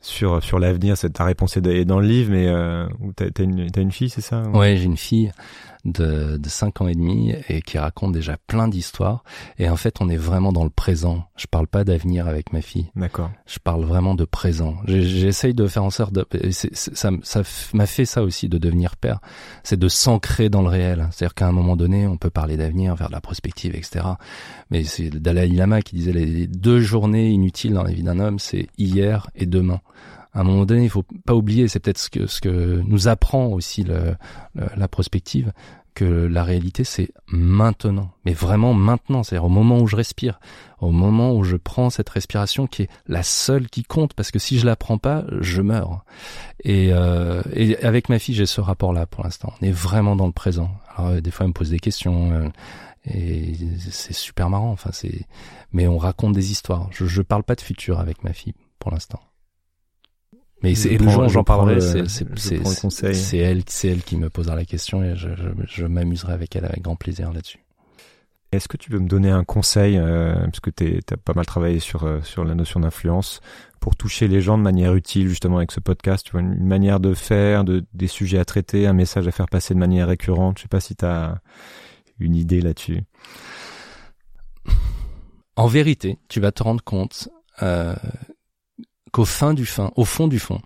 sur 0.03 0.43
sur 0.43 0.59
l'avenir 0.59 0.95
Ta 1.13 1.23
réponse 1.23 1.57
est 1.57 1.85
dans 1.85 1.99
le 1.99 2.07
livre, 2.07 2.31
mais 2.31 2.47
euh, 2.47 2.85
t'as 3.15 3.25
as 3.25 3.43
une, 3.43 3.67
une 3.75 3.91
fille, 3.91 4.09
c'est 4.09 4.21
ça? 4.21 4.43
Ouais, 4.49 4.77
j'ai 4.77 4.85
une 4.85 4.97
fille. 4.97 5.31
De, 5.85 6.37
de 6.37 6.49
5 6.49 6.81
ans 6.81 6.87
et 6.87 6.95
demi 6.95 7.33
et 7.49 7.61
qui 7.61 7.77
raconte 7.77 8.13
déjà 8.13 8.37
plein 8.47 8.67
d'histoires. 8.67 9.23
Et 9.57 9.69
en 9.69 9.75
fait, 9.75 10.01
on 10.01 10.09
est 10.09 10.17
vraiment 10.17 10.53
dans 10.53 10.63
le 10.63 10.69
présent. 10.69 11.25
Je 11.35 11.47
parle 11.47 11.67
pas 11.67 11.83
d'avenir 11.83 12.27
avec 12.27 12.53
ma 12.53 12.61
fille. 12.61 12.89
D'accord. 12.95 13.31
Je 13.45 13.59
parle 13.59 13.83
vraiment 13.83 14.15
de 14.15 14.25
présent. 14.25 14.77
J'essaye 14.85 15.53
de 15.53 15.67
faire 15.67 15.83
en 15.83 15.89
sorte 15.89 16.13
de, 16.13 16.25
ça, 16.51 17.09
ça 17.23 17.41
m'a 17.73 17.85
fait 17.85 18.05
ça 18.05 18.23
aussi 18.23 18.49
de 18.49 18.57
devenir 18.57 18.95
père. 18.95 19.19
C'est 19.63 19.79
de 19.79 19.87
s'ancrer 19.87 20.49
dans 20.49 20.61
le 20.61 20.69
réel. 20.69 21.07
C'est-à-dire 21.11 21.35
qu'à 21.35 21.47
un 21.47 21.51
moment 21.51 21.75
donné, 21.75 22.07
on 22.07 22.17
peut 22.17 22.29
parler 22.29 22.57
d'avenir, 22.57 22.97
faire 22.97 23.07
de 23.07 23.13
la 23.13 23.21
prospective, 23.21 23.75
etc. 23.75 24.05
Mais 24.69 24.83
c'est 24.83 25.09
Dalai 25.09 25.47
Lama 25.47 25.81
qui 25.81 25.95
disait 25.95 26.13
les 26.13 26.47
deux 26.47 26.79
journées 26.79 27.29
inutiles 27.29 27.73
dans 27.73 27.83
la 27.83 27.91
vie 27.91 28.03
d'un 28.03 28.19
homme, 28.19 28.39
c'est 28.39 28.67
hier 28.77 29.29
et 29.35 29.45
demain 29.45 29.81
à 30.33 30.41
un 30.41 30.43
moment 30.43 30.65
donné, 30.65 30.83
il 30.83 30.89
faut 30.89 31.05
pas 31.25 31.35
oublier, 31.35 31.67
c'est 31.67 31.79
peut-être 31.79 31.99
ce 31.99 32.09
que, 32.09 32.25
ce 32.27 32.41
que 32.41 32.81
nous 32.85 33.07
apprend 33.07 33.47
aussi 33.47 33.83
le, 33.83 34.15
la 34.55 34.87
prospective, 34.87 35.53
que 35.93 36.05
la 36.05 36.43
réalité 36.43 36.83
c'est 36.83 37.11
maintenant, 37.27 38.11
mais 38.25 38.33
vraiment 38.33 38.73
maintenant, 38.73 39.23
c'est-à-dire 39.23 39.45
au 39.45 39.49
moment 39.49 39.79
où 39.79 39.87
je 39.87 39.95
respire, 39.95 40.39
au 40.79 40.91
moment 40.91 41.33
où 41.33 41.43
je 41.43 41.55
prends 41.55 41.89
cette 41.89 42.09
respiration 42.09 42.67
qui 42.67 42.83
est 42.83 42.89
la 43.07 43.23
seule 43.23 43.67
qui 43.69 43.83
compte, 43.83 44.13
parce 44.13 44.31
que 44.31 44.39
si 44.39 44.59
je 44.59 44.65
la 44.65 44.75
prends 44.75 44.97
pas, 44.97 45.23
je 45.39 45.61
meurs. 45.61 46.03
Et, 46.63 46.89
euh, 46.91 47.41
et 47.53 47.77
avec 47.83 48.09
ma 48.09 48.19
fille, 48.19 48.35
j'ai 48.35 48.45
ce 48.45 48.61
rapport-là 48.61 49.05
pour 49.05 49.23
l'instant. 49.23 49.53
On 49.61 49.65
est 49.65 49.71
vraiment 49.71 50.15
dans 50.15 50.27
le 50.27 50.33
présent. 50.33 50.71
Alors 50.95 51.11
euh, 51.11 51.21
des 51.21 51.31
fois, 51.31 51.45
elle 51.45 51.49
me 51.49 51.53
pose 51.53 51.69
des 51.69 51.79
questions. 51.79 52.31
Euh, 52.31 52.49
et 53.05 53.53
c'est 53.79 54.13
super 54.13 54.49
marrant. 54.49 54.71
Enfin, 54.71 54.89
c'est, 54.93 55.25
mais 55.73 55.87
on 55.87 55.97
raconte 55.97 56.33
des 56.33 56.51
histoires. 56.51 56.87
Je, 56.91 57.05
je 57.05 57.21
parle 57.21 57.43
pas 57.43 57.55
de 57.55 57.61
futur 57.61 57.99
avec 57.99 58.23
ma 58.23 58.33
fille 58.33 58.55
pour 58.79 58.91
l'instant. 58.91 59.19
Mais 60.63 60.75
c'est 60.75 60.97
le 60.97 61.09
jour 61.09 61.25
où 61.25 61.29
j'en 61.29 61.43
parlerai, 61.43 61.81
c'est 61.81 63.37
elle, 63.37 63.63
c'est 63.67 63.87
elle 63.87 64.01
qui 64.01 64.17
me 64.17 64.29
posera 64.29 64.55
la 64.55 64.65
question 64.65 65.03
et 65.03 65.15
je, 65.15 65.29
je, 65.35 65.49
je 65.67 65.85
m'amuserai 65.85 66.33
avec 66.33 66.55
elle 66.55 66.65
avec 66.65 66.81
grand 66.81 66.95
plaisir 66.95 67.33
là-dessus. 67.33 67.59
Est-ce 68.53 68.67
que 68.67 68.77
tu 68.77 68.91
veux 68.91 68.99
me 68.99 69.07
donner 69.07 69.31
un 69.31 69.43
conseil, 69.43 69.97
euh, 69.97 70.35
parce 70.35 70.59
que 70.59 70.69
tu 70.69 70.99
as 71.11 71.17
pas 71.17 71.33
mal 71.33 71.45
travaillé 71.45 71.79
sur, 71.79 72.03
euh, 72.03 72.21
sur 72.21 72.45
la 72.45 72.53
notion 72.53 72.79
d'influence, 72.79 73.41
pour 73.79 73.95
toucher 73.95 74.27
les 74.27 74.41
gens 74.41 74.59
de 74.59 74.63
manière 74.63 74.93
utile 74.93 75.27
justement 75.27 75.57
avec 75.57 75.71
ce 75.71 75.79
podcast, 75.79 76.25
tu 76.25 76.33
vois, 76.33 76.41
une, 76.41 76.63
manière 76.63 76.99
de 76.99 77.15
faire, 77.15 77.63
de, 77.63 77.83
des 77.93 78.07
sujets 78.07 78.37
à 78.37 78.45
traiter, 78.45 78.85
un 78.85 78.93
message 78.93 79.27
à 79.27 79.31
faire 79.31 79.47
passer 79.47 79.73
de 79.73 79.79
manière 79.79 80.07
récurrente? 80.07 80.59
Je 80.59 80.63
sais 80.63 80.67
pas 80.67 80.79
si 80.79 80.95
tu 80.95 81.03
as 81.03 81.41
une 82.19 82.35
idée 82.35 82.61
là-dessus. 82.61 83.01
En 85.55 85.65
vérité, 85.65 86.19
tu 86.29 86.39
vas 86.39 86.51
te 86.51 86.61
rendre 86.61 86.83
compte 86.83 87.29
euh, 87.63 87.95
qu'au 89.13 89.23
fin 89.23 89.53
du 89.53 89.65
fin, 89.65 89.91
au 89.95 90.03
fond 90.03 90.27
du 90.27 90.39
fond, 90.39 90.59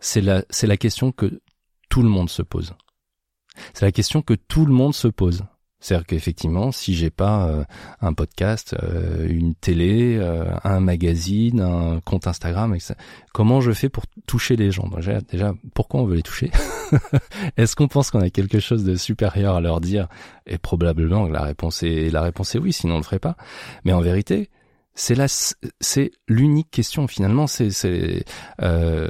c'est 0.00 0.22
la, 0.22 0.42
c'est 0.50 0.66
la 0.66 0.76
question 0.76 1.12
que 1.12 1.40
tout 1.88 2.02
le 2.02 2.08
monde 2.08 2.30
se 2.30 2.42
pose. 2.42 2.74
C'est 3.74 3.84
la 3.84 3.92
question 3.92 4.22
que 4.22 4.34
tout 4.34 4.64
le 4.66 4.72
monde 4.72 4.94
se 4.94 5.06
pose. 5.06 5.44
C'est-à-dire 5.80 6.06
qu'effectivement, 6.06 6.72
si 6.72 6.94
j'ai 6.94 7.08
pas 7.10 7.46
euh, 7.46 7.64
un 8.00 8.12
podcast, 8.12 8.76
euh, 8.82 9.26
une 9.28 9.54
télé, 9.54 10.16
euh, 10.18 10.44
un 10.62 10.80
magazine, 10.80 11.60
un 11.60 12.00
compte 12.00 12.26
Instagram, 12.26 12.74
etc., 12.74 12.94
comment 13.32 13.62
je 13.62 13.72
fais 13.72 13.88
pour 13.88 14.04
toucher 14.26 14.56
les 14.56 14.70
gens? 14.70 14.88
Déjà, 14.88 15.20
déjà, 15.20 15.54
pourquoi 15.74 16.00
on 16.00 16.04
veut 16.04 16.16
les 16.16 16.22
toucher? 16.22 16.50
Est-ce 17.56 17.76
qu'on 17.76 17.88
pense 17.88 18.10
qu'on 18.10 18.20
a 18.20 18.28
quelque 18.28 18.60
chose 18.60 18.84
de 18.84 18.94
supérieur 18.94 19.56
à 19.56 19.60
leur 19.62 19.80
dire? 19.80 20.08
Et 20.46 20.58
probablement 20.58 21.26
la 21.28 21.42
réponse 21.42 21.82
est 21.82 22.10
la 22.10 22.22
réponse 22.22 22.54
est 22.54 22.58
oui, 22.58 22.74
sinon 22.74 22.96
on 22.96 22.98
le 22.98 23.04
ferait 23.04 23.18
pas. 23.18 23.36
Mais 23.84 23.94
en 23.94 24.00
vérité, 24.00 24.50
c'est 25.00 25.14
la, 25.14 25.28
c'est 25.28 26.10
l'unique 26.28 26.70
question 26.70 27.08
finalement. 27.08 27.46
C'est, 27.46 27.70
euh, 28.60 29.08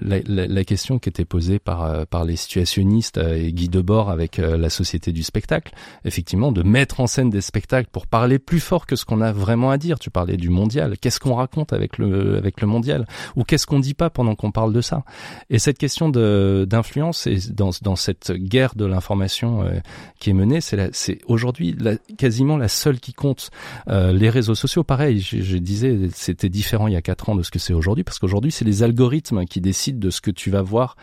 la, 0.00 0.20
la, 0.26 0.46
la, 0.46 0.64
question 0.64 0.98
qui 0.98 1.10
était 1.10 1.26
posée 1.26 1.58
par 1.58 1.84
euh, 1.84 2.04
par 2.08 2.24
les 2.24 2.36
situationnistes 2.36 3.18
euh, 3.18 3.36
et 3.36 3.52
Guy 3.52 3.68
Debord 3.68 4.08
avec 4.08 4.38
euh, 4.38 4.56
la 4.56 4.70
Société 4.70 5.12
du 5.12 5.22
spectacle. 5.22 5.74
Effectivement, 6.06 6.52
de 6.52 6.62
mettre 6.62 7.00
en 7.00 7.06
scène 7.06 7.28
des 7.28 7.42
spectacles 7.42 7.90
pour 7.92 8.06
parler 8.06 8.38
plus 8.38 8.60
fort 8.60 8.86
que 8.86 8.96
ce 8.96 9.04
qu'on 9.04 9.20
a 9.20 9.30
vraiment 9.30 9.70
à 9.70 9.76
dire. 9.76 9.98
Tu 9.98 10.08
parlais 10.08 10.38
du 10.38 10.48
mondial. 10.48 10.96
Qu'est-ce 10.98 11.20
qu'on 11.20 11.34
raconte 11.34 11.74
avec 11.74 11.98
le 11.98 12.38
avec 12.38 12.62
le 12.62 12.66
mondial? 12.66 13.06
Ou 13.36 13.44
qu'est-ce 13.44 13.66
qu'on 13.66 13.80
dit 13.80 13.94
pas 13.94 14.08
pendant 14.08 14.34
qu'on 14.34 14.52
parle 14.52 14.72
de 14.72 14.80
ça? 14.80 15.04
Et 15.50 15.58
cette 15.58 15.76
question 15.76 16.08
de 16.08 16.66
d'influence 16.66 17.26
et 17.26 17.36
dans 17.52 17.70
dans 17.82 17.96
cette 17.96 18.32
guerre 18.32 18.74
de 18.74 18.86
l'information 18.86 19.70
qui 20.18 20.30
est 20.30 20.34
menée, 20.34 20.62
c'est 20.62 20.94
c'est 20.94 21.18
aujourd'hui 21.26 21.76
quasiment 22.16 22.56
la 22.56 22.68
seule 22.68 23.00
qui 23.00 23.12
compte. 23.12 23.50
les 23.86 24.30
réseaux 24.30 24.54
sociaux 24.54 24.82
pareil, 24.94 25.18
je, 25.18 25.56
disais, 25.56 26.08
c'était 26.12 26.48
différent 26.48 26.86
il 26.86 26.92
y 26.92 26.96
a 26.96 27.02
quatre 27.02 27.28
ans 27.28 27.34
de 27.34 27.42
ce 27.42 27.50
que 27.50 27.58
c'est 27.58 27.72
aujourd'hui, 27.72 28.04
parce 28.04 28.20
qu'aujourd'hui, 28.20 28.52
c'est 28.52 28.64
les 28.64 28.84
algorithmes 28.84 29.44
qui 29.44 29.60
décident 29.60 29.98
de 29.98 30.08
ce 30.08 30.20
que 30.20 30.30
tu 30.30 30.50
vas 30.50 30.62
voir, 30.62 30.94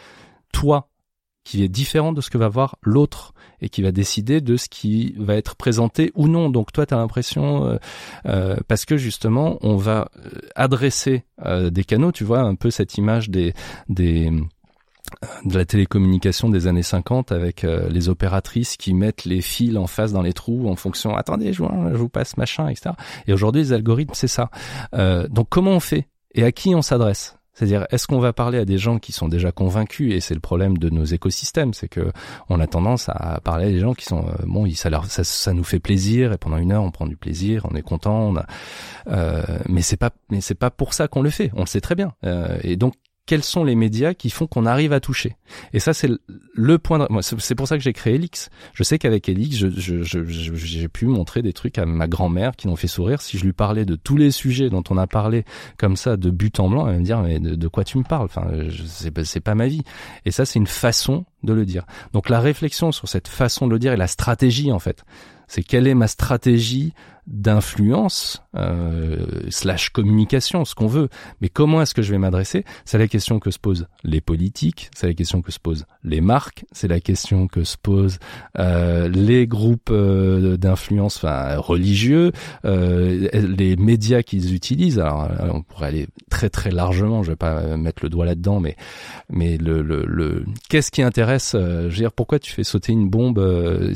toi, 0.53 0.87
qui 1.43 1.61
est 1.61 1.67
différent 1.67 2.13
de 2.13 2.21
ce 2.21 2.29
que 2.29 2.37
va 2.37 2.47
voir 2.47 2.77
l'autre 2.83 3.33
et 3.59 3.67
qui 3.67 3.81
va 3.81 3.91
décider 3.91 4.39
de 4.39 4.55
ce 4.55 4.69
qui 4.69 5.13
va 5.17 5.35
être 5.35 5.57
présenté 5.57 6.13
ou 6.15 6.29
non. 6.29 6.49
Donc 6.49 6.71
toi, 6.71 6.85
tu 6.85 6.95
l'impression, 6.95 7.65
euh, 7.65 7.77
euh, 8.27 8.55
parce 8.69 8.85
que 8.85 8.95
justement, 8.95 9.57
on 9.59 9.75
va 9.75 10.09
euh, 10.15 10.39
adresser 10.55 11.25
des 11.45 11.83
canaux, 11.83 12.13
tu 12.13 12.23
vois, 12.23 12.39
un 12.39 12.55
peu 12.55 12.71
cette 12.71 12.97
image 12.97 13.29
des... 13.29 13.53
des 13.89 14.31
de 15.45 15.57
la 15.57 15.65
télécommunication 15.65 16.49
des 16.49 16.67
années 16.67 16.83
50 16.83 17.31
avec 17.31 17.63
euh, 17.63 17.89
les 17.89 18.09
opératrices 18.09 18.77
qui 18.77 18.93
mettent 18.93 19.25
les 19.25 19.41
fils 19.41 19.77
en 19.77 19.87
face 19.87 20.11
dans 20.13 20.21
les 20.21 20.33
trous 20.33 20.69
en 20.69 20.75
fonction 20.75 21.15
attendez 21.15 21.53
je, 21.53 21.63
je 21.63 21.97
vous 21.97 22.09
passe 22.09 22.37
machin 22.37 22.67
etc 22.67 22.91
et 23.27 23.33
aujourd'hui 23.33 23.61
les 23.61 23.73
algorithmes 23.73 24.13
c'est 24.13 24.27
ça 24.27 24.49
euh, 24.93 25.27
donc 25.27 25.47
comment 25.49 25.71
on 25.71 25.79
fait 25.79 26.07
et 26.33 26.43
à 26.43 26.51
qui 26.51 26.75
on 26.75 26.81
s'adresse? 26.81 27.37
C'est-à-dire, 27.53 27.85
est-ce 27.91 28.07
qu'on 28.07 28.19
va 28.19 28.31
parler 28.31 28.57
à 28.57 28.65
des 28.65 28.77
gens 28.77 28.97
qui 28.97 29.11
sont 29.11 29.27
déjà 29.27 29.51
convaincus? 29.51 30.13
Et 30.13 30.21
c'est 30.21 30.33
le 30.33 30.39
problème 30.39 30.77
de 30.77 30.89
nos 30.89 31.03
écosystèmes, 31.03 31.73
c'est 31.73 31.89
que 31.89 32.11
on 32.49 32.61
a 32.61 32.65
tendance 32.65 33.09
à 33.09 33.41
parler 33.43 33.65
à 33.65 33.69
des 33.69 33.79
gens 33.79 33.93
qui 33.93 34.05
sont 34.05 34.25
euh, 34.25 34.45
bon, 34.45 34.67
ça, 34.73 34.89
leur, 34.89 35.05
ça, 35.05 35.25
ça, 35.25 35.53
nous 35.53 35.65
fait 35.65 35.79
plaisir 35.79 36.31
et 36.31 36.37
pendant 36.37 36.57
une 36.57 36.71
heure 36.71 36.81
on 36.81 36.91
prend 36.91 37.05
du 37.05 37.17
plaisir, 37.17 37.67
on 37.69 37.75
est 37.75 37.81
content, 37.81 38.29
on 38.29 38.37
a, 38.37 38.45
euh, 39.07 39.43
mais 39.67 39.81
c'est 39.81 39.97
pas, 39.97 40.11
mais 40.29 40.39
c'est 40.39 40.55
pas 40.55 40.71
pour 40.71 40.93
ça 40.93 41.09
qu'on 41.09 41.21
le 41.21 41.29
fait. 41.29 41.51
On 41.53 41.61
le 41.61 41.65
sait 41.65 41.81
très 41.81 41.95
bien. 41.95 42.13
Euh, 42.23 42.57
et 42.63 42.77
donc, 42.77 42.93
quels 43.31 43.43
sont 43.45 43.63
les 43.63 43.75
médias 43.75 44.13
qui 44.13 44.29
font 44.29 44.45
qu'on 44.45 44.65
arrive 44.65 44.91
à 44.91 44.99
toucher. 44.99 45.37
Et 45.71 45.79
ça, 45.79 45.93
c'est 45.93 46.09
le 46.53 46.77
point. 46.79 47.07
C'est 47.21 47.55
pour 47.55 47.65
ça 47.65 47.77
que 47.77 47.81
j'ai 47.81 47.93
créé 47.93 48.15
Elix. 48.15 48.49
Je 48.73 48.83
sais 48.83 48.99
qu'avec 48.99 49.29
Elix, 49.29 49.55
j'ai 49.55 50.87
pu 50.89 51.05
montrer 51.05 51.41
des 51.41 51.53
trucs 51.53 51.77
à 51.77 51.85
ma 51.85 52.09
grand-mère 52.09 52.57
qui 52.57 52.67
l'ont 52.67 52.75
fait 52.75 52.89
sourire. 52.89 53.21
Si 53.21 53.37
je 53.37 53.45
lui 53.45 53.53
parlais 53.53 53.85
de 53.85 53.95
tous 53.95 54.17
les 54.17 54.31
sujets 54.31 54.69
dont 54.69 54.83
on 54.89 54.97
a 54.97 55.07
parlé 55.07 55.45
comme 55.77 55.95
ça, 55.95 56.17
de 56.17 56.29
but 56.29 56.59
en 56.59 56.67
blanc, 56.67 56.87
elle 56.87 56.95
va 56.95 56.99
me 56.99 57.05
dire 57.05 57.21
mais 57.21 57.39
de, 57.39 57.67
quoi 57.69 57.85
tu 57.85 57.97
me 57.99 58.03
parles? 58.03 58.25
Enfin, 58.25 58.51
c'est 59.23 59.39
pas 59.39 59.55
ma 59.55 59.67
vie. 59.67 59.83
Et 60.25 60.31
ça, 60.31 60.43
c'est 60.43 60.59
une 60.59 60.67
façon 60.67 61.23
de 61.43 61.53
le 61.53 61.65
dire. 61.65 61.85
Donc 62.11 62.27
la 62.27 62.41
réflexion 62.41 62.91
sur 62.91 63.07
cette 63.07 63.29
façon 63.29 63.65
de 63.65 63.71
le 63.71 63.79
dire 63.79 63.93
et 63.93 63.97
la 63.97 64.07
stratégie 64.07 64.73
en 64.73 64.79
fait, 64.79 65.05
c'est 65.47 65.63
quelle 65.63 65.87
est 65.87 65.95
ma 65.95 66.07
stratégie 66.07 66.93
d'influence 67.31 68.43
euh, 68.55 69.25
slash 69.49 69.89
communication, 69.89 70.65
ce 70.65 70.75
qu'on 70.75 70.87
veut. 70.87 71.07
Mais 71.39 71.49
comment 71.49 71.81
est-ce 71.81 71.93
que 71.93 72.01
je 72.01 72.11
vais 72.11 72.17
m'adresser? 72.17 72.65
C'est 72.83 72.97
la 72.97 73.07
question 73.07 73.39
que 73.39 73.51
se 73.51 73.59
posent 73.59 73.87
les 74.03 74.19
politiques, 74.21 74.89
c'est 74.93 75.07
la 75.07 75.13
question 75.13 75.41
que 75.41 75.51
se 75.51 75.59
posent 75.59 75.85
les 76.03 76.19
marques, 76.19 76.65
c'est 76.73 76.89
la 76.89 76.99
question 76.99 77.47
que 77.47 77.63
se 77.63 77.77
posent 77.81 78.19
euh, 78.59 79.07
les 79.07 79.47
groupes 79.47 79.89
euh, 79.91 80.57
d'influence, 80.57 81.17
enfin 81.17 81.55
religieux, 81.57 82.33
euh, 82.65 83.29
les 83.33 83.77
médias 83.77 84.23
qu'ils 84.23 84.53
utilisent. 84.53 84.99
Alors 84.99 85.23
euh, 85.23 85.49
on 85.53 85.61
pourrait 85.61 85.87
aller 85.87 86.07
très 86.29 86.49
très 86.49 86.71
largement. 86.71 87.23
Je 87.23 87.31
vais 87.31 87.37
pas 87.37 87.77
mettre 87.77 88.03
le 88.03 88.09
doigt 88.09 88.25
là-dedans, 88.25 88.59
mais 88.59 88.75
mais 89.29 89.57
le, 89.57 89.81
le, 89.81 90.03
le... 90.05 90.45
qu'est-ce 90.69 90.91
qui 90.91 91.01
intéresse 91.01 91.51
Je 91.53 91.87
veux 91.87 91.89
dire, 91.89 92.11
pourquoi 92.11 92.39
tu 92.39 92.51
fais 92.51 92.65
sauter 92.65 92.91
une 92.91 93.09
bombe 93.09 93.41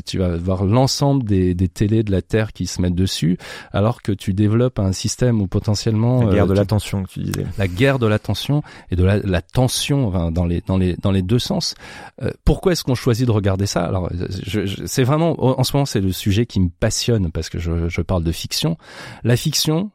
Tu 0.06 0.18
vas 0.18 0.36
voir 0.36 0.64
l'ensemble 0.64 1.24
des, 1.24 1.54
des 1.54 1.68
télés 1.68 2.02
de 2.02 2.10
la 2.10 2.22
terre 2.22 2.52
qui 2.54 2.66
se 2.66 2.80
mettent 2.80 2.94
dessus? 2.94 3.25
Alors 3.72 4.02
que 4.02 4.12
tu 4.12 4.32
développes 4.32 4.78
un 4.78 4.92
système 4.92 5.40
où 5.40 5.46
potentiellement 5.46 6.22
la 6.24 6.32
guerre 6.32 6.46
de 6.46 6.54
l'attention 6.54 7.02
que 7.02 7.08
tu 7.08 7.20
disais, 7.20 7.46
la 7.58 7.68
guerre 7.68 7.98
de 7.98 8.06
l'attention 8.06 8.62
et 8.90 8.96
de 8.96 9.04
la, 9.04 9.42
tension 9.42 10.30
dans 10.30 10.44
les 10.44 10.62
dans 10.66 10.76
les 10.76 10.96
dans 10.96 11.10
les 11.10 11.22
deux 11.22 11.38
sens. 11.38 11.74
Euh, 12.22 12.30
pourquoi 12.44 12.72
est-ce 12.72 12.84
qu'on 12.84 12.94
choisit 12.94 13.26
de 13.26 13.32
regarder 13.32 13.66
ça? 13.66 13.84
Alors, 13.84 14.10
c'est 14.86 15.04
vraiment 15.04 15.36
en 15.38 15.64
ce 15.64 15.76
moment 15.76 15.86
c'est 15.86 16.00
le 16.00 16.12
sujet 16.12 16.46
qui 16.46 16.60
me 16.60 16.68
passionne 16.68 17.30
parce 17.30 17.48
que 17.48 17.58
je, 17.58 17.88
je 17.88 18.00
parle 18.00 18.24
de 18.24 18.32
fiction. 18.32 18.76
La 19.24 19.36
fiction, 19.36 19.90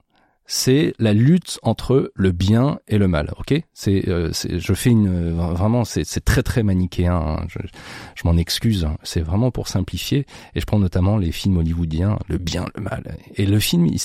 c'est 0.53 0.93
la 0.99 1.13
lutte 1.13 1.59
entre 1.63 2.11
le 2.13 2.33
bien 2.33 2.79
et 2.89 2.97
le 2.97 3.07
mal. 3.07 3.33
Ok, 3.37 3.53
c'est, 3.73 4.09
euh, 4.09 4.33
je 4.33 4.73
fais 4.73 4.89
une 4.89 5.31
vraiment, 5.33 5.85
c'est, 5.85 6.03
très 6.25 6.43
très 6.43 6.61
manichéen. 6.61 7.15
Hein. 7.15 7.45
Je, 7.47 7.59
je 8.15 8.21
m'en 8.25 8.35
excuse. 8.35 8.83
Hein. 8.83 8.97
C'est 9.01 9.21
vraiment 9.21 9.49
pour 9.49 9.69
simplifier. 9.69 10.25
Et 10.53 10.59
je 10.59 10.65
prends 10.65 10.77
notamment 10.77 11.15
les 11.15 11.31
films 11.31 11.55
hollywoodiens, 11.55 12.19
le 12.27 12.37
bien, 12.37 12.65
le 12.75 12.81
mal. 12.81 13.17
Et 13.35 13.45
le 13.45 13.59
film, 13.61 13.87
il, 13.87 13.97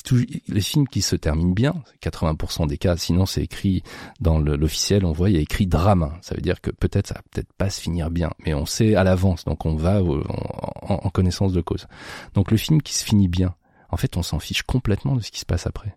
les 0.46 0.60
films 0.60 0.86
qui 0.86 1.02
se 1.02 1.16
terminent 1.16 1.50
bien, 1.50 1.82
80% 2.00 2.68
des 2.68 2.78
cas. 2.78 2.96
Sinon, 2.96 3.26
c'est 3.26 3.42
écrit 3.42 3.82
dans 4.20 4.38
l'officiel. 4.38 5.04
On 5.04 5.10
voit, 5.10 5.30
il 5.30 5.34
y 5.34 5.38
a 5.38 5.42
écrit 5.42 5.66
drame. 5.66 6.16
Ça 6.20 6.36
veut 6.36 6.42
dire 6.42 6.60
que 6.60 6.70
peut-être 6.70 7.08
ça 7.08 7.14
va 7.14 7.22
peut-être 7.32 7.52
pas 7.54 7.70
se 7.70 7.80
finir 7.80 8.12
bien, 8.12 8.30
mais 8.46 8.54
on 8.54 8.66
sait 8.66 8.94
à 8.94 9.02
l'avance. 9.02 9.44
Donc 9.46 9.66
on 9.66 9.74
va 9.74 10.00
en 10.00 11.10
connaissance 11.10 11.52
de 11.52 11.60
cause. 11.60 11.88
Donc 12.34 12.52
le 12.52 12.56
film 12.56 12.82
qui 12.82 12.94
se 12.94 13.04
finit 13.04 13.26
bien, 13.26 13.56
en 13.90 13.96
fait, 13.96 14.16
on 14.16 14.22
s'en 14.22 14.38
fiche 14.38 14.62
complètement 14.62 15.16
de 15.16 15.20
ce 15.22 15.32
qui 15.32 15.40
se 15.40 15.46
passe 15.46 15.66
après. 15.66 15.96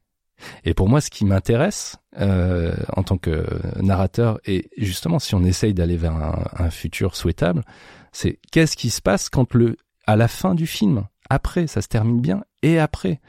Et 0.65 0.73
pour 0.73 0.89
moi, 0.89 1.01
ce 1.01 1.09
qui 1.09 1.25
m'intéresse 1.25 1.97
euh, 2.19 2.73
en 2.95 3.03
tant 3.03 3.17
que 3.17 3.45
narrateur, 3.81 4.39
et 4.45 4.69
justement, 4.77 5.19
si 5.19 5.35
on 5.35 5.43
essaye 5.43 5.73
d'aller 5.73 5.97
vers 5.97 6.15
un, 6.15 6.69
futur 6.69 7.15
souhaitable, 7.15 7.63
c'est 8.11 8.39
qu'est-ce 8.51 8.77
qui 8.77 8.89
se 8.89 9.01
passe 9.01 9.29
quand 9.29 9.53
le 9.53 9.77
à 10.07 10.15
la 10.15 10.27
fin 10.27 10.55
du 10.55 10.65
film, 10.65 11.05
après, 11.29 11.67
ça 11.67 11.81
se 11.81 11.87
termine 11.87 12.19
bien, 12.19 12.43
et 12.63 12.79
après? 12.79 13.19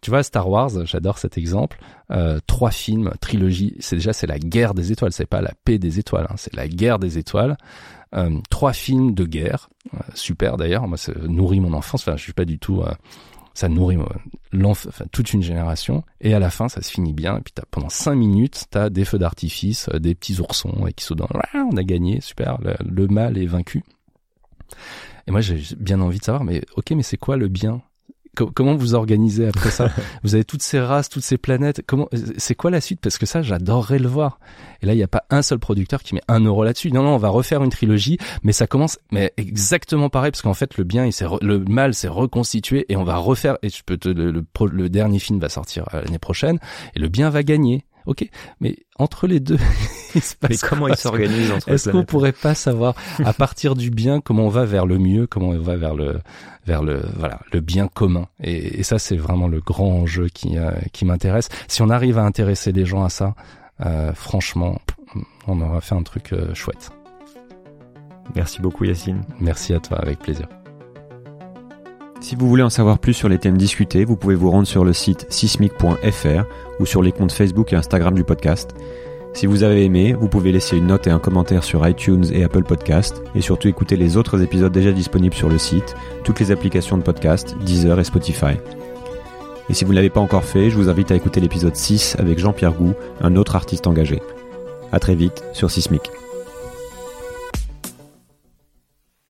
Tu 0.00 0.10
vois, 0.10 0.22
Star 0.22 0.48
Wars, 0.48 0.70
j'adore 0.84 1.18
cet 1.18 1.36
exemple. 1.36 1.80
Euh, 2.12 2.38
trois 2.46 2.70
films, 2.70 3.12
trilogie. 3.20 3.74
C'est 3.80 3.96
déjà 3.96 4.12
c'est 4.12 4.28
la 4.28 4.38
guerre 4.38 4.74
des 4.74 4.92
étoiles. 4.92 5.12
C'est 5.12 5.26
pas 5.26 5.40
la 5.40 5.52
paix 5.64 5.78
des 5.78 5.98
étoiles. 5.98 6.28
Hein, 6.30 6.36
c'est 6.36 6.54
la 6.54 6.68
guerre 6.68 7.00
des 7.00 7.18
étoiles. 7.18 7.56
Euh, 8.14 8.38
trois 8.48 8.72
films 8.72 9.12
de 9.12 9.24
guerre, 9.24 9.68
super 10.14 10.56
d'ailleurs. 10.56 10.86
Moi, 10.86 10.96
ça 10.96 11.12
nourrit 11.26 11.58
mon 11.58 11.72
enfance. 11.72 12.02
Enfin, 12.02 12.16
je 12.16 12.22
suis 12.22 12.32
pas 12.32 12.44
du 12.44 12.60
tout. 12.60 12.84
Euh, 13.58 13.60
ça 13.60 13.68
nourrit 13.68 13.96
euh, 13.96 15.04
toute 15.12 15.32
une 15.32 15.42
génération. 15.42 16.04
Et 16.20 16.34
à 16.34 16.38
la 16.38 16.50
fin, 16.50 16.68
ça 16.68 16.82
se 16.82 16.90
finit 16.90 17.12
bien. 17.12 17.38
Et 17.38 17.40
puis 17.40 17.54
pendant 17.70 17.88
cinq 17.88 18.14
minutes, 18.14 18.66
t'as 18.70 18.90
des 18.90 19.04
feux 19.04 19.18
d'artifice, 19.18 19.88
des 19.90 20.14
petits 20.14 20.40
oursons 20.40 20.86
et 20.86 20.92
qui 20.92 21.04
sont 21.04 21.14
dans. 21.14 21.28
On 21.54 21.76
a 21.76 21.82
gagné, 21.82 22.20
super. 22.20 22.58
Le, 22.60 22.76
le 22.84 23.06
mal 23.08 23.38
est 23.38 23.46
vaincu. 23.46 23.82
Et 25.26 25.30
moi, 25.30 25.40
j'ai 25.40 25.60
bien 25.76 26.00
envie 26.00 26.18
de 26.18 26.24
savoir, 26.24 26.44
mais 26.44 26.62
ok, 26.76 26.92
mais 26.92 27.02
c'est 27.02 27.18
quoi 27.18 27.36
le 27.36 27.48
bien? 27.48 27.82
Comment 28.34 28.74
vous 28.74 28.94
organisez 28.94 29.48
après 29.48 29.70
ça 29.70 29.90
Vous 30.22 30.34
avez 30.34 30.44
toutes 30.44 30.62
ces 30.62 30.80
races, 30.80 31.08
toutes 31.08 31.22
ces 31.22 31.38
planètes. 31.38 31.82
Comment 31.86 32.08
C'est 32.36 32.54
quoi 32.54 32.70
la 32.70 32.80
suite? 32.80 33.00
Parce 33.00 33.18
que 33.18 33.26
ça, 33.26 33.42
j'adorerais 33.42 33.98
le 33.98 34.08
voir. 34.08 34.38
Et 34.82 34.86
là, 34.86 34.94
il 34.94 34.96
n'y 34.96 35.02
a 35.02 35.08
pas 35.08 35.24
un 35.30 35.42
seul 35.42 35.58
producteur 35.58 36.02
qui 36.02 36.14
met 36.14 36.20
un 36.28 36.40
euro 36.40 36.64
là-dessus. 36.64 36.92
Non, 36.92 37.02
non, 37.02 37.14
on 37.14 37.18
va 37.18 37.28
refaire 37.28 37.62
une 37.62 37.70
trilogie, 37.70 38.18
mais 38.42 38.52
ça 38.52 38.66
commence, 38.66 38.98
mais 39.10 39.32
exactement 39.36 40.08
pareil, 40.08 40.30
parce 40.30 40.42
qu'en 40.42 40.54
fait, 40.54 40.76
le 40.76 40.84
bien, 40.84 41.04
il 41.04 41.12
s'est, 41.12 41.26
le 41.40 41.58
mal 41.60 41.94
s'est 41.94 42.08
reconstitué, 42.08 42.86
et 42.88 42.96
on 42.96 43.04
va 43.04 43.16
refaire. 43.16 43.58
Et 43.62 43.70
je 43.70 43.82
peux 43.84 43.96
te, 43.96 44.08
le, 44.08 44.30
le, 44.30 44.44
le 44.70 44.88
dernier 44.88 45.18
film 45.18 45.38
va 45.40 45.48
sortir 45.48 45.88
euh, 45.94 46.02
l'année 46.02 46.18
prochaine, 46.18 46.58
et 46.94 46.98
le 46.98 47.08
bien 47.08 47.30
va 47.30 47.42
gagner. 47.42 47.84
Ok, 48.08 48.26
mais 48.60 48.74
entre 48.98 49.26
les 49.26 49.38
deux, 49.38 49.58
il 50.14 50.22
se 50.22 50.34
passe 50.34 50.50
mais 50.50 50.56
comment 50.68 50.88
ils 50.88 50.96
s'organisent 50.96 51.50
entre 51.50 51.68
Est-ce 51.68 51.90
qu'on 51.90 52.06
pourrait 52.06 52.32
pas 52.32 52.54
savoir 52.54 52.94
à 53.22 53.34
partir 53.34 53.74
du 53.74 53.90
bien 53.90 54.22
comment 54.22 54.46
on 54.46 54.48
va 54.48 54.64
vers 54.64 54.86
le 54.86 54.98
mieux, 54.98 55.26
comment 55.26 55.48
on 55.48 55.58
va 55.58 55.76
vers 55.76 55.94
le 55.94 56.20
vers 56.66 56.82
le 56.82 57.02
voilà 57.16 57.40
le 57.52 57.60
bien 57.60 57.86
commun? 57.86 58.26
Et, 58.42 58.80
et 58.80 58.82
ça 58.82 58.98
c'est 58.98 59.16
vraiment 59.16 59.46
le 59.46 59.60
grand 59.60 59.90
enjeu 59.90 60.28
qui 60.28 60.56
euh, 60.56 60.70
qui 60.94 61.04
m'intéresse. 61.04 61.50
Si 61.68 61.82
on 61.82 61.90
arrive 61.90 62.16
à 62.16 62.22
intéresser 62.22 62.72
les 62.72 62.86
gens 62.86 63.04
à 63.04 63.10
ça, 63.10 63.34
euh, 63.84 64.14
franchement, 64.14 64.80
on 65.46 65.60
aura 65.60 65.82
fait 65.82 65.94
un 65.94 66.02
truc 66.02 66.32
euh, 66.32 66.54
chouette. 66.54 66.90
Merci 68.34 68.62
beaucoup 68.62 68.84
Yacine. 68.84 69.22
Merci 69.38 69.74
à 69.74 69.80
toi, 69.80 69.98
avec 69.98 70.18
plaisir. 70.20 70.48
Si 72.20 72.34
vous 72.34 72.48
voulez 72.48 72.62
en 72.62 72.70
savoir 72.70 72.98
plus 72.98 73.14
sur 73.14 73.28
les 73.28 73.38
thèmes 73.38 73.56
discutés, 73.56 74.04
vous 74.04 74.16
pouvez 74.16 74.34
vous 74.34 74.50
rendre 74.50 74.66
sur 74.66 74.84
le 74.84 74.92
site 74.92 75.26
sismic.fr 75.30 76.44
ou 76.80 76.86
sur 76.86 77.02
les 77.02 77.12
comptes 77.12 77.32
Facebook 77.32 77.72
et 77.72 77.76
Instagram 77.76 78.14
du 78.14 78.24
podcast. 78.24 78.74
Si 79.34 79.46
vous 79.46 79.62
avez 79.62 79.84
aimé, 79.84 80.14
vous 80.18 80.28
pouvez 80.28 80.50
laisser 80.50 80.76
une 80.76 80.88
note 80.88 81.06
et 81.06 81.10
un 81.10 81.20
commentaire 81.20 81.62
sur 81.62 81.86
iTunes 81.86 82.24
et 82.32 82.42
Apple 82.42 82.64
Podcast 82.64 83.22
et 83.34 83.40
surtout 83.40 83.68
écouter 83.68 83.96
les 83.96 84.16
autres 84.16 84.42
épisodes 84.42 84.72
déjà 84.72 84.90
disponibles 84.90 85.34
sur 85.34 85.48
le 85.48 85.58
site, 85.58 85.94
toutes 86.24 86.40
les 86.40 86.50
applications 86.50 86.98
de 86.98 87.02
podcast, 87.02 87.56
Deezer 87.64 88.00
et 88.00 88.04
Spotify. 88.04 88.56
Et 89.70 89.74
si 89.74 89.84
vous 89.84 89.92
ne 89.92 89.96
l'avez 89.96 90.10
pas 90.10 90.20
encore 90.20 90.44
fait, 90.44 90.70
je 90.70 90.76
vous 90.76 90.88
invite 90.88 91.12
à 91.12 91.14
écouter 91.14 91.40
l'épisode 91.40 91.76
6 91.76 92.16
avec 92.18 92.38
Jean-Pierre 92.38 92.72
Gou, 92.72 92.94
un 93.20 93.36
autre 93.36 93.54
artiste 93.54 93.86
engagé. 93.86 94.20
À 94.90 94.98
très 94.98 95.14
vite 95.14 95.44
sur 95.52 95.70
Sismic. 95.70 96.10